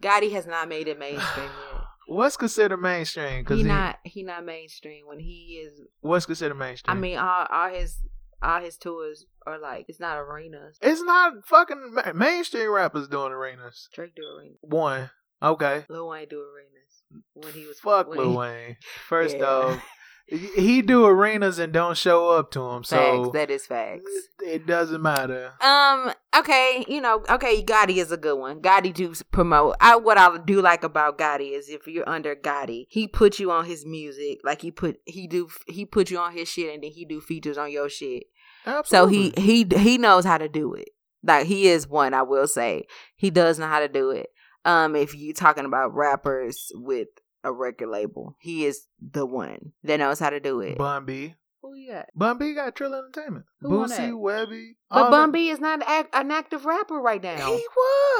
Gotti 0.00 0.32
has 0.32 0.46
not 0.46 0.68
made 0.68 0.86
it 0.88 0.98
mainstream 0.98 1.50
yet. 1.72 1.82
What's 2.08 2.36
considered 2.36 2.78
mainstream? 2.78 3.42
Because 3.42 3.58
He 3.58 3.64
not 3.64 3.98
he 4.02 4.22
not 4.22 4.44
mainstream 4.44 5.06
when 5.06 5.18
he 5.20 5.62
is. 5.64 5.80
What's 6.00 6.26
considered 6.26 6.54
mainstream? 6.56 6.96
I 6.96 7.00
mean, 7.00 7.18
all, 7.18 7.46
all 7.50 7.68
his 7.68 7.98
all 8.42 8.60
his 8.60 8.76
tours 8.76 9.26
are 9.46 9.58
like 9.58 9.84
it's 9.88 10.00
not 10.00 10.16
arenas. 10.18 10.78
it's 10.80 11.02
not 11.02 11.32
fucking 11.46 11.92
ma- 11.94 12.12
mainstream 12.14 12.70
rappers 12.70 13.08
doing 13.08 13.32
arenas. 13.32 13.88
Drake 13.92 14.14
do 14.14 14.22
arenas. 14.38 14.58
One. 14.62 15.10
Okay. 15.42 15.84
Lil 15.88 16.08
Wayne 16.08 16.28
do 16.28 16.40
arenas 16.40 17.22
when 17.34 17.52
he 17.52 17.66
was 17.66 17.78
Fuck 17.80 18.08
when 18.08 18.18
Lil 18.18 18.30
he- 18.30 18.36
Wayne. 18.36 18.76
First 19.08 19.36
Yeah. 19.38 19.44
off, 19.44 19.82
he- 20.28 20.82
do 20.82 21.04
arenas 21.06 21.58
and 21.58 21.72
don't 21.72 21.96
show 21.96 22.30
up 22.30 22.50
to. 22.52 22.60
Facts. 22.60 22.88
So 22.90 23.30
that 23.34 23.50
is 23.50 23.66
facts. 23.66 24.10
it 24.40 24.66
doesn't 24.66 25.02
matter. 25.02 25.52
Um. 25.60 26.12
Okay. 26.36 26.84
You 26.88 27.00
know. 27.00 27.24
Okay. 27.28 27.62
Gotti 27.62 27.96
is 27.96 28.12
a 28.12 28.16
good 28.16 28.38
one. 28.38 28.60
Gotti 28.60 28.92
do 28.92 29.12
promote. 29.32 29.76
I 29.80 29.96
what 29.96 30.18
I 30.18 30.36
do 30.38 30.60
like 30.60 30.84
about 30.84 31.18
Gotti 31.18 31.52
is 31.52 31.68
if 31.68 31.86
you're 31.86 32.08
under 32.08 32.36
Gotti, 32.36 32.86
he 32.88 33.08
put 33.08 33.38
you 33.38 33.50
on 33.50 33.64
his 33.64 33.86
music. 33.86 34.40
Like 34.44 34.62
he 34.62 34.70
put 34.70 35.00
he 35.04 35.26
do 35.26 35.48
he 35.66 35.84
put 35.84 36.10
you 36.10 36.18
on 36.18 36.32
his 36.32 36.48
shit, 36.48 36.72
and 36.74 36.82
then 36.82 36.90
he 36.90 37.04
do 37.04 37.20
features 37.20 37.58
on 37.58 37.70
your 37.70 37.88
shit. 37.88 38.24
Absolutely. 38.66 39.32
So 39.32 39.42
he 39.42 39.64
he 39.64 39.78
he 39.78 39.98
knows 39.98 40.24
how 40.24 40.38
to 40.38 40.48
do 40.48 40.74
it. 40.74 40.90
Like 41.22 41.46
he 41.46 41.68
is 41.68 41.88
one. 41.88 42.14
I 42.14 42.22
will 42.22 42.46
say 42.46 42.86
he 43.16 43.30
does 43.30 43.58
know 43.58 43.66
how 43.66 43.80
to 43.80 43.88
do 43.88 44.10
it. 44.10 44.28
Um. 44.64 44.94
If 44.94 45.14
you 45.14 45.32
talking 45.32 45.64
about 45.64 45.94
rappers 45.94 46.70
with 46.74 47.08
a 47.48 47.52
record 47.52 47.88
label, 47.88 48.36
he 48.38 48.64
is 48.64 48.86
the 49.00 49.26
one 49.26 49.72
that 49.84 49.98
knows 49.98 50.18
how 50.18 50.30
to 50.30 50.40
do 50.40 50.60
it. 50.60 50.78
Bun 50.78 51.04
B. 51.04 51.34
Who 51.60 51.74
you 51.74 51.90
got? 51.92 52.06
Bun 52.14 52.38
B 52.38 52.54
got 52.54 52.76
Trill 52.76 52.94
Entertainment. 52.94 53.44
Who 53.60 53.82
on 53.82 53.88
Boosie. 53.90 54.12
Webbie. 54.12 54.76
But 54.90 55.04
all 55.06 55.10
Bun 55.10 55.28
that- 55.30 55.32
B 55.32 55.48
is 55.50 55.58
not 55.58 55.82
act, 55.84 56.14
an 56.14 56.30
active 56.30 56.64
rapper 56.64 57.00
right 57.00 57.20
now. 57.20 57.34
He 57.48 57.66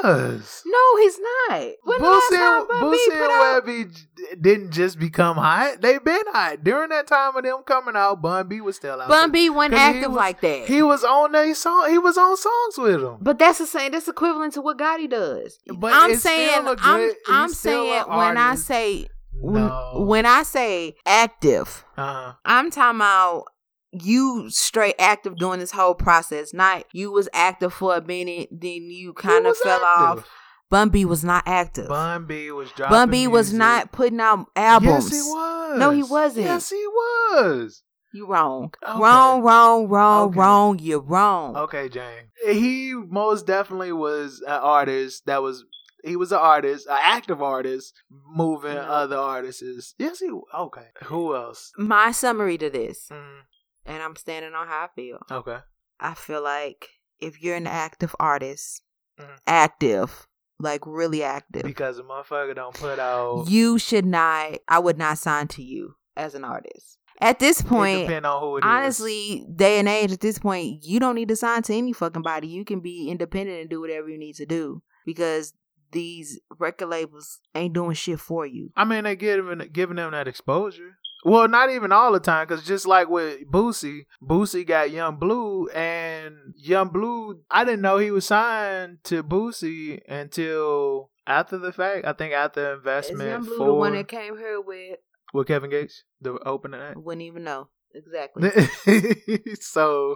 was. 0.03 0.61
No, 0.65 0.97
he's 0.97 1.17
not. 1.19 1.67
When 1.83 2.01
the 2.01 2.05
Boosie, 2.07 2.35
time 2.37 2.67
Bun 2.67 2.91
B 2.91 2.97
Boosie 3.09 3.13
and 3.13 3.65
Webbie 3.65 3.95
j- 3.95 4.35
didn't 4.41 4.71
just 4.71 4.99
become 4.99 5.37
hot. 5.37 5.79
They've 5.81 6.03
been 6.03 6.21
hot. 6.27 6.65
During 6.65 6.89
that 6.89 7.07
time 7.07 7.33
of 7.37 7.43
them 7.43 7.63
coming 7.65 7.95
out, 7.95 8.21
Bun 8.21 8.49
B 8.49 8.59
was 8.59 8.75
still 8.75 8.99
out. 8.99 9.07
Bun 9.07 9.31
B 9.31 9.49
wasn't 9.49 9.75
'Cause 9.75 9.79
he 9.81 9.85
active 9.97 10.11
was- 10.11 10.17
like 10.17 10.41
that. 10.41 10.67
He 10.67 10.83
was 10.83 11.03
on 11.05 11.33
a 11.33 11.53
song. 11.55 11.89
He 11.89 11.97
was 11.97 12.17
on 12.17 12.35
songs 12.35 12.77
with 12.77 12.99
them. 13.01 13.17
but 13.21 13.39
that's 13.39 13.59
the 13.59 13.65
same. 13.65 13.93
That's 13.93 14.09
equivalent 14.09 14.53
to 14.55 14.61
what 14.61 14.77
Gotti 14.77 15.09
does. 15.09 15.57
But 15.77 15.93
I'm 15.93 16.11
it's 16.11 16.21
saying. 16.23 16.49
still 16.49 16.67
a 16.67 16.75
I'm. 16.81 16.99
good- 16.99 17.15
I'm 17.29 17.47
he's 17.47 17.57
still 17.57 17.85
saying 17.85 18.03
a 18.05 18.17
when 18.17 18.37
I 18.37 18.55
say 18.55 18.97
when, 19.03 19.07
No. 19.41 20.03
when 20.07 20.25
I 20.25 20.43
say 20.43 20.95
active, 21.05 21.85
uh, 21.97 22.33
I'm 22.45 22.69
talking 22.71 22.97
about 22.97 23.45
you 23.91 24.49
straight 24.49 24.95
active 24.99 25.35
during 25.37 25.59
this 25.59 25.71
whole 25.71 25.95
process. 25.95 26.53
Not 26.53 26.85
you 26.93 27.11
was 27.11 27.27
active 27.33 27.73
for 27.73 27.95
a 27.95 28.01
minute, 28.01 28.49
then 28.51 28.89
you 28.89 29.13
kind 29.13 29.47
of 29.47 29.57
fell 29.57 29.83
off. 29.83 30.27
Bun 30.69 30.89
B 30.89 31.03
was 31.03 31.23
not 31.23 31.43
active. 31.47 31.87
Bun 31.87 32.25
B 32.27 32.51
was 32.51 32.71
dropping. 32.71 32.93
Bun 32.95 33.09
B 33.09 33.27
was 33.27 33.51
not 33.51 33.91
putting 33.91 34.19
out 34.19 34.45
albums. 34.55 35.05
Yes, 35.05 35.11
he 35.11 35.21
was. 35.31 35.79
No, 35.79 35.89
he 35.89 36.03
wasn't. 36.03 36.45
Yes, 36.45 36.69
he 36.69 36.85
was. 36.87 37.81
You 38.13 38.27
wrong. 38.27 38.71
Okay. 38.87 38.99
Wrong, 38.99 39.41
wrong, 39.41 39.87
wrong, 39.87 40.29
Okay. 40.29 40.39
wrong. 40.39 40.79
You're 40.79 40.99
wrong. 40.99 41.55
Okay, 41.55 41.89
Jane. 41.89 42.29
He 42.45 42.93
most 42.93 43.47
definitely 43.47 43.91
was 43.93 44.41
an 44.45 44.53
artist 44.53 45.25
that 45.25 45.41
was 45.41 45.63
He 46.03 46.15
was 46.15 46.31
an 46.31 46.39
artist, 46.39 46.87
an 46.87 46.97
active 47.01 47.41
artist, 47.41 47.93
moving 48.09 48.75
No. 48.75 48.81
other 48.81 49.17
artists. 49.17 49.93
Yes, 49.97 50.19
he. 50.19 50.29
Okay. 50.57 50.87
Who 51.05 51.35
else? 51.35 51.71
My 51.77 52.11
summary 52.11 52.57
to 52.57 52.69
this, 52.69 53.09
Mm, 53.11 53.41
and 53.85 54.01
I'm 54.03 54.15
standing 54.15 54.53
on 54.53 54.67
how 54.67 54.85
I 54.85 54.87
feel. 54.95 55.19
okay. 55.29 55.59
I 55.99 56.13
feel 56.13 56.41
like 56.43 56.87
if 57.19 57.41
you're 57.41 57.55
an 57.57 57.67
active 57.67 58.15
artist, 58.19 58.81
Mhm. 59.19 59.37
active, 59.47 60.27
like 60.59 60.81
really 60.85 61.23
active, 61.23 61.63
Because 61.63 61.99
a 61.99 62.03
motherfucker 62.03 62.55
don't 62.55 62.73
put 62.75 62.99
out. 62.99 63.45
you 63.49 63.77
should 63.77 64.05
not. 64.05 64.59
I 64.67 64.79
would 64.79 64.97
not 64.97 65.17
sign 65.17 65.47
to 65.49 65.61
you 65.63 65.95
as 66.15 66.35
an 66.35 66.43
artist. 66.45 66.97
At 67.21 67.39
this 67.39 67.61
point, 67.61 68.07
depend 68.07 68.25
on 68.25 68.39
who 68.41 68.55
it 68.55 68.59
is. 68.59 68.65
honestly, 68.65 69.45
day 69.53 69.77
and 69.79 69.89
age, 69.89 70.13
at 70.13 70.21
this 70.21 70.39
point, 70.39 70.85
you 70.85 71.01
don't 71.01 71.15
need 71.15 71.27
to 71.27 71.35
sign 71.35 71.61
to 71.63 71.73
any 71.73 71.91
fucking 71.91 72.21
body. 72.21 72.47
You 72.47 72.63
can 72.63 72.79
be 72.79 73.09
independent 73.09 73.59
and 73.59 73.69
do 73.69 73.81
whatever 73.81 74.07
you 74.07 74.17
need 74.17 74.35
to 74.35 74.45
do 74.45 74.81
because 75.05 75.53
these 75.91 76.39
record 76.57 76.89
labels 76.89 77.39
ain't 77.55 77.73
doing 77.73 77.93
shit 77.93 78.19
for 78.19 78.45
you. 78.45 78.71
I 78.75 78.85
mean, 78.85 79.03
they 79.03 79.15
giving 79.15 79.67
giving 79.71 79.97
them 79.97 80.11
that 80.11 80.27
exposure. 80.27 80.97
Well, 81.25 81.49
not 81.49 81.69
even 81.69 81.91
all 81.91 82.13
the 82.13 82.19
time, 82.19 82.47
because 82.47 82.65
just 82.65 82.87
like 82.87 83.09
with 83.09 83.39
Boosie, 83.51 84.05
Boosie 84.23 84.65
got 84.65 84.91
Yung 84.91 85.17
Bleu, 85.17 85.67
and 85.67 86.53
Yung 86.55 86.89
Bleu, 86.89 87.41
I 87.51 87.65
didn't 87.65 87.81
know 87.81 87.97
he 87.97 88.09
was 88.09 88.25
signed 88.25 88.99
to 89.05 89.21
Boosie 89.21 89.99
until 90.07 91.11
after 91.27 91.57
the 91.57 91.73
fact. 91.73 92.05
I 92.07 92.13
think 92.13 92.33
after 92.33 92.71
Is 92.71 92.77
investment 92.77 93.29
Yung 93.29 93.43
Bleu 93.43 93.57
for 93.57 93.65
the 93.65 93.73
one 93.73 93.93
that 93.93 94.07
came 94.07 94.37
here 94.37 94.61
with? 94.61 94.99
with 95.33 95.47
Kevin 95.47 95.69
Gates, 95.69 96.03
the 96.21 96.39
opening 96.45 96.79
act. 96.79 96.97
Wouldn't 96.97 97.21
even 97.21 97.43
know 97.43 97.69
exactly. 97.93 98.49
so, 99.59 100.15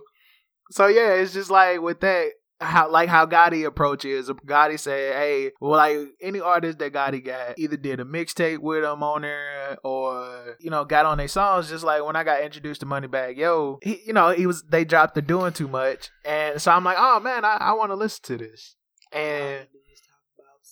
so 0.72 0.88
yeah, 0.88 1.14
it's 1.14 1.34
just 1.34 1.52
like 1.52 1.82
with 1.82 2.00
that. 2.02 2.32
How 2.64 2.90
like 2.90 3.10
how 3.10 3.26
Gotti 3.26 3.66
approaches. 3.66 4.30
Gotti 4.30 4.80
said, 4.80 5.16
"Hey, 5.16 5.52
well, 5.60 5.72
like 5.72 5.98
any 6.22 6.40
artist 6.40 6.80
that 6.80 6.94
Gotti 6.94 7.24
got, 7.24 7.60
either 7.60 7.78
did 7.78 8.00
a 8.00 8.06
mixtape 8.06 8.60
with 8.60 8.84
him 8.84 9.04
on 9.04 9.24
there, 9.24 9.78
or 9.84 10.56
you 10.60 10.70
know, 10.70 10.86
got 10.86 11.06
on 11.06 11.18
their 11.18 11.28
songs. 11.28 11.70
Just 11.70 11.84
like 11.84 12.04
when 12.04 12.16
I 12.16 12.24
got 12.24 12.42
introduced 12.42 12.82
to 12.82 12.86
Moneybag 12.86 13.38
Yo, 13.38 13.80
he, 13.82 14.02
you 14.06 14.14
know, 14.14 14.30
he 14.30 14.48
was 14.48 14.64
they 14.64 14.86
dropped 14.86 15.16
the 15.16 15.22
doing 15.22 15.54
too 15.54 15.68
much, 15.68 16.10
and 16.26 16.62
so 16.62 16.72
I'm 16.72 16.84
like, 16.84 16.98
oh 17.00 17.20
man, 17.20 17.46
I, 17.46 17.58
I 17.60 17.74
want 17.74 17.92
to 17.92 17.96
listen 17.96 18.24
to 18.24 18.38
this, 18.38 18.76
and 19.12 19.68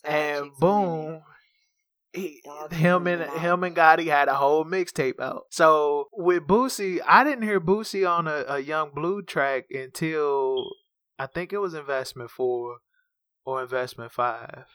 and 0.04 0.52
boom, 0.60 1.22
he, 2.14 2.42
him 2.72 3.08
and 3.08 3.22
him 3.40 3.64
and 3.64 3.76
Gotti 3.76 4.08
had 4.08 4.28
a 4.28 4.36
whole 4.36 4.66
mixtape 4.66 5.20
out. 5.20 5.46
So 5.50 6.10
with 6.14 6.44
Boosie, 6.44 7.00
I 7.08 7.24
didn't 7.24 7.44
hear 7.44 7.62
Boosie 7.62 8.10
on 8.10 8.28
a, 8.28 8.46
a 8.48 8.60
Yung 8.60 8.92
Bleu 8.94 9.22
track 9.22 9.66
until 9.72 10.66
I 11.22 11.28
think 11.28 11.54
it 11.54 11.60
was 11.60 11.76
Investment 11.76 12.32
Four 12.32 12.78
or 13.46 13.62
Investment 13.62 14.12
Five, 14.12 14.66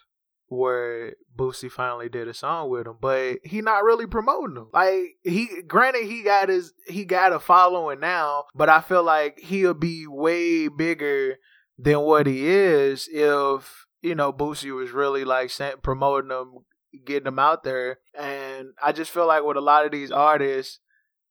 where 0.47 1.15
Boosie 1.37 1.69
finally 1.69 2.09
did 2.09 2.29
a 2.29 2.35
song 2.35 2.71
with 2.71 2.87
him. 2.87 2.99
But 3.01 3.39
he 3.43 3.61
not 3.63 3.83
really 3.83 4.07
promoting 4.07 4.57
him. 4.57 4.69
Like 4.73 5.17
he, 5.25 5.63
granted, 5.67 6.05
he 6.05 6.23
got 6.23 6.49
his 6.49 6.73
he 6.87 7.05
got 7.05 7.33
a 7.33 7.41
following 7.41 7.99
now, 7.99 8.45
but 8.55 8.69
I 8.69 8.81
feel 8.81 9.03
like 9.03 9.41
he'll 9.41 9.75
be 9.75 10.07
way 10.07 10.69
bigger 10.69 11.39
than 11.77 11.99
what 12.03 12.29
he 12.29 12.47
is 12.47 13.09
if 13.13 13.87
you 14.01 14.15
know 14.15 14.33
Boosie 14.33 14.73
was 14.73 14.93
really 14.93 15.25
like 15.25 15.51
promoting 15.83 16.31
him, 16.31 16.59
getting 17.05 17.27
him 17.27 17.41
out 17.41 17.65
there. 17.65 17.99
And 18.17 18.69
I 18.81 18.93
just 18.93 19.11
feel 19.11 19.27
like 19.27 19.43
with 19.43 19.57
a 19.57 19.61
lot 19.61 19.85
of 19.85 19.91
these 19.91 20.13
artists, 20.13 20.79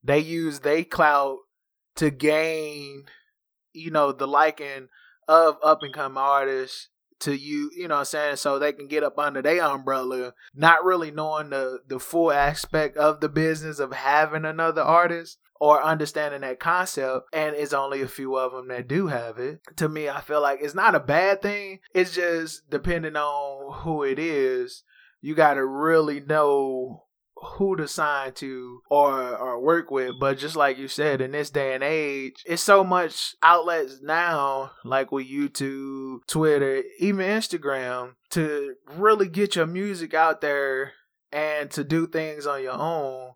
they 0.04 0.20
use 0.20 0.60
they 0.60 0.84
clout 0.84 1.38
to 1.96 2.10
gain, 2.10 3.06
you 3.72 3.92
know, 3.92 4.12
the 4.12 4.28
liking 4.28 4.90
of 5.28 5.58
up 5.64 5.84
and 5.84 5.94
coming 5.94 6.18
artists 6.18 6.90
to 7.20 7.34
you, 7.34 7.72
you 7.76 7.88
know 7.88 7.96
what 7.96 8.00
I'm 8.00 8.06
saying, 8.06 8.36
so 8.36 8.60
they 8.60 8.74
can 8.74 8.88
get 8.88 9.04
up 9.04 9.18
under 9.18 9.42
their 9.42 9.64
umbrella, 9.64 10.34
not 10.54 10.84
really 10.84 11.12
knowing 11.12 11.50
the 11.50 11.80
the 11.88 12.00
full 12.00 12.32
aspect 12.32 12.98
of 12.98 13.22
the 13.22 13.30
business 13.30 13.80
of 13.80 13.94
having 13.94 14.46
another 14.46 14.82
artist 14.82 15.40
or 15.58 15.82
understanding 15.82 16.42
that 16.42 16.60
concept 16.60 17.28
and 17.32 17.56
it's 17.56 17.72
only 17.72 18.02
a 18.02 18.08
few 18.10 18.36
of 18.36 18.52
them 18.52 18.68
that 18.68 18.90
do 18.90 19.08
have 19.08 19.40
it. 19.40 19.62
To 19.78 19.88
me 19.88 20.10
i 20.10 20.20
feel 20.20 20.42
like 20.42 20.60
it's 20.62 20.76
not 20.76 20.96
a 20.96 21.00
bad 21.00 21.42
thing. 21.42 21.80
It's 21.94 22.14
just 22.14 22.70
depending 22.70 23.16
on 23.16 23.82
who 23.84 24.04
it 24.04 24.20
is 24.20 24.84
you 25.26 25.34
got 25.34 25.56
to 25.56 25.66
really 25.66 26.20
know 26.20 27.05
who 27.46 27.76
to 27.76 27.88
sign 27.88 28.34
to 28.34 28.82
or 28.90 29.36
or 29.36 29.62
work 29.62 29.92
with 29.92 30.14
but 30.20 30.38
just 30.38 30.56
like 30.56 30.78
you 30.78 30.88
said 30.88 31.22
in 31.22 31.32
this 31.32 31.50
day 31.50 31.74
and 31.74 31.84
age 31.84 32.36
it's 32.46 32.62
so 32.62 32.84
much 32.84 33.36
outlets 33.42 34.00
now 34.02 34.72
like 34.84 35.12
with 35.12 35.28
youtube 35.28 36.18
twitter 36.28 36.84
even 37.00 37.26
instagram 37.26 38.14
to 38.30 38.76
really 38.96 39.28
get 39.28 39.56
your 39.56 39.66
music 39.66 40.14
out 40.14 40.42
there 40.42 40.92
and 41.36 41.70
to 41.72 41.84
do 41.84 42.08
things 42.08 42.48
on 42.48 42.64
your 42.64 42.80
own. 42.80 43.34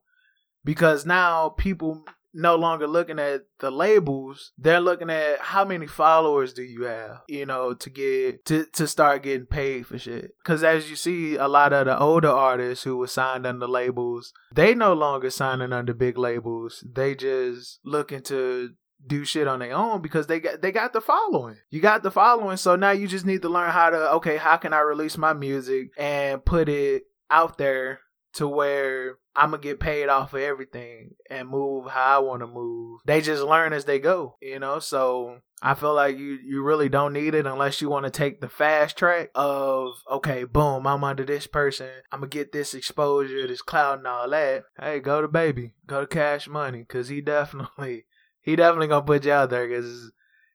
Because 0.63 1.05
now 1.05 1.49
people 1.49 2.05
no 2.33 2.55
longer 2.55 2.87
looking 2.87 3.19
at 3.19 3.41
the 3.59 3.71
labels 3.71 4.51
they're 4.57 4.79
looking 4.79 5.09
at 5.09 5.39
how 5.39 5.65
many 5.65 5.87
followers 5.87 6.53
do 6.53 6.63
you 6.63 6.83
have 6.83 7.21
you 7.27 7.45
know 7.45 7.73
to 7.73 7.89
get 7.89 8.45
to 8.45 8.65
to 8.73 8.87
start 8.87 9.23
getting 9.23 9.45
paid 9.45 9.85
for 9.85 9.97
shit 9.97 10.31
because 10.43 10.63
as 10.63 10.89
you 10.89 10.95
see 10.95 11.35
a 11.35 11.47
lot 11.47 11.73
of 11.73 11.85
the 11.85 11.99
older 11.99 12.29
artists 12.29 12.83
who 12.83 12.97
were 12.97 13.07
signed 13.07 13.45
under 13.45 13.67
labels 13.67 14.33
they 14.53 14.75
no 14.75 14.93
longer 14.93 15.29
signing 15.29 15.73
under 15.73 15.93
big 15.93 16.17
labels 16.17 16.83
they 16.93 17.15
just 17.15 17.79
looking 17.83 18.21
to 18.21 18.71
do 19.05 19.23
shit 19.23 19.47
on 19.47 19.59
their 19.59 19.73
own 19.73 20.01
because 20.01 20.27
they 20.27 20.39
got 20.39 20.61
they 20.61 20.71
got 20.71 20.93
the 20.93 21.01
following. 21.01 21.55
You 21.69 21.79
got 21.79 22.03
the 22.03 22.11
following, 22.11 22.57
so 22.57 22.75
now 22.75 22.91
you 22.91 23.07
just 23.07 23.25
need 23.25 23.41
to 23.43 23.49
learn 23.49 23.71
how 23.71 23.89
to 23.89 24.11
okay, 24.13 24.37
how 24.37 24.57
can 24.57 24.73
I 24.73 24.79
release 24.79 25.17
my 25.17 25.33
music 25.33 25.91
and 25.97 26.43
put 26.43 26.69
it 26.69 27.03
out 27.31 27.57
there 27.57 28.01
to 28.33 28.47
where 28.47 29.17
I'm 29.35 29.51
gonna 29.51 29.61
get 29.61 29.79
paid 29.79 30.09
off 30.09 30.31
for 30.31 30.39
everything 30.39 31.11
and 31.29 31.47
move 31.47 31.87
how 31.87 32.17
I 32.17 32.19
want 32.19 32.41
to 32.41 32.47
move. 32.47 33.01
They 33.05 33.21
just 33.21 33.43
learn 33.43 33.73
as 33.73 33.85
they 33.85 33.99
go, 33.99 34.37
you 34.41 34.59
know. 34.59 34.79
So 34.79 35.39
I 35.61 35.73
feel 35.73 35.93
like 35.93 36.17
you 36.17 36.37
you 36.43 36.63
really 36.63 36.89
don't 36.89 37.13
need 37.13 37.35
it 37.35 37.45
unless 37.45 37.81
you 37.81 37.89
want 37.89 38.05
to 38.05 38.11
take 38.11 38.41
the 38.41 38.49
fast 38.49 38.97
track 38.97 39.29
of 39.35 39.93
okay, 40.09 40.43
boom, 40.43 40.85
I'm 40.85 41.03
under 41.03 41.23
this 41.23 41.47
person, 41.47 41.89
I'm 42.11 42.19
gonna 42.19 42.29
get 42.29 42.51
this 42.51 42.73
exposure, 42.73 43.47
this 43.47 43.61
cloud, 43.61 43.99
and 43.99 44.07
all 44.07 44.29
that. 44.29 44.63
Hey, 44.79 44.99
go 44.99 45.21
to 45.21 45.27
baby, 45.27 45.73
go 45.85 46.01
to 46.01 46.07
Cash 46.07 46.47
Money, 46.47 46.85
cause 46.85 47.09
he 47.09 47.21
definitely 47.21 48.05
he 48.41 48.55
definitely 48.55 48.87
gonna 48.87 49.05
put 49.05 49.25
you 49.25 49.31
out 49.31 49.49
there, 49.49 49.69
cause 49.69 50.11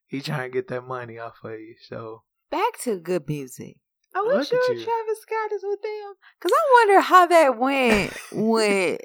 he 0.07 0.21
trying 0.21 0.51
to 0.51 0.55
get 0.55 0.69
that 0.69 0.87
money 0.87 1.19
off 1.19 1.39
of 1.43 1.53
you. 1.53 1.75
So 1.89 2.23
Back 2.51 2.79
to 2.83 3.01
good 3.01 3.27
music. 3.29 3.79
Are 4.15 4.25
wish 4.27 4.35
Look 4.35 4.43
at 4.43 4.49
sure 4.49 4.75
you. 4.75 4.85
Travis 4.85 5.21
Scott 5.23 5.53
is 5.53 5.63
with 5.65 5.83
them? 5.83 6.15
Because 6.39 6.53
I 6.55 6.73
wonder 6.87 7.01
how 7.01 7.27
that 7.27 7.59
went 7.59 8.13
with 8.33 9.01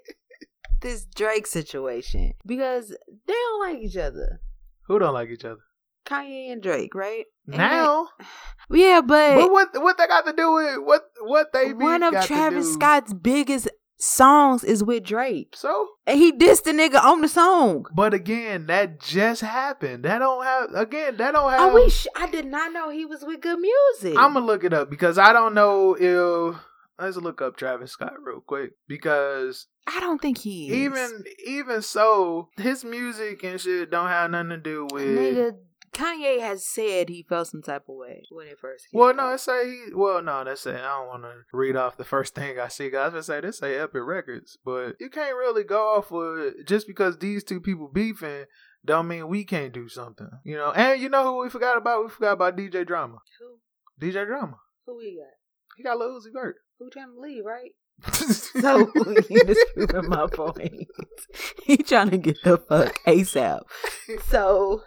this 0.81 1.05
Drake 1.15 1.47
situation. 1.47 2.33
Because 2.45 2.89
they 2.89 3.33
don't 3.33 3.59
like 3.67 3.79
each 3.83 3.97
other. 3.97 4.39
who 4.83 4.99
don't 4.99 5.13
like 5.13 5.29
each 5.29 5.45
other 5.45 5.61
Kanye 6.05 6.51
and 6.51 6.61
Drake, 6.61 6.95
right? 6.95 7.25
And 7.47 7.57
now? 7.57 8.07
they- 8.19 8.25
yeah, 8.81 9.01
but, 9.01 9.35
But 9.35 9.51
what 9.51 9.69
what 9.81 9.97
they 9.97 10.07
got 10.07 10.25
to 10.27 10.33
do 10.33 10.51
with 10.53 10.77
what 10.83 11.01
what 11.21 11.51
they 11.53 11.73
one 11.73 12.01
beef 12.01 12.07
of 12.07 12.13
got 12.13 12.21
to 12.21 12.27
Travis 12.27 12.65
do? 12.67 12.73
Scott's 12.73 13.13
biggest 13.13 13.67
songs 13.99 14.63
is 14.63 14.83
with 14.83 15.03
Drake. 15.03 15.53
So, 15.55 15.89
And 16.07 16.17
he 16.17 16.31
dissed 16.31 16.63
the 16.63 16.71
nigga 16.71 17.03
on 17.03 17.21
the 17.21 17.27
song. 17.27 17.85
but 17.93 18.13
again, 18.13 18.65
that 18.67 18.99
just 18.99 19.41
happened. 19.41 20.05
That 20.05 20.19
don't 20.19 20.43
have 20.43 20.69
again. 20.73 21.17
That 21.17 21.33
don't 21.33 21.51
have. 21.51 21.59
Are 21.61 21.73
we 21.73 21.89
sh- 21.89 22.07
I 22.15 22.27
did 22.29 22.45
not 22.45 22.71
know 22.73 22.89
he 22.89 23.05
was 23.05 23.23
with 23.23 23.41
good 23.41 23.59
music. 23.59 24.17
I'm 24.17 24.33
gonna 24.33 24.45
look 24.45 24.63
it 24.63 24.73
up 24.73 24.89
because 24.89 25.17
I 25.17 25.33
don't 25.33 25.53
know 25.53 25.95
if. 25.99 26.55
Let's 27.01 27.15
look 27.15 27.41
up 27.41 27.55
Travis 27.55 27.91
Scott 27.93 28.11
real 28.21 28.41
quick 28.41 28.71
because 28.85 29.67
I 29.87 30.01
don't 30.01 30.21
think 30.21 30.37
he 30.37 30.67
is. 30.67 30.73
even 30.75 31.23
even 31.45 31.81
so, 31.81 32.49
his 32.57 32.83
music 32.83 33.41
and 33.45 33.59
shit 33.61 33.89
don't 33.89 34.09
have 34.09 34.31
nothing 34.31 34.49
to 34.49 34.57
do 34.57 34.85
with. 34.91 35.05
nigga, 35.05 35.51
Kanye 35.93 36.39
has 36.39 36.65
said 36.67 37.09
he 37.09 37.23
felt 37.27 37.47
some 37.47 37.61
type 37.61 37.83
of 37.89 37.95
way 37.95 38.23
when 38.31 38.47
it 38.47 38.57
first 38.59 38.85
came 38.91 38.99
Well, 38.99 39.13
no, 39.13 39.23
out. 39.23 39.35
it 39.35 39.39
say 39.39 39.69
he. 39.69 39.81
Well, 39.93 40.21
no, 40.21 40.43
that's 40.43 40.65
it. 40.65 40.75
I 40.75 40.97
don't 40.99 41.07
want 41.07 41.23
to 41.23 41.33
read 41.53 41.75
off 41.75 41.97
the 41.97 42.03
first 42.05 42.35
thing 42.35 42.59
I 42.59 42.67
see. 42.67 42.89
'cause 42.89 43.13
I 43.15 43.21
say 43.21 43.41
this 43.41 43.59
say 43.59 43.75
Epic 43.77 44.01
Records, 44.03 44.57
but 44.63 44.95
you 44.99 45.09
can't 45.09 45.35
really 45.35 45.63
go 45.63 45.95
off 45.95 46.11
of 46.11 46.65
just 46.65 46.87
because 46.87 47.17
these 47.17 47.43
two 47.43 47.59
people 47.61 47.87
beefing. 47.87 48.45
Don't 48.85 49.07
mean 49.09 49.27
we 49.27 49.43
can't 49.43 49.73
do 49.73 49.89
something, 49.89 50.29
you 50.45 50.55
know. 50.55 50.71
And 50.71 51.01
you 51.01 51.09
know 51.09 51.23
who 51.23 51.41
we 51.43 51.49
forgot 51.49 51.75
about? 51.77 52.03
We 52.03 52.09
forgot 52.09 52.31
about 52.33 52.55
DJ 52.55 52.85
Drama. 52.87 53.17
Who? 53.39 53.57
DJ 54.07 54.25
Drama. 54.25 54.57
Who 54.85 54.97
we 54.97 55.17
got? 55.19 55.33
He 55.75 55.83
got 55.83 55.97
Lil 55.97 56.11
Uzi 56.19 56.31
Vert. 56.33 56.55
Who 56.79 56.89
trying 56.89 57.13
to 57.13 57.19
leave, 57.19 57.43
right? 57.45 57.71
So 58.61 58.89
you 59.29 59.43
just 59.45 59.65
proving 59.75 60.09
my 60.09 60.27
point. 60.27 60.87
he 61.63 61.77
trying 61.77 62.09
to 62.11 62.17
get 62.17 62.37
the 62.43 62.57
fuck 62.57 62.97
ASAP. 63.05 63.61
So 64.29 64.81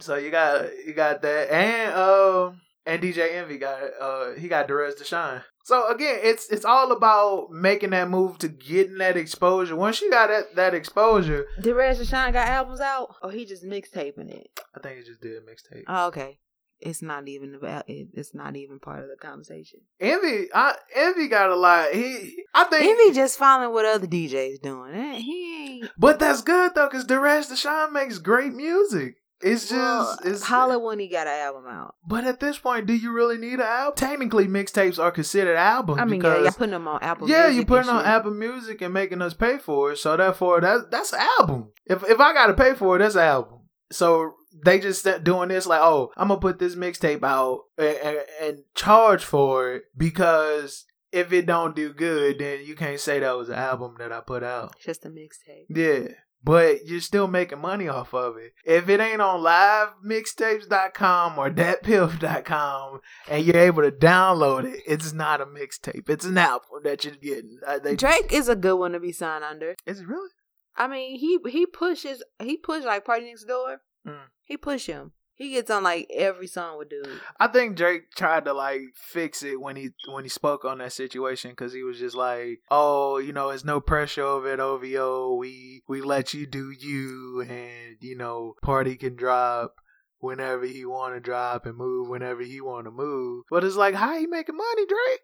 So 0.00 0.16
you 0.16 0.30
got 0.30 0.66
you 0.86 0.92
got 0.94 1.22
that, 1.22 1.50
and 1.52 1.94
um, 1.94 2.60
and 2.84 3.02
DJ 3.02 3.34
Envy 3.34 3.58
got 3.58 3.80
uh 4.00 4.32
he 4.32 4.48
got 4.48 4.68
Derez 4.68 5.00
De'Shon. 5.00 5.42
So 5.64 5.88
again, 5.88 6.20
it's 6.22 6.48
it's 6.50 6.64
all 6.64 6.92
about 6.92 7.50
making 7.50 7.90
that 7.90 8.08
move 8.08 8.38
to 8.38 8.48
getting 8.48 8.98
that 8.98 9.16
exposure. 9.16 9.74
Once 9.74 10.00
you 10.00 10.10
got 10.10 10.28
that 10.28 10.54
that 10.54 10.74
exposure, 10.74 11.46
did 11.60 11.72
Rez 11.74 11.98
Deshaun 11.98 12.32
got 12.32 12.48
albums 12.48 12.80
out? 12.80 13.16
Or 13.22 13.30
he 13.32 13.44
just 13.44 13.64
mixtaping 13.64 14.30
it? 14.30 14.48
I 14.76 14.80
think 14.80 14.98
he 14.98 15.04
just 15.04 15.20
did 15.20 15.36
a 15.36 15.40
mixtape. 15.40 15.82
Oh, 15.88 16.06
okay. 16.08 16.38
it's 16.78 17.02
not 17.02 17.26
even 17.26 17.54
about 17.56 17.88
it. 17.88 18.08
It's 18.14 18.32
not 18.34 18.54
even 18.54 18.78
part 18.78 19.02
of 19.02 19.08
the 19.08 19.16
conversation. 19.16 19.80
Envy, 19.98 20.46
I, 20.54 20.76
Envy 20.94 21.26
got 21.26 21.50
a 21.50 21.56
lot. 21.56 21.90
He, 21.92 22.36
I 22.54 22.64
think, 22.64 22.84
Envy 22.84 23.12
just 23.16 23.36
following 23.38 23.72
what 23.72 23.86
other 23.86 24.06
DJs 24.06 24.60
doing. 24.62 25.14
He 25.14 25.80
ain't. 25.80 25.90
but 25.98 26.20
that's 26.20 26.42
good 26.42 26.76
though, 26.76 26.86
because 26.88 27.06
Derez 27.06 27.50
De'Shon 27.50 27.90
makes 27.92 28.18
great 28.18 28.52
music. 28.52 29.16
It's 29.42 29.68
just, 29.68 29.72
Well, 29.72 30.18
it's 30.24 30.42
holla 30.42 30.78
when 30.78 30.98
he 30.98 31.08
got 31.08 31.26
an 31.26 31.34
album 31.34 31.64
out. 31.68 31.94
But 32.06 32.24
at 32.24 32.40
this 32.40 32.58
point, 32.58 32.86
do 32.86 32.94
you 32.94 33.12
really 33.12 33.36
need 33.36 33.54
an 33.54 33.60
album? 33.60 33.94
Technically, 33.96 34.46
mixtapes 34.46 34.98
are 34.98 35.10
considered 35.10 35.56
albums. 35.56 36.00
I 36.00 36.04
mean, 36.06 36.22
yeah, 36.22 36.40
you're 36.40 36.52
putting 36.52 36.70
them 36.70 36.88
on 36.88 37.02
Apple. 37.02 37.28
yeah, 37.28 37.42
Music 37.46 37.56
you 37.60 37.66
putting 37.66 37.90
on 37.90 38.00
shit. 38.02 38.08
Apple 38.08 38.30
Music 38.32 38.80
and 38.82 38.94
making 38.94 39.20
us 39.20 39.34
pay 39.34 39.58
for 39.58 39.92
it. 39.92 39.98
So 39.98 40.16
therefore, 40.16 40.60
that 40.62 40.90
that's 40.90 41.12
an 41.12 41.20
album. 41.38 41.68
If 41.84 42.02
if 42.04 42.18
I 42.18 42.32
gotta 42.32 42.54
pay 42.54 42.74
for 42.74 42.96
it, 42.96 43.00
that's 43.00 43.14
an 43.14 43.22
album. 43.22 43.60
So 43.92 44.34
they 44.64 44.80
just 44.80 45.02
st- 45.02 45.22
doing 45.22 45.50
this 45.50 45.66
like, 45.66 45.82
oh, 45.82 46.12
I'm 46.16 46.28
gonna 46.28 46.40
put 46.40 46.58
this 46.58 46.74
mixtape 46.74 47.22
out 47.22 47.64
and, 47.76 47.96
and, 48.02 48.18
and 48.40 48.58
charge 48.74 49.22
for 49.22 49.74
it 49.74 49.82
because 49.96 50.86
if 51.12 51.32
it 51.32 51.46
don't 51.46 51.76
do 51.76 51.92
good, 51.92 52.38
then 52.38 52.64
you 52.64 52.74
can't 52.74 52.98
say 52.98 53.20
that 53.20 53.36
was 53.36 53.48
an 53.50 53.54
album 53.56 53.96
that 53.98 54.12
I 54.12 54.20
put 54.20 54.42
out. 54.42 54.72
It's 54.76 54.86
just 54.86 55.04
a 55.04 55.08
mixtape. 55.10 55.66
Yeah. 55.68 56.08
But 56.46 56.86
you're 56.86 57.00
still 57.00 57.26
making 57.26 57.58
money 57.58 57.88
off 57.88 58.14
of 58.14 58.36
it. 58.36 58.52
If 58.64 58.88
it 58.88 59.00
ain't 59.00 59.20
on 59.20 59.40
livemixtapes.com 59.40 61.38
or 61.38 61.50
datpiff.com 61.50 63.00
and 63.28 63.44
you're 63.44 63.56
able 63.58 63.82
to 63.82 63.90
download 63.90 64.64
it, 64.64 64.80
it's 64.86 65.12
not 65.12 65.40
a 65.40 65.44
mixtape. 65.46 66.08
It's 66.08 66.24
an 66.24 66.38
album 66.38 66.68
that 66.84 67.04
you're 67.04 67.16
getting. 67.16 67.58
Uh, 67.66 67.80
they, 67.80 67.96
Drake 67.96 68.32
is 68.32 68.48
a 68.48 68.54
good 68.54 68.76
one 68.76 68.92
to 68.92 69.00
be 69.00 69.10
signed 69.10 69.42
under. 69.42 69.74
is 69.86 69.98
it 69.98 70.06
really? 70.06 70.30
I 70.76 70.86
mean, 70.86 71.18
he 71.18 71.40
he 71.48 71.66
pushes 71.66 72.22
he 72.40 72.56
push 72.56 72.84
like 72.84 73.04
PartyNextDoor. 73.04 73.78
Mm. 74.06 74.26
He 74.44 74.56
push 74.56 74.86
him. 74.86 75.12
He 75.36 75.50
gets 75.50 75.70
on 75.70 75.82
like 75.82 76.10
every 76.10 76.46
song 76.46 76.78
with 76.78 76.88
dude. 76.88 77.20
I 77.38 77.46
think 77.48 77.76
Drake 77.76 78.10
tried 78.16 78.46
to 78.46 78.54
like 78.54 78.80
fix 78.94 79.42
it 79.42 79.60
when 79.60 79.76
he 79.76 79.90
when 80.08 80.24
he 80.24 80.30
spoke 80.30 80.64
on 80.64 80.78
that 80.78 80.94
situation 80.94 81.50
because 81.50 81.74
he 81.74 81.82
was 81.82 81.98
just 81.98 82.16
like, 82.16 82.60
"Oh, 82.70 83.18
you 83.18 83.34
know, 83.34 83.48
there's 83.48 83.64
no 83.64 83.78
pressure 83.80 84.22
over 84.22 84.50
at 84.50 84.60
OVO. 84.60 85.34
We 85.34 85.82
we 85.86 86.00
let 86.00 86.32
you 86.32 86.46
do 86.46 86.70
you, 86.70 87.42
and 87.42 87.96
you 88.00 88.16
know, 88.16 88.54
party 88.62 88.96
can 88.96 89.14
drop 89.14 89.74
whenever 90.18 90.64
he 90.64 90.86
want 90.86 91.14
to 91.14 91.20
drop 91.20 91.66
and 91.66 91.76
move 91.76 92.08
whenever 92.08 92.42
he 92.42 92.62
want 92.62 92.86
to 92.86 92.90
move." 92.90 93.44
But 93.50 93.62
it's 93.62 93.76
like, 93.76 93.94
how 93.94 94.16
you 94.16 94.30
making 94.30 94.56
money, 94.56 94.86
Drake? 94.86 95.20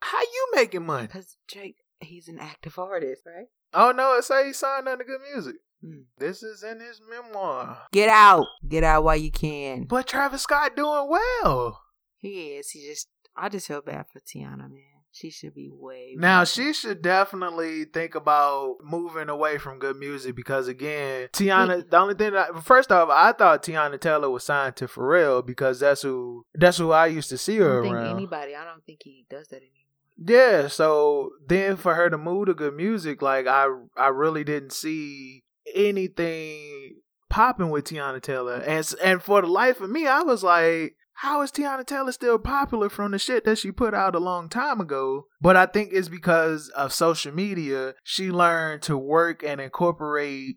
How 0.00 0.20
you 0.20 0.48
making 0.54 0.86
money? 0.86 1.08
Cause 1.08 1.36
Drake, 1.48 1.78
he's 1.98 2.28
an 2.28 2.38
active 2.38 2.78
artist, 2.78 3.22
right? 3.26 3.46
Oh 3.74 3.90
no, 3.90 4.16
it 4.16 4.22
say 4.22 4.46
he 4.46 4.52
signed 4.52 4.86
under 4.86 5.02
good 5.02 5.20
music. 5.34 5.56
Hmm. 5.86 6.00
This 6.18 6.42
is 6.42 6.62
in 6.62 6.80
his 6.80 7.00
memoir. 7.08 7.78
Get 7.92 8.08
out, 8.08 8.46
get 8.68 8.82
out 8.84 9.04
while 9.04 9.16
you 9.16 9.30
can. 9.30 9.84
But 9.84 10.06
Travis 10.06 10.42
Scott 10.42 10.74
doing 10.74 11.08
well. 11.08 11.80
He 12.16 12.54
is. 12.56 12.70
He 12.70 12.86
just. 12.88 13.08
I 13.36 13.48
just 13.50 13.68
feel 13.68 13.82
bad 13.82 14.06
for 14.12 14.20
Teyana, 14.20 14.60
man. 14.70 14.82
She 15.12 15.30
should 15.30 15.54
be 15.54 15.70
way. 15.72 16.14
Now 16.18 16.44
she 16.44 16.72
should 16.74 17.00
definitely 17.00 17.84
think 17.84 18.14
about 18.14 18.76
moving 18.82 19.28
away 19.30 19.56
from 19.56 19.78
good 19.78 19.96
music 19.96 20.34
because 20.36 20.68
again, 20.68 21.28
Teyana. 21.32 21.88
The 21.88 21.96
only 21.98 22.14
thing 22.14 22.32
that 22.32 22.62
first 22.64 22.90
off, 22.92 23.08
I 23.10 23.32
thought 23.32 23.62
Teyana 23.62 23.98
Taylor 24.00 24.28
was 24.28 24.44
signed 24.44 24.76
to 24.76 24.86
Pharrell 24.86 25.44
because 25.44 25.80
that's 25.80 26.02
who 26.02 26.44
that's 26.54 26.76
who 26.78 26.90
I 26.92 27.06
used 27.06 27.30
to 27.30 27.38
see 27.38 27.56
I 27.56 27.64
her 27.64 27.74
don't 27.76 27.82
think 27.84 27.94
around. 27.94 28.16
anybody. 28.16 28.54
I 28.54 28.64
don't 28.64 28.84
think 28.84 29.00
he 29.04 29.24
does 29.30 29.48
that 29.48 29.56
anymore. 29.56 29.72
Yeah, 30.18 30.68
so 30.68 31.30
then 31.46 31.76
for 31.76 31.94
her 31.94 32.08
to 32.10 32.18
move 32.18 32.46
to 32.46 32.54
good 32.54 32.74
music, 32.74 33.22
like 33.22 33.46
I 33.46 33.68
I 33.96 34.08
really 34.08 34.44
didn't 34.44 34.72
see 34.72 35.44
anything 35.74 37.00
popping 37.28 37.70
with 37.70 37.84
Teyana 37.84 38.20
Taylor. 38.22 38.56
And 38.56 38.94
and 39.02 39.22
for 39.22 39.40
the 39.40 39.48
life 39.48 39.80
of 39.80 39.90
me, 39.90 40.06
I 40.06 40.22
was 40.22 40.42
like, 40.42 40.96
how 41.14 41.42
is 41.42 41.50
Teyana 41.50 41.86
Taylor 41.86 42.12
still 42.12 42.38
popular 42.38 42.88
from 42.88 43.12
the 43.12 43.18
shit 43.18 43.44
that 43.44 43.58
she 43.58 43.72
put 43.72 43.94
out 43.94 44.14
a 44.14 44.20
long 44.20 44.48
time 44.48 44.80
ago? 44.80 45.26
But 45.40 45.56
I 45.56 45.66
think 45.66 45.90
it's 45.92 46.08
because 46.08 46.68
of 46.70 46.92
social 46.92 47.32
media. 47.32 47.94
She 48.04 48.30
learned 48.30 48.82
to 48.82 48.96
work 48.96 49.42
and 49.42 49.60
incorporate 49.60 50.56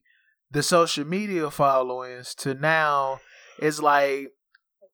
the 0.51 0.63
social 0.63 1.05
media 1.05 1.49
followings 1.51 2.33
to 2.35 2.53
now 2.55 3.19
it's 3.61 3.81
like 3.81 4.31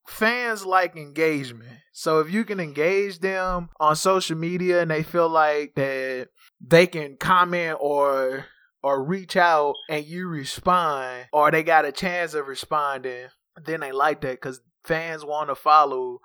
fans 0.07 0.65
like 0.65 0.95
engagement. 0.95 1.79
So 1.93 2.19
if 2.19 2.31
you 2.31 2.43
can 2.45 2.59
engage 2.59 3.19
them 3.19 3.69
on 3.79 3.95
social 3.95 4.37
media 4.37 4.81
and 4.81 4.91
they 4.91 5.03
feel 5.03 5.29
like 5.29 5.75
that 5.75 6.29
they 6.61 6.87
can 6.87 7.17
comment 7.17 7.77
or 7.79 8.45
or 8.85 9.03
reach 9.03 9.35
out 9.35 9.73
and 9.89 10.05
you 10.05 10.27
respond 10.27 11.25
or 11.33 11.49
they 11.49 11.63
got 11.63 11.85
a 11.85 11.91
chance 11.91 12.35
of 12.35 12.47
responding, 12.47 13.25
then 13.65 13.79
they 13.79 13.91
like 13.91 14.21
that 14.21 14.39
cuz 14.39 14.61
fans 14.83 15.25
want 15.25 15.49
to 15.49 15.55
follow 15.55 16.19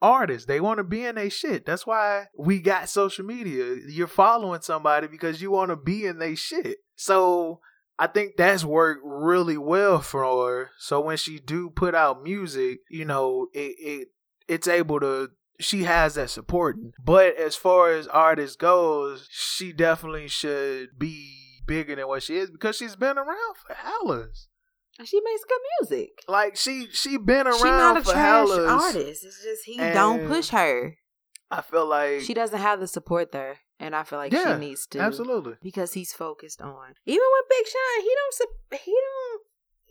artists. 0.00 0.46
They 0.46 0.60
want 0.60 0.78
to 0.78 0.84
be 0.84 1.04
in 1.04 1.16
their 1.16 1.28
shit. 1.28 1.66
That's 1.66 1.86
why 1.86 2.28
we 2.34 2.58
got 2.60 2.88
social 2.88 3.26
media. 3.26 3.76
You're 3.86 4.06
following 4.06 4.62
somebody 4.62 5.08
because 5.08 5.42
you 5.42 5.50
want 5.50 5.68
to 5.68 5.76
be 5.76 6.06
in 6.06 6.18
their 6.18 6.36
shit. 6.36 6.78
So 6.96 7.60
I 7.98 8.06
think 8.06 8.38
that's 8.38 8.64
worked 8.64 9.02
really 9.04 9.58
well 9.58 10.00
for 10.00 10.24
her. 10.24 10.70
So 10.78 11.02
when 11.02 11.18
she 11.18 11.38
do 11.38 11.68
put 11.68 11.94
out 11.94 12.22
music, 12.22 12.78
you 12.88 13.04
know, 13.04 13.48
it, 13.52 13.76
it 13.78 14.08
it's 14.48 14.66
able 14.66 15.00
to 15.00 15.32
she 15.58 15.84
has 15.84 16.14
that 16.14 16.30
support. 16.30 16.76
But 16.98 17.36
as 17.36 17.56
far 17.56 17.92
as 17.92 18.06
artists 18.08 18.56
goes, 18.56 19.28
she 19.30 19.74
definitely 19.74 20.28
should 20.28 20.98
be 20.98 21.39
bigger 21.66 21.96
than 21.96 22.08
what 22.08 22.22
she 22.22 22.36
is 22.36 22.50
because 22.50 22.76
she's 22.76 22.96
been 22.96 23.18
around 23.18 23.54
for 23.66 23.74
hellas. 23.74 24.48
She 25.04 25.20
makes 25.24 25.42
good 25.48 25.60
music. 25.80 26.10
Like 26.28 26.56
she 26.56 26.88
she 26.92 27.16
been 27.16 27.46
around 27.46 27.54
She's 27.54 27.62
not 27.64 27.96
a 27.96 28.02
for 28.02 28.12
trash 28.12 28.48
hellas. 28.48 28.70
artist. 28.84 29.24
It's 29.24 29.42
just 29.42 29.64
he 29.64 29.76
don't 29.78 30.26
push 30.26 30.48
her. 30.50 30.96
I 31.50 31.62
feel 31.62 31.86
like 31.86 32.20
She 32.20 32.34
doesn't 32.34 32.58
have 32.60 32.80
the 32.80 32.86
support 32.86 33.32
there, 33.32 33.58
and 33.78 33.96
I 33.96 34.02
feel 34.04 34.18
like 34.18 34.32
Yeah, 34.32 34.54
she 34.54 34.60
needs 34.60 34.86
to. 34.88 34.98
absolutely. 35.00 35.54
because 35.62 35.94
he's 35.94 36.12
focused 36.12 36.60
on. 36.60 36.94
Even 37.06 37.24
with 37.32 37.48
Big 37.48 37.66
Sean, 37.66 38.02
he 38.02 38.14
don't. 38.16 38.80
He 38.84 38.92
don't. 38.92 39.40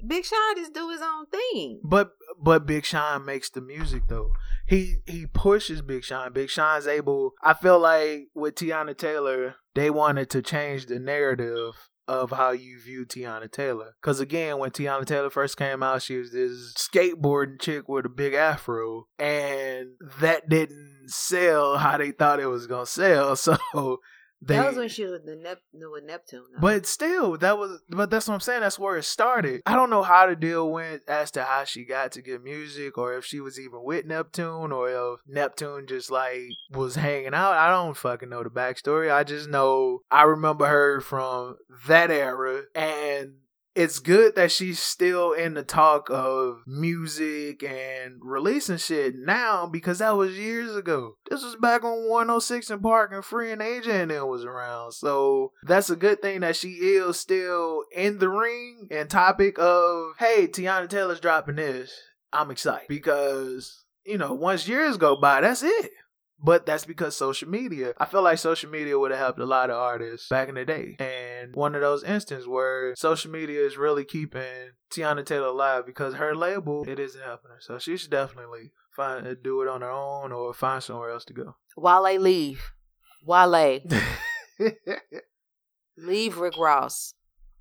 Big 0.10 0.24
Sean 0.26 0.56
just 0.56 0.74
do 0.74 0.90
his 0.90 1.02
own 1.02 1.26
thing. 1.26 1.82
But 1.84 2.12
but 2.42 2.66
Big 2.66 2.86
Sean 2.86 3.26
makes 3.26 3.50
the 3.50 3.60
music 3.62 4.04
though. 4.08 4.32
He 4.68 4.98
he 5.08 5.26
pushes 5.26 5.82
Big 5.82 6.04
Sean. 6.06 6.32
Big 6.34 6.50
Sean's 6.50 6.88
able. 6.88 7.34
I 7.44 7.54
feel 7.54 7.80
like 7.80 8.28
with 8.34 8.56
Teyana 8.56 8.96
Taylor, 8.96 9.56
they 9.76 9.90
wanted 9.90 10.30
to 10.32 10.42
change 10.42 10.86
the 10.86 11.00
narrative 11.00 11.90
of 12.10 12.32
how 12.32 12.50
you 12.50 12.80
view 12.80 13.06
Teyana 13.06 13.52
Taylor. 13.52 13.94
Because 14.02 14.20
again, 14.20 14.58
when 14.58 14.72
Teyana 14.72 15.06
Taylor 15.06 15.30
first 15.30 15.58
came 15.58 15.84
out, 15.84 16.02
she 16.02 16.18
was 16.18 16.32
this 16.32 16.74
skateboarding 16.74 17.62
chick 17.62 17.88
with 17.88 18.06
a 18.08 18.10
big 18.10 18.34
afro, 18.34 19.06
and 19.20 19.90
that 20.20 20.50
didn't 20.50 21.04
sell 21.06 21.78
how 21.78 21.98
they 21.98 22.12
thought 22.12 22.40
it 22.40 22.48
was 22.48 22.68
gonna 22.68 22.86
sell. 22.86 23.36
So 23.74 24.00
they. 24.42 24.56
that 24.56 24.68
was 24.68 24.78
when 24.78 24.90
she 24.90 25.06
was 25.06 25.22
the 25.26 25.36
Nep- 25.36 25.62
with 25.74 26.04
Neptune. 26.04 26.46
though. 26.54 26.62
But 26.62 26.86
still, 26.86 27.38
that 27.38 27.58
was 27.58 27.82
but 27.90 28.10
that's 28.10 28.28
what 28.28 28.36
I'm 28.36 28.40
saying. 28.40 28.62
That's 28.62 28.80
where 28.80 28.98
it 28.98 29.04
started. 29.04 29.62
I 29.66 29.76
don't 29.76 29.90
know 29.90 30.04
how 30.04 30.26
to 30.26 30.36
deal 30.36 30.72
with 30.72 31.02
as 31.08 31.32
to 31.32 31.44
how 31.44 31.64
she 31.66 31.86
got 31.86 32.14
to 32.14 32.22
good 32.22 32.44
music 32.44 32.98
or 32.98 33.16
if 33.16 33.26
she 33.26 33.40
was 33.40 33.60
even 33.60 33.84
with 33.84 34.06
Neptune 34.06 34.72
or 34.72 34.90
if 34.90 35.20
Neptune 35.28 35.88
just 35.88 36.10
like 36.10 36.42
was 36.72 36.96
hanging 36.96 37.34
out. 37.34 37.54
I 37.54 37.70
don't 37.70 37.98
fucking 37.98 38.30
know 38.30 38.44
the 38.44 38.50
backstory. 38.50 39.12
I 39.14 39.24
just 39.24 39.50
know 39.50 40.00
I 40.10 40.24
remember 40.24 40.68
her 40.68 41.02
from 41.02 41.58
that 41.88 42.12
era 42.12 42.62
and 42.76 43.34
it's 43.80 44.00
good 44.00 44.36
that 44.36 44.52
she's 44.52 44.78
still 44.78 45.32
in 45.32 45.54
the 45.54 45.64
talk 45.64 46.10
of 46.10 46.64
music 46.68 47.64
and 47.64 48.16
releasing 48.22 48.76
shit 48.76 49.16
now 49.16 49.66
because 49.68 50.00
that 50.00 50.18
was 50.18 50.38
years 50.38 50.76
ago. 50.76 51.16
This 51.30 51.46
was 51.46 51.56
back 51.56 51.86
on 51.86 52.10
106 52.10 52.70
and 52.72 52.82
Park 52.82 53.14
and 53.14 53.24
Free 53.24 53.54
and 53.54 53.62
AJ 53.62 53.88
and 53.88 54.12
them 54.12 54.28
was 54.28 54.44
around. 54.44 54.92
So 54.92 55.54
that's 55.64 55.90
a 55.90 55.96
good 55.96 56.22
thing 56.22 56.42
that 56.42 56.58
she 56.58 56.72
is 56.72 57.18
still 57.18 57.86
in 57.96 58.20
the 58.20 58.28
ring 58.28 58.90
and 58.92 59.10
topic 59.10 59.58
of, 59.58 60.16
hey, 60.20 60.48
Teyana 60.48 60.90
Taylor's 60.90 61.22
dropping 61.22 61.56
this. 61.56 61.98
I'm 62.34 62.52
excited 62.52 62.90
because, 62.90 63.86
you 64.06 64.18
know, 64.18 64.34
once 64.34 64.68
years 64.68 64.98
go 64.98 65.16
by, 65.16 65.40
that's 65.40 65.64
it. 65.64 65.92
But 66.42 66.66
that's 66.66 66.86
because 66.86 67.16
social 67.16 67.48
media. 67.50 67.94
I 67.98 68.06
feel 68.06 68.24
like 68.24 68.40
social 68.40 68.70
media 68.70 69.00
would 69.00 69.12
have 69.12 69.20
helped 69.20 69.40
a 69.40 69.46
lot 69.46 69.70
of 69.70 69.78
artists 69.78 70.28
back 70.28 70.50
in 70.50 70.56
the 70.56 70.66
day. 70.66 70.98
And 71.00 71.29
one 71.54 71.76
of 71.76 71.82
those 71.82 72.04
instances 72.04 72.48
where 72.48 72.96
social 72.96 73.32
media 73.32 73.62
is 73.66 73.78
really 73.78 74.06
keeping 74.06 74.72
Teyana 74.92 75.26
Taylor 75.26 75.48
alive 75.48 75.86
because 75.86 76.16
her 76.16 76.36
label, 76.36 76.84
it 76.88 77.00
isn't 77.00 77.22
helping 77.24 77.52
her. 77.52 77.60
So 77.60 77.78
she 77.80 77.98
should 77.98 78.12
definitely 78.12 78.72
find 78.96 79.26
do 79.44 79.62
it 79.62 79.68
on 79.68 79.82
her 79.82 79.90
own 79.92 80.32
or 80.32 80.54
find 80.54 80.84
somewhere 80.84 81.12
else 81.12 81.26
to 81.26 81.34
go. 81.34 81.56
Wale 81.78 82.20
leave. 82.20 82.72
while 83.24 83.52
Wale 83.52 83.82
leave. 85.98 86.38
Rick 86.38 86.58
Ross. 86.58 87.14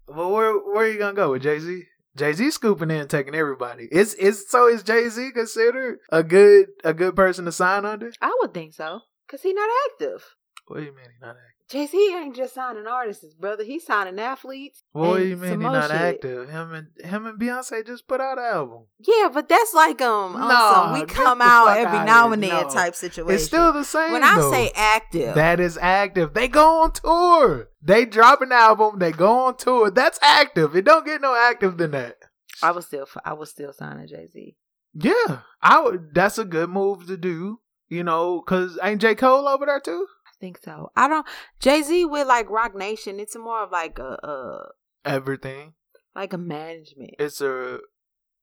well, 0.06 0.30
where 0.30 0.52
where 0.58 0.84
are 0.84 0.88
you 0.88 0.98
gonna 0.98 1.14
go 1.14 1.32
with 1.32 1.42
Jay 1.42 1.58
Z? 1.58 1.84
Jay 2.16 2.32
Z 2.32 2.50
scooping 2.50 2.90
in, 2.90 3.06
taking 3.06 3.34
everybody. 3.34 3.88
Is 3.92 4.14
is 4.14 4.48
so 4.50 4.66
is 4.66 4.82
Jay 4.82 5.08
Z 5.08 5.30
considered 5.32 5.98
a 6.10 6.22
good 6.22 6.66
a 6.82 6.92
good 6.94 7.14
person 7.14 7.44
to 7.44 7.52
sign 7.52 7.84
under? 7.84 8.10
I 8.20 8.36
would 8.40 8.52
think 8.54 8.74
so, 8.74 9.00
cause 9.28 9.42
he 9.42 9.52
not 9.52 9.70
active. 9.92 10.24
What 10.66 10.78
do 10.78 10.84
you 10.84 10.94
mean 10.94 11.04
he's 11.12 11.20
not 11.20 11.30
acting? 11.36 11.57
Jay 11.70 11.86
Z 11.86 12.16
ain't 12.16 12.34
just 12.34 12.54
signing 12.54 12.86
artists, 12.86 13.34
brother. 13.34 13.62
He's 13.62 13.84
signing 13.84 14.18
athletes. 14.18 14.82
What 14.92 15.18
do 15.18 15.26
you 15.26 15.36
mean 15.36 15.50
he's 15.50 15.60
not 15.60 15.90
shit. 15.90 16.00
active? 16.00 16.48
Him 16.48 16.72
and 16.72 16.86
him 17.04 17.26
and 17.26 17.38
Beyonce 17.38 17.86
just 17.86 18.08
put 18.08 18.22
out 18.22 18.38
an 18.38 18.44
album. 18.44 18.84
Yeah, 19.00 19.28
but 19.32 19.50
that's 19.50 19.74
like 19.74 20.00
um, 20.00 20.32
Nah, 20.32 20.84
some 20.86 20.92
we 21.00 21.04
come 21.06 21.42
out 21.42 21.76
every 21.76 22.04
now 22.06 22.32
and 22.32 22.42
then 22.42 22.50
No. 22.50 22.68
type 22.70 22.94
situation. 22.94 23.34
It's 23.34 23.44
still 23.44 23.72
the 23.74 23.84
same. 23.84 24.12
when 24.12 24.24
I 24.24 24.36
though. 24.36 24.50
say 24.50 24.72
active, 24.74 25.34
that 25.34 25.60
is 25.60 25.76
active. 25.76 26.32
They 26.32 26.48
go 26.48 26.82
on 26.84 26.92
tour. 26.92 27.68
They 27.82 28.06
drop 28.06 28.40
an 28.40 28.52
album. 28.52 28.98
They 28.98 29.12
go 29.12 29.46
on 29.46 29.56
tour. 29.58 29.90
That's 29.90 30.18
active. 30.22 30.74
It 30.74 30.86
don't 30.86 31.04
get 31.04 31.20
no 31.20 31.34
active 31.34 31.76
than 31.76 31.90
that. 31.90 32.16
I 32.62 32.70
was 32.70 32.86
still 32.86 33.06
I 33.26 33.34
was 33.34 33.50
still 33.50 33.74
signing 33.74 34.08
Jay 34.08 34.26
Z. 34.32 34.56
Yeah, 34.94 35.40
I 35.60 35.82
would. 35.82 36.14
That's 36.14 36.38
a 36.38 36.44
good 36.46 36.70
move 36.70 37.06
to 37.08 37.18
do. 37.18 37.60
You 37.90 38.04
know, 38.04 38.42
cause 38.42 38.78
ain't 38.82 39.00
J 39.00 39.14
Cole 39.14 39.48
over 39.48 39.64
there 39.64 39.80
too? 39.80 40.06
Think 40.40 40.58
so. 40.62 40.90
I 40.96 41.08
don't 41.08 41.26
Jay 41.60 41.82
Z 41.82 42.04
with 42.04 42.26
like 42.28 42.48
Roc 42.48 42.74
Nation. 42.74 43.18
It's 43.20 43.36
more 43.36 43.62
of 43.64 43.72
like 43.72 43.98
a, 43.98 44.18
a 44.22 44.68
Everything. 45.04 45.72
like 46.14 46.32
a 46.32 46.38
management. 46.38 47.14
It's 47.18 47.40
a. 47.40 47.78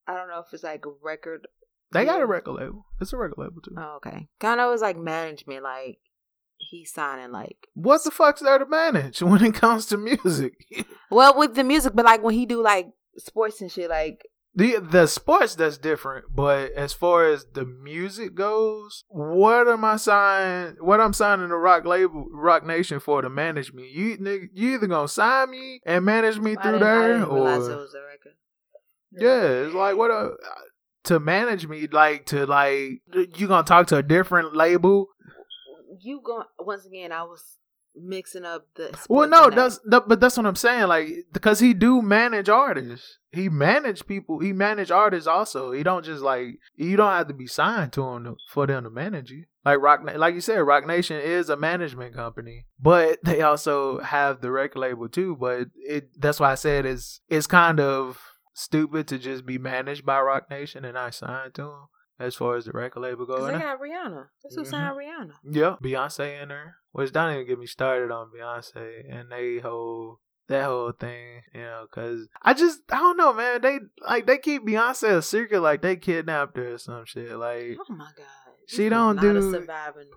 I 0.07 0.13
don't 0.13 0.27
know 0.27 0.43
if 0.45 0.53
it's 0.53 0.63
like 0.63 0.85
a 0.85 0.91
record. 1.01 1.47
They 1.91 2.03
got 2.03 2.21
a 2.21 2.25
record 2.25 2.53
label. 2.55 2.85
It's 2.99 3.13
a 3.13 3.17
record 3.17 3.37
label 3.37 3.61
too. 3.63 3.75
Oh, 3.77 3.97
okay. 3.97 4.27
Kind 4.39 4.59
of 4.59 4.69
was 4.69 4.81
like 4.81 4.97
management. 4.97 5.63
Like 5.63 5.99
he's 6.57 6.91
signing 6.91 7.31
like 7.31 7.67
What 7.73 8.03
the 8.03 8.11
fuck's 8.11 8.41
there 8.41 8.57
to 8.57 8.65
manage 8.65 9.21
when 9.21 9.43
it 9.43 9.53
comes 9.53 9.85
to 9.87 9.97
music? 9.97 10.53
well 11.11 11.37
with 11.37 11.55
the 11.55 11.63
music, 11.63 11.93
but 11.95 12.05
like 12.05 12.21
when 12.23 12.33
he 12.35 12.45
do 12.45 12.61
like 12.61 12.87
sports 13.17 13.61
and 13.61 13.71
shit, 13.71 13.89
like 13.89 14.21
the 14.55 14.79
the 14.79 15.05
sports 15.07 15.55
that's 15.55 15.77
different, 15.77 16.33
but 16.33 16.71
as 16.71 16.93
far 16.93 17.27
as 17.27 17.45
the 17.53 17.65
music 17.65 18.35
goes, 18.35 19.03
what 19.09 19.67
am 19.67 19.83
I 19.83 19.97
signing? 19.97 20.77
What 20.79 21.01
I'm 21.01 21.13
signing 21.13 21.49
the 21.49 21.55
rock 21.55 21.85
label, 21.85 22.27
Roc 22.31 22.65
Nation 22.65 22.99
for 22.99 23.21
to 23.21 23.29
manage 23.29 23.73
me? 23.73 23.89
You 23.93 24.17
nigga, 24.17 24.47
you 24.53 24.75
either 24.75 24.87
gonna 24.87 25.07
sign 25.07 25.51
me 25.51 25.81
and 25.85 26.05
manage 26.05 26.39
me 26.39 26.55
I 26.57 26.63
through 26.63 26.79
there, 26.79 27.19
didn't 27.19 27.33
realize 27.33 27.67
it 27.67 27.71
or 27.71 27.77
was 27.77 27.93
a 27.93 28.01
record. 28.01 28.33
yeah, 29.11 29.65
it's 29.65 29.75
like 29.75 29.97
what 29.97 30.11
a 30.11 30.31
to 31.05 31.19
manage 31.19 31.67
me, 31.67 31.87
like 31.87 32.25
to 32.27 32.45
like 32.45 33.01
you 33.37 33.47
gonna 33.47 33.63
talk 33.63 33.87
to 33.87 33.97
a 33.97 34.03
different 34.03 34.55
label. 34.55 35.07
You 35.99 36.21
going 36.23 36.45
once 36.59 36.85
again? 36.85 37.11
I 37.11 37.23
was 37.23 37.43
mixing 37.95 38.45
up 38.45 38.67
the. 38.75 38.97
Well, 39.09 39.27
no, 39.27 39.49
that's 39.49 39.79
that, 39.85 40.07
but 40.07 40.19
that's 40.19 40.37
what 40.37 40.45
I'm 40.45 40.55
saying. 40.55 40.87
Like 40.87 41.09
because 41.31 41.59
he 41.59 41.73
do 41.73 42.01
manage 42.01 42.49
artists. 42.49 43.19
He 43.31 43.49
manage 43.49 44.05
people. 44.07 44.39
He 44.39 44.53
manage 44.53 44.91
artists 44.91 45.27
also. 45.27 45.71
He 45.71 45.83
don't 45.83 46.05
just 46.05 46.21
like 46.21 46.59
you 46.75 46.95
don't 46.95 47.11
have 47.11 47.27
to 47.27 47.33
be 47.33 47.47
signed 47.47 47.93
to 47.93 48.07
him 48.07 48.23
to, 48.25 48.35
for 48.49 48.67
them 48.67 48.83
to 48.83 48.89
manage 48.89 49.31
you. 49.31 49.45
Like 49.63 49.79
Rock, 49.79 50.01
like 50.15 50.35
you 50.35 50.41
said, 50.41 50.59
Roc 50.59 50.85
Nation 50.85 51.19
is 51.19 51.49
a 51.49 51.57
management 51.57 52.15
company, 52.15 52.65
but 52.79 53.19
they 53.23 53.41
also 53.41 53.99
have 53.99 54.41
the 54.41 54.51
record 54.51 54.79
label 54.79 55.09
too. 55.09 55.35
But 55.35 55.67
it 55.75 56.09
that's 56.19 56.39
why 56.39 56.51
I 56.51 56.55
said 56.55 56.85
it's 56.85 57.21
it's 57.29 57.47
kind 57.47 57.79
of 57.79 58.19
stupid 58.53 59.07
to 59.07 59.17
just 59.17 59.45
be 59.45 59.57
managed 59.57 60.05
by 60.05 60.19
Roc 60.21 60.49
Nation 60.49 60.85
and 60.85 60.93
not 60.93 61.13
signed 61.13 61.53
to 61.55 61.61
them. 61.63 61.87
As 62.19 62.33
far 62.35 62.55
as 62.55 62.65
the 62.65 62.71
record 62.71 63.01
label 63.01 63.25
goes, 63.25 63.39
'Cause 63.39 63.51
they 63.51 63.59
got 63.59 63.79
Rihanna. 63.79 64.27
That's 64.41 64.55
who 64.55 64.61
Mhm. 64.63 64.67
signed 64.67 64.95
Rihanna. 64.97 65.33
yeah, 65.43 65.75
Beyonce 65.83 66.41
in 66.41 66.47
there. 66.49 66.77
Which 66.93 67.11
don't 67.11 67.33
even 67.33 67.45
get 67.45 67.59
me 67.59 67.65
started 67.65 68.09
on 68.11 68.31
Beyonce 68.31 69.03
and 69.13 69.29
they 69.31 69.59
whole 69.59 70.21
that 70.47 70.63
whole 70.65 70.91
thing, 70.93 71.41
you 71.53 71.61
know, 71.61 71.87
because 71.89 72.29
I 72.41 72.53
just 72.53 72.81
I 72.91 72.99
don't 72.99 73.17
know, 73.17 73.33
man. 73.33 73.59
They 73.61 73.79
like 74.07 74.27
they 74.27 74.37
keep 74.37 74.63
Beyonce 74.65 75.09
a 75.17 75.21
secret, 75.21 75.59
like 75.59 75.81
they 75.81 75.97
kidnapped 75.97 76.55
her 76.55 76.75
or 76.75 76.77
some 76.77 77.03
shit. 77.05 77.31
Like 77.35 77.77
Oh 77.79 77.93
my 77.93 78.11
god. 78.15 78.25
She 78.67 78.87
don't 78.89 79.17
not 79.17 79.21
do- 79.21 79.37
a 79.37 79.41
surviving 79.51 80.09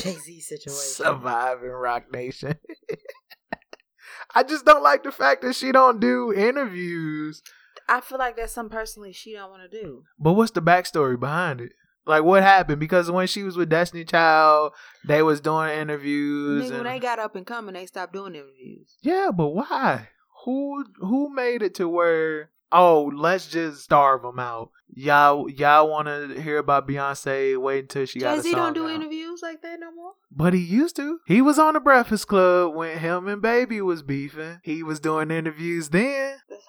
Jay 0.00 0.12
Z 0.12 0.40
situation. 0.40 0.72
surviving 1.04 1.70
Roc 1.70 2.12
Nation. 2.12 2.54
I 4.34 4.42
just 4.44 4.64
don't 4.64 4.82
like 4.82 5.02
the 5.02 5.12
fact 5.12 5.42
that 5.42 5.54
she 5.54 5.72
don't 5.72 6.00
do 6.00 6.32
interviews. 6.32 7.42
I 7.88 8.00
feel 8.00 8.18
like 8.18 8.36
that's 8.36 8.52
something 8.52 8.76
personally 8.76 9.12
she 9.12 9.32
don't 9.34 9.50
want 9.50 9.70
to 9.70 9.82
do. 9.82 10.04
But 10.18 10.34
what's 10.34 10.52
the 10.52 10.62
backstory 10.62 11.18
behind 11.18 11.60
it? 11.60 11.72
Like 12.06 12.24
what 12.24 12.42
happened? 12.42 12.80
Because 12.80 13.10
when 13.10 13.26
she 13.26 13.42
was 13.42 13.56
with 13.56 13.68
Destiny 13.68 14.04
Child, 14.04 14.72
they 15.06 15.22
was 15.22 15.40
doing 15.40 15.70
interviews. 15.70 16.70
Nigga, 16.70 16.74
when 16.74 16.84
they 16.84 16.98
got 16.98 17.18
up 17.18 17.36
and 17.36 17.46
coming, 17.46 17.74
they 17.74 17.86
stopped 17.86 18.12
doing 18.12 18.34
interviews. 18.34 18.96
Yeah, 19.02 19.30
but 19.32 19.48
why? 19.48 20.08
Who 20.44 20.84
who 20.96 21.32
made 21.32 21.62
it 21.62 21.74
to 21.76 21.88
where? 21.88 22.50
Oh, 22.72 23.12
let's 23.14 23.48
just 23.48 23.82
starve 23.82 24.22
them 24.22 24.38
out. 24.38 24.70
Y'all 24.94 25.48
y'all 25.48 25.88
want 25.88 26.08
to 26.08 26.40
hear 26.40 26.58
about 26.58 26.88
Beyonce? 26.88 27.56
Wait 27.60 27.80
until 27.80 28.06
she 28.06 28.18
got 28.18 28.36
Jay 28.36 28.42
Z 28.42 28.52
don't 28.52 28.74
do 28.74 28.84
out. 28.84 28.90
interviews 28.90 29.40
like 29.42 29.62
that 29.62 29.78
no 29.78 29.92
more. 29.92 30.12
But 30.30 30.54
he 30.54 30.60
used 30.60 30.96
to. 30.96 31.18
He 31.26 31.40
was 31.40 31.58
on 31.58 31.74
the 31.74 31.80
Breakfast 31.80 32.26
Club 32.26 32.74
when 32.74 32.98
him 32.98 33.28
and 33.28 33.40
Baby 33.40 33.80
was 33.80 34.02
beefing. 34.02 34.60
He 34.64 34.82
was 34.82 35.00
doing 35.00 35.30
interviews 35.30 35.90
then. 35.90 36.38
That's 36.48 36.64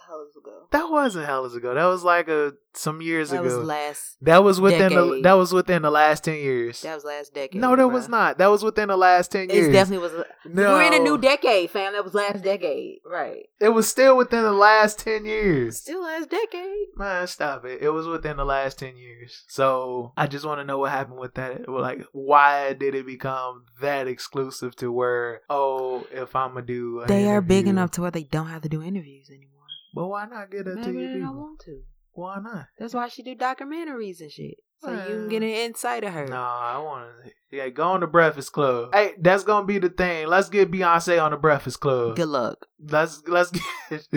ago. 0.64 0.68
That 0.72 0.90
wasn't 0.92 1.26
hell 1.26 1.46
ago. 1.46 1.74
That 1.74 1.86
was 1.86 2.04
like 2.04 2.28
a 2.28 2.54
some 2.76 3.02
years 3.02 3.30
That 3.30 3.46
ago. 3.46 3.58
was 3.60 3.68
last. 3.68 4.18
that 4.22 4.44
was 4.44 4.60
within 4.60 4.94
the 4.94 5.22
that 5.22 5.34
was 5.34 5.54
within 5.54 5.84
the 5.84 5.92
last 5.92 6.24
ten 6.24 6.36
years. 6.38 6.82
That 6.82 6.96
was 6.96 7.04
last 7.04 7.34
decade. 7.34 7.62
no, 7.62 7.76
that 7.76 7.84
bruh. 7.84 7.92
was 7.92 8.10
not. 8.10 8.38
That 8.40 8.48
was 8.48 8.64
within 8.64 8.88
the 8.90 8.98
last 8.98 9.32
ten 9.32 9.50
years. 9.50 9.68
It 9.68 9.72
definitely 9.72 10.10
was. 10.10 10.26
No. 10.46 10.74
We're 10.74 10.84
in 10.84 10.94
a 10.94 11.00
new 11.00 11.18
decade, 11.18 11.70
fam. 11.70 11.94
That 11.94 12.04
was 12.04 12.14
last 12.14 12.44
decade, 12.44 13.00
right? 13.06 13.46
It 13.60 13.70
was 13.70 13.88
still 13.88 14.18
within 14.18 14.44
the 14.44 14.52
last 14.52 15.00
ten 15.00 15.26
years. 15.26 15.78
Still 15.78 16.02
last 16.04 16.30
decade. 16.30 16.88
Man, 16.96 17.28
stop 17.28 17.66
it. 17.66 17.82
It 17.82 17.90
was 17.90 18.08
within 18.08 18.38
the 18.38 18.46
last 18.46 18.80
10 18.80 18.98
years. 18.98 19.44
So 19.48 20.14
I 20.16 20.28
just 20.28 20.46
want 20.46 20.60
to 20.60 20.64
know 20.64 20.78
what 20.80 20.92
happened 20.92 21.20
with 21.20 21.36
that. 21.36 21.68
Like, 21.68 22.06
why 22.12 22.74
did 22.74 22.94
it 22.96 23.06
become 23.06 23.66
that 23.82 24.08
exclusive 24.08 24.76
to 24.78 24.92
where, 24.92 25.42
oh, 25.50 26.06
if 26.12 26.36
I'm 26.36 26.54
going 26.54 26.68
to 26.68 26.74
do. 26.74 27.04
They 27.08 27.28
are 27.30 27.42
big 27.42 27.68
enough 27.68 27.92
to 27.92 28.02
where 28.02 28.12
they 28.12 28.24
don't 28.24 28.48
have 28.48 28.62
to 28.62 28.70
do 28.70 28.82
interviews 28.84 29.30
anymore. 29.30 29.50
But 29.94 30.08
why 30.08 30.26
not 30.26 30.50
get 30.52 30.62
it 30.68 30.76
to 30.76 30.76
Maybe 30.76 31.00
your 31.02 31.14
they 31.14 31.20
don't 31.20 31.38
want 31.38 31.60
to. 31.66 31.82
Why 32.14 32.40
not? 32.40 32.66
That's 32.80 32.94
why 32.94 33.08
she 33.10 33.24
do 33.24 33.36
documentaries 33.36 34.22
and 34.22 34.32
shit, 34.32 34.56
so 34.80 34.92
you 34.92 34.98
can 34.98 35.30
get 35.30 35.42
an 35.44 35.50
insight 35.50 36.04
of 36.04 36.14
her. 36.14 36.28
No, 36.28 36.36
I 36.42 36.78
want 36.78 37.10
to. 37.26 37.32
Yeah, 37.58 37.70
go 37.70 37.84
on 37.90 38.00
the 38.02 38.08
Breakfast 38.08 38.52
Club. 38.52 38.90
Hey, 38.94 39.14
that's 39.20 39.44
going 39.44 39.64
to 39.64 39.68
be 39.68 39.80
the 39.80 39.90
thing. 39.90 40.28
Let's 40.28 40.50
get 40.50 40.72
Beyonce 40.72 41.22
on 41.24 41.32
the 41.32 41.38
Breakfast 41.38 41.80
Club. 41.80 42.16
Good 42.16 42.28
luck. 42.28 42.68
Let's 42.80 43.22
let's 43.28 43.52
get. 43.52 43.64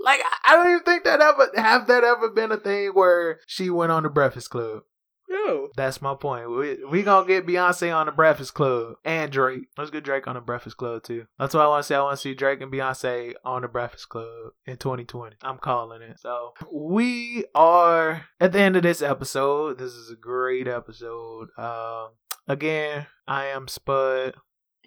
like 0.00 0.20
I- 0.20 0.38
I 0.48 0.54
don't 0.56 0.70
even 0.72 0.84
think 0.84 1.04
that 1.04 1.20
ever 1.20 1.50
have 1.56 1.86
that 1.88 2.04
ever 2.04 2.30
been 2.30 2.52
a 2.52 2.56
thing 2.56 2.90
where 2.94 3.40
she 3.46 3.70
went 3.70 3.92
on 3.92 4.02
the 4.04 4.08
Breakfast 4.08 4.50
Club. 4.50 4.82
No. 5.36 5.68
That's 5.76 6.00
my 6.00 6.14
point. 6.14 6.50
We 6.50 6.84
we 6.84 7.02
gonna 7.02 7.26
get 7.26 7.46
Beyonce 7.46 7.94
on 7.94 8.06
the 8.06 8.12
Breakfast 8.12 8.54
Club 8.54 8.96
and 9.04 9.30
Drake. 9.30 9.68
Let's 9.76 9.90
get 9.90 10.04
Drake 10.04 10.26
on 10.26 10.34
the 10.34 10.40
Breakfast 10.40 10.76
Club 10.76 11.02
too. 11.02 11.26
That's 11.38 11.54
what 11.54 11.64
I 11.64 11.68
want 11.68 11.82
to 11.82 11.86
see. 11.86 11.94
I 11.94 12.02
want 12.02 12.16
to 12.16 12.22
see 12.22 12.34
Drake 12.34 12.60
and 12.60 12.72
Beyonce 12.72 13.34
on 13.44 13.62
the 13.62 13.68
Breakfast 13.68 14.08
Club 14.08 14.52
in 14.66 14.76
2020. 14.76 15.36
I'm 15.42 15.58
calling 15.58 16.02
it. 16.02 16.18
So 16.18 16.54
we 16.72 17.44
are 17.54 18.26
at 18.40 18.52
the 18.52 18.60
end 18.60 18.76
of 18.76 18.82
this 18.82 19.02
episode. 19.02 19.78
This 19.78 19.92
is 19.92 20.10
a 20.10 20.16
great 20.16 20.68
episode. 20.68 21.48
Um, 21.58 22.10
again, 22.48 23.06
I 23.26 23.46
am 23.46 23.68
Spud. 23.68 24.34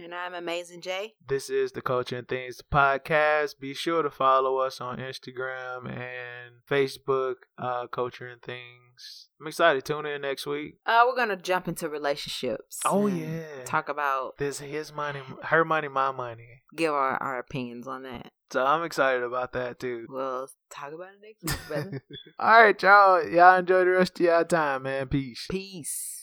And 0.01 0.15
I'm 0.15 0.33
Amazing 0.33 0.79
Jay. 0.79 1.15
This 1.27 1.49
is 1.49 1.73
the 1.73 1.81
Culture 1.81 2.17
and 2.17 2.27
Things 2.27 2.61
podcast. 2.73 3.59
Be 3.59 3.73
sure 3.73 4.01
to 4.01 4.09
follow 4.09 4.57
us 4.57 4.79
on 4.79 4.97
Instagram 4.97 5.89
and 5.91 6.55
Facebook, 6.69 7.35
uh, 7.57 7.87
Culture 7.87 8.25
and 8.27 8.41
Things. 8.41 9.27
I'm 9.41 9.47
excited. 9.47 9.83
Tune 9.83 10.05
in 10.05 10.21
next 10.21 10.45
week. 10.45 10.75
Uh, 10.85 11.03
we're 11.05 11.17
gonna 11.17 11.35
jump 11.35 11.67
into 11.67 11.89
relationships. 11.89 12.79
Oh, 12.85 13.07
yeah. 13.07 13.63
Talk 13.65 13.89
about 13.89 14.37
This 14.37 14.59
his 14.59 14.93
money, 14.93 15.19
her 15.43 15.65
money, 15.65 15.89
my 15.89 16.11
money. 16.11 16.61
give 16.77 16.93
our, 16.93 17.21
our 17.21 17.37
opinions 17.39 17.85
on 17.85 18.03
that. 18.03 18.31
So 18.51 18.65
I'm 18.65 18.83
excited 18.83 19.21
about 19.23 19.51
that 19.53 19.79
too. 19.79 20.05
We'll 20.09 20.47
talk 20.69 20.93
about 20.93 21.09
it 21.09 21.21
next 21.21 21.43
week, 21.43 21.67
brother. 21.67 22.03
All 22.39 22.63
right, 22.63 22.81
y'all. 22.81 23.27
Y'all 23.29 23.59
enjoy 23.59 23.83
the 23.83 23.91
rest 23.91 24.17
of 24.19 24.25
y'all 24.25 24.45
time, 24.45 24.83
man. 24.83 25.07
Peace. 25.07 25.45
Peace. 25.51 26.15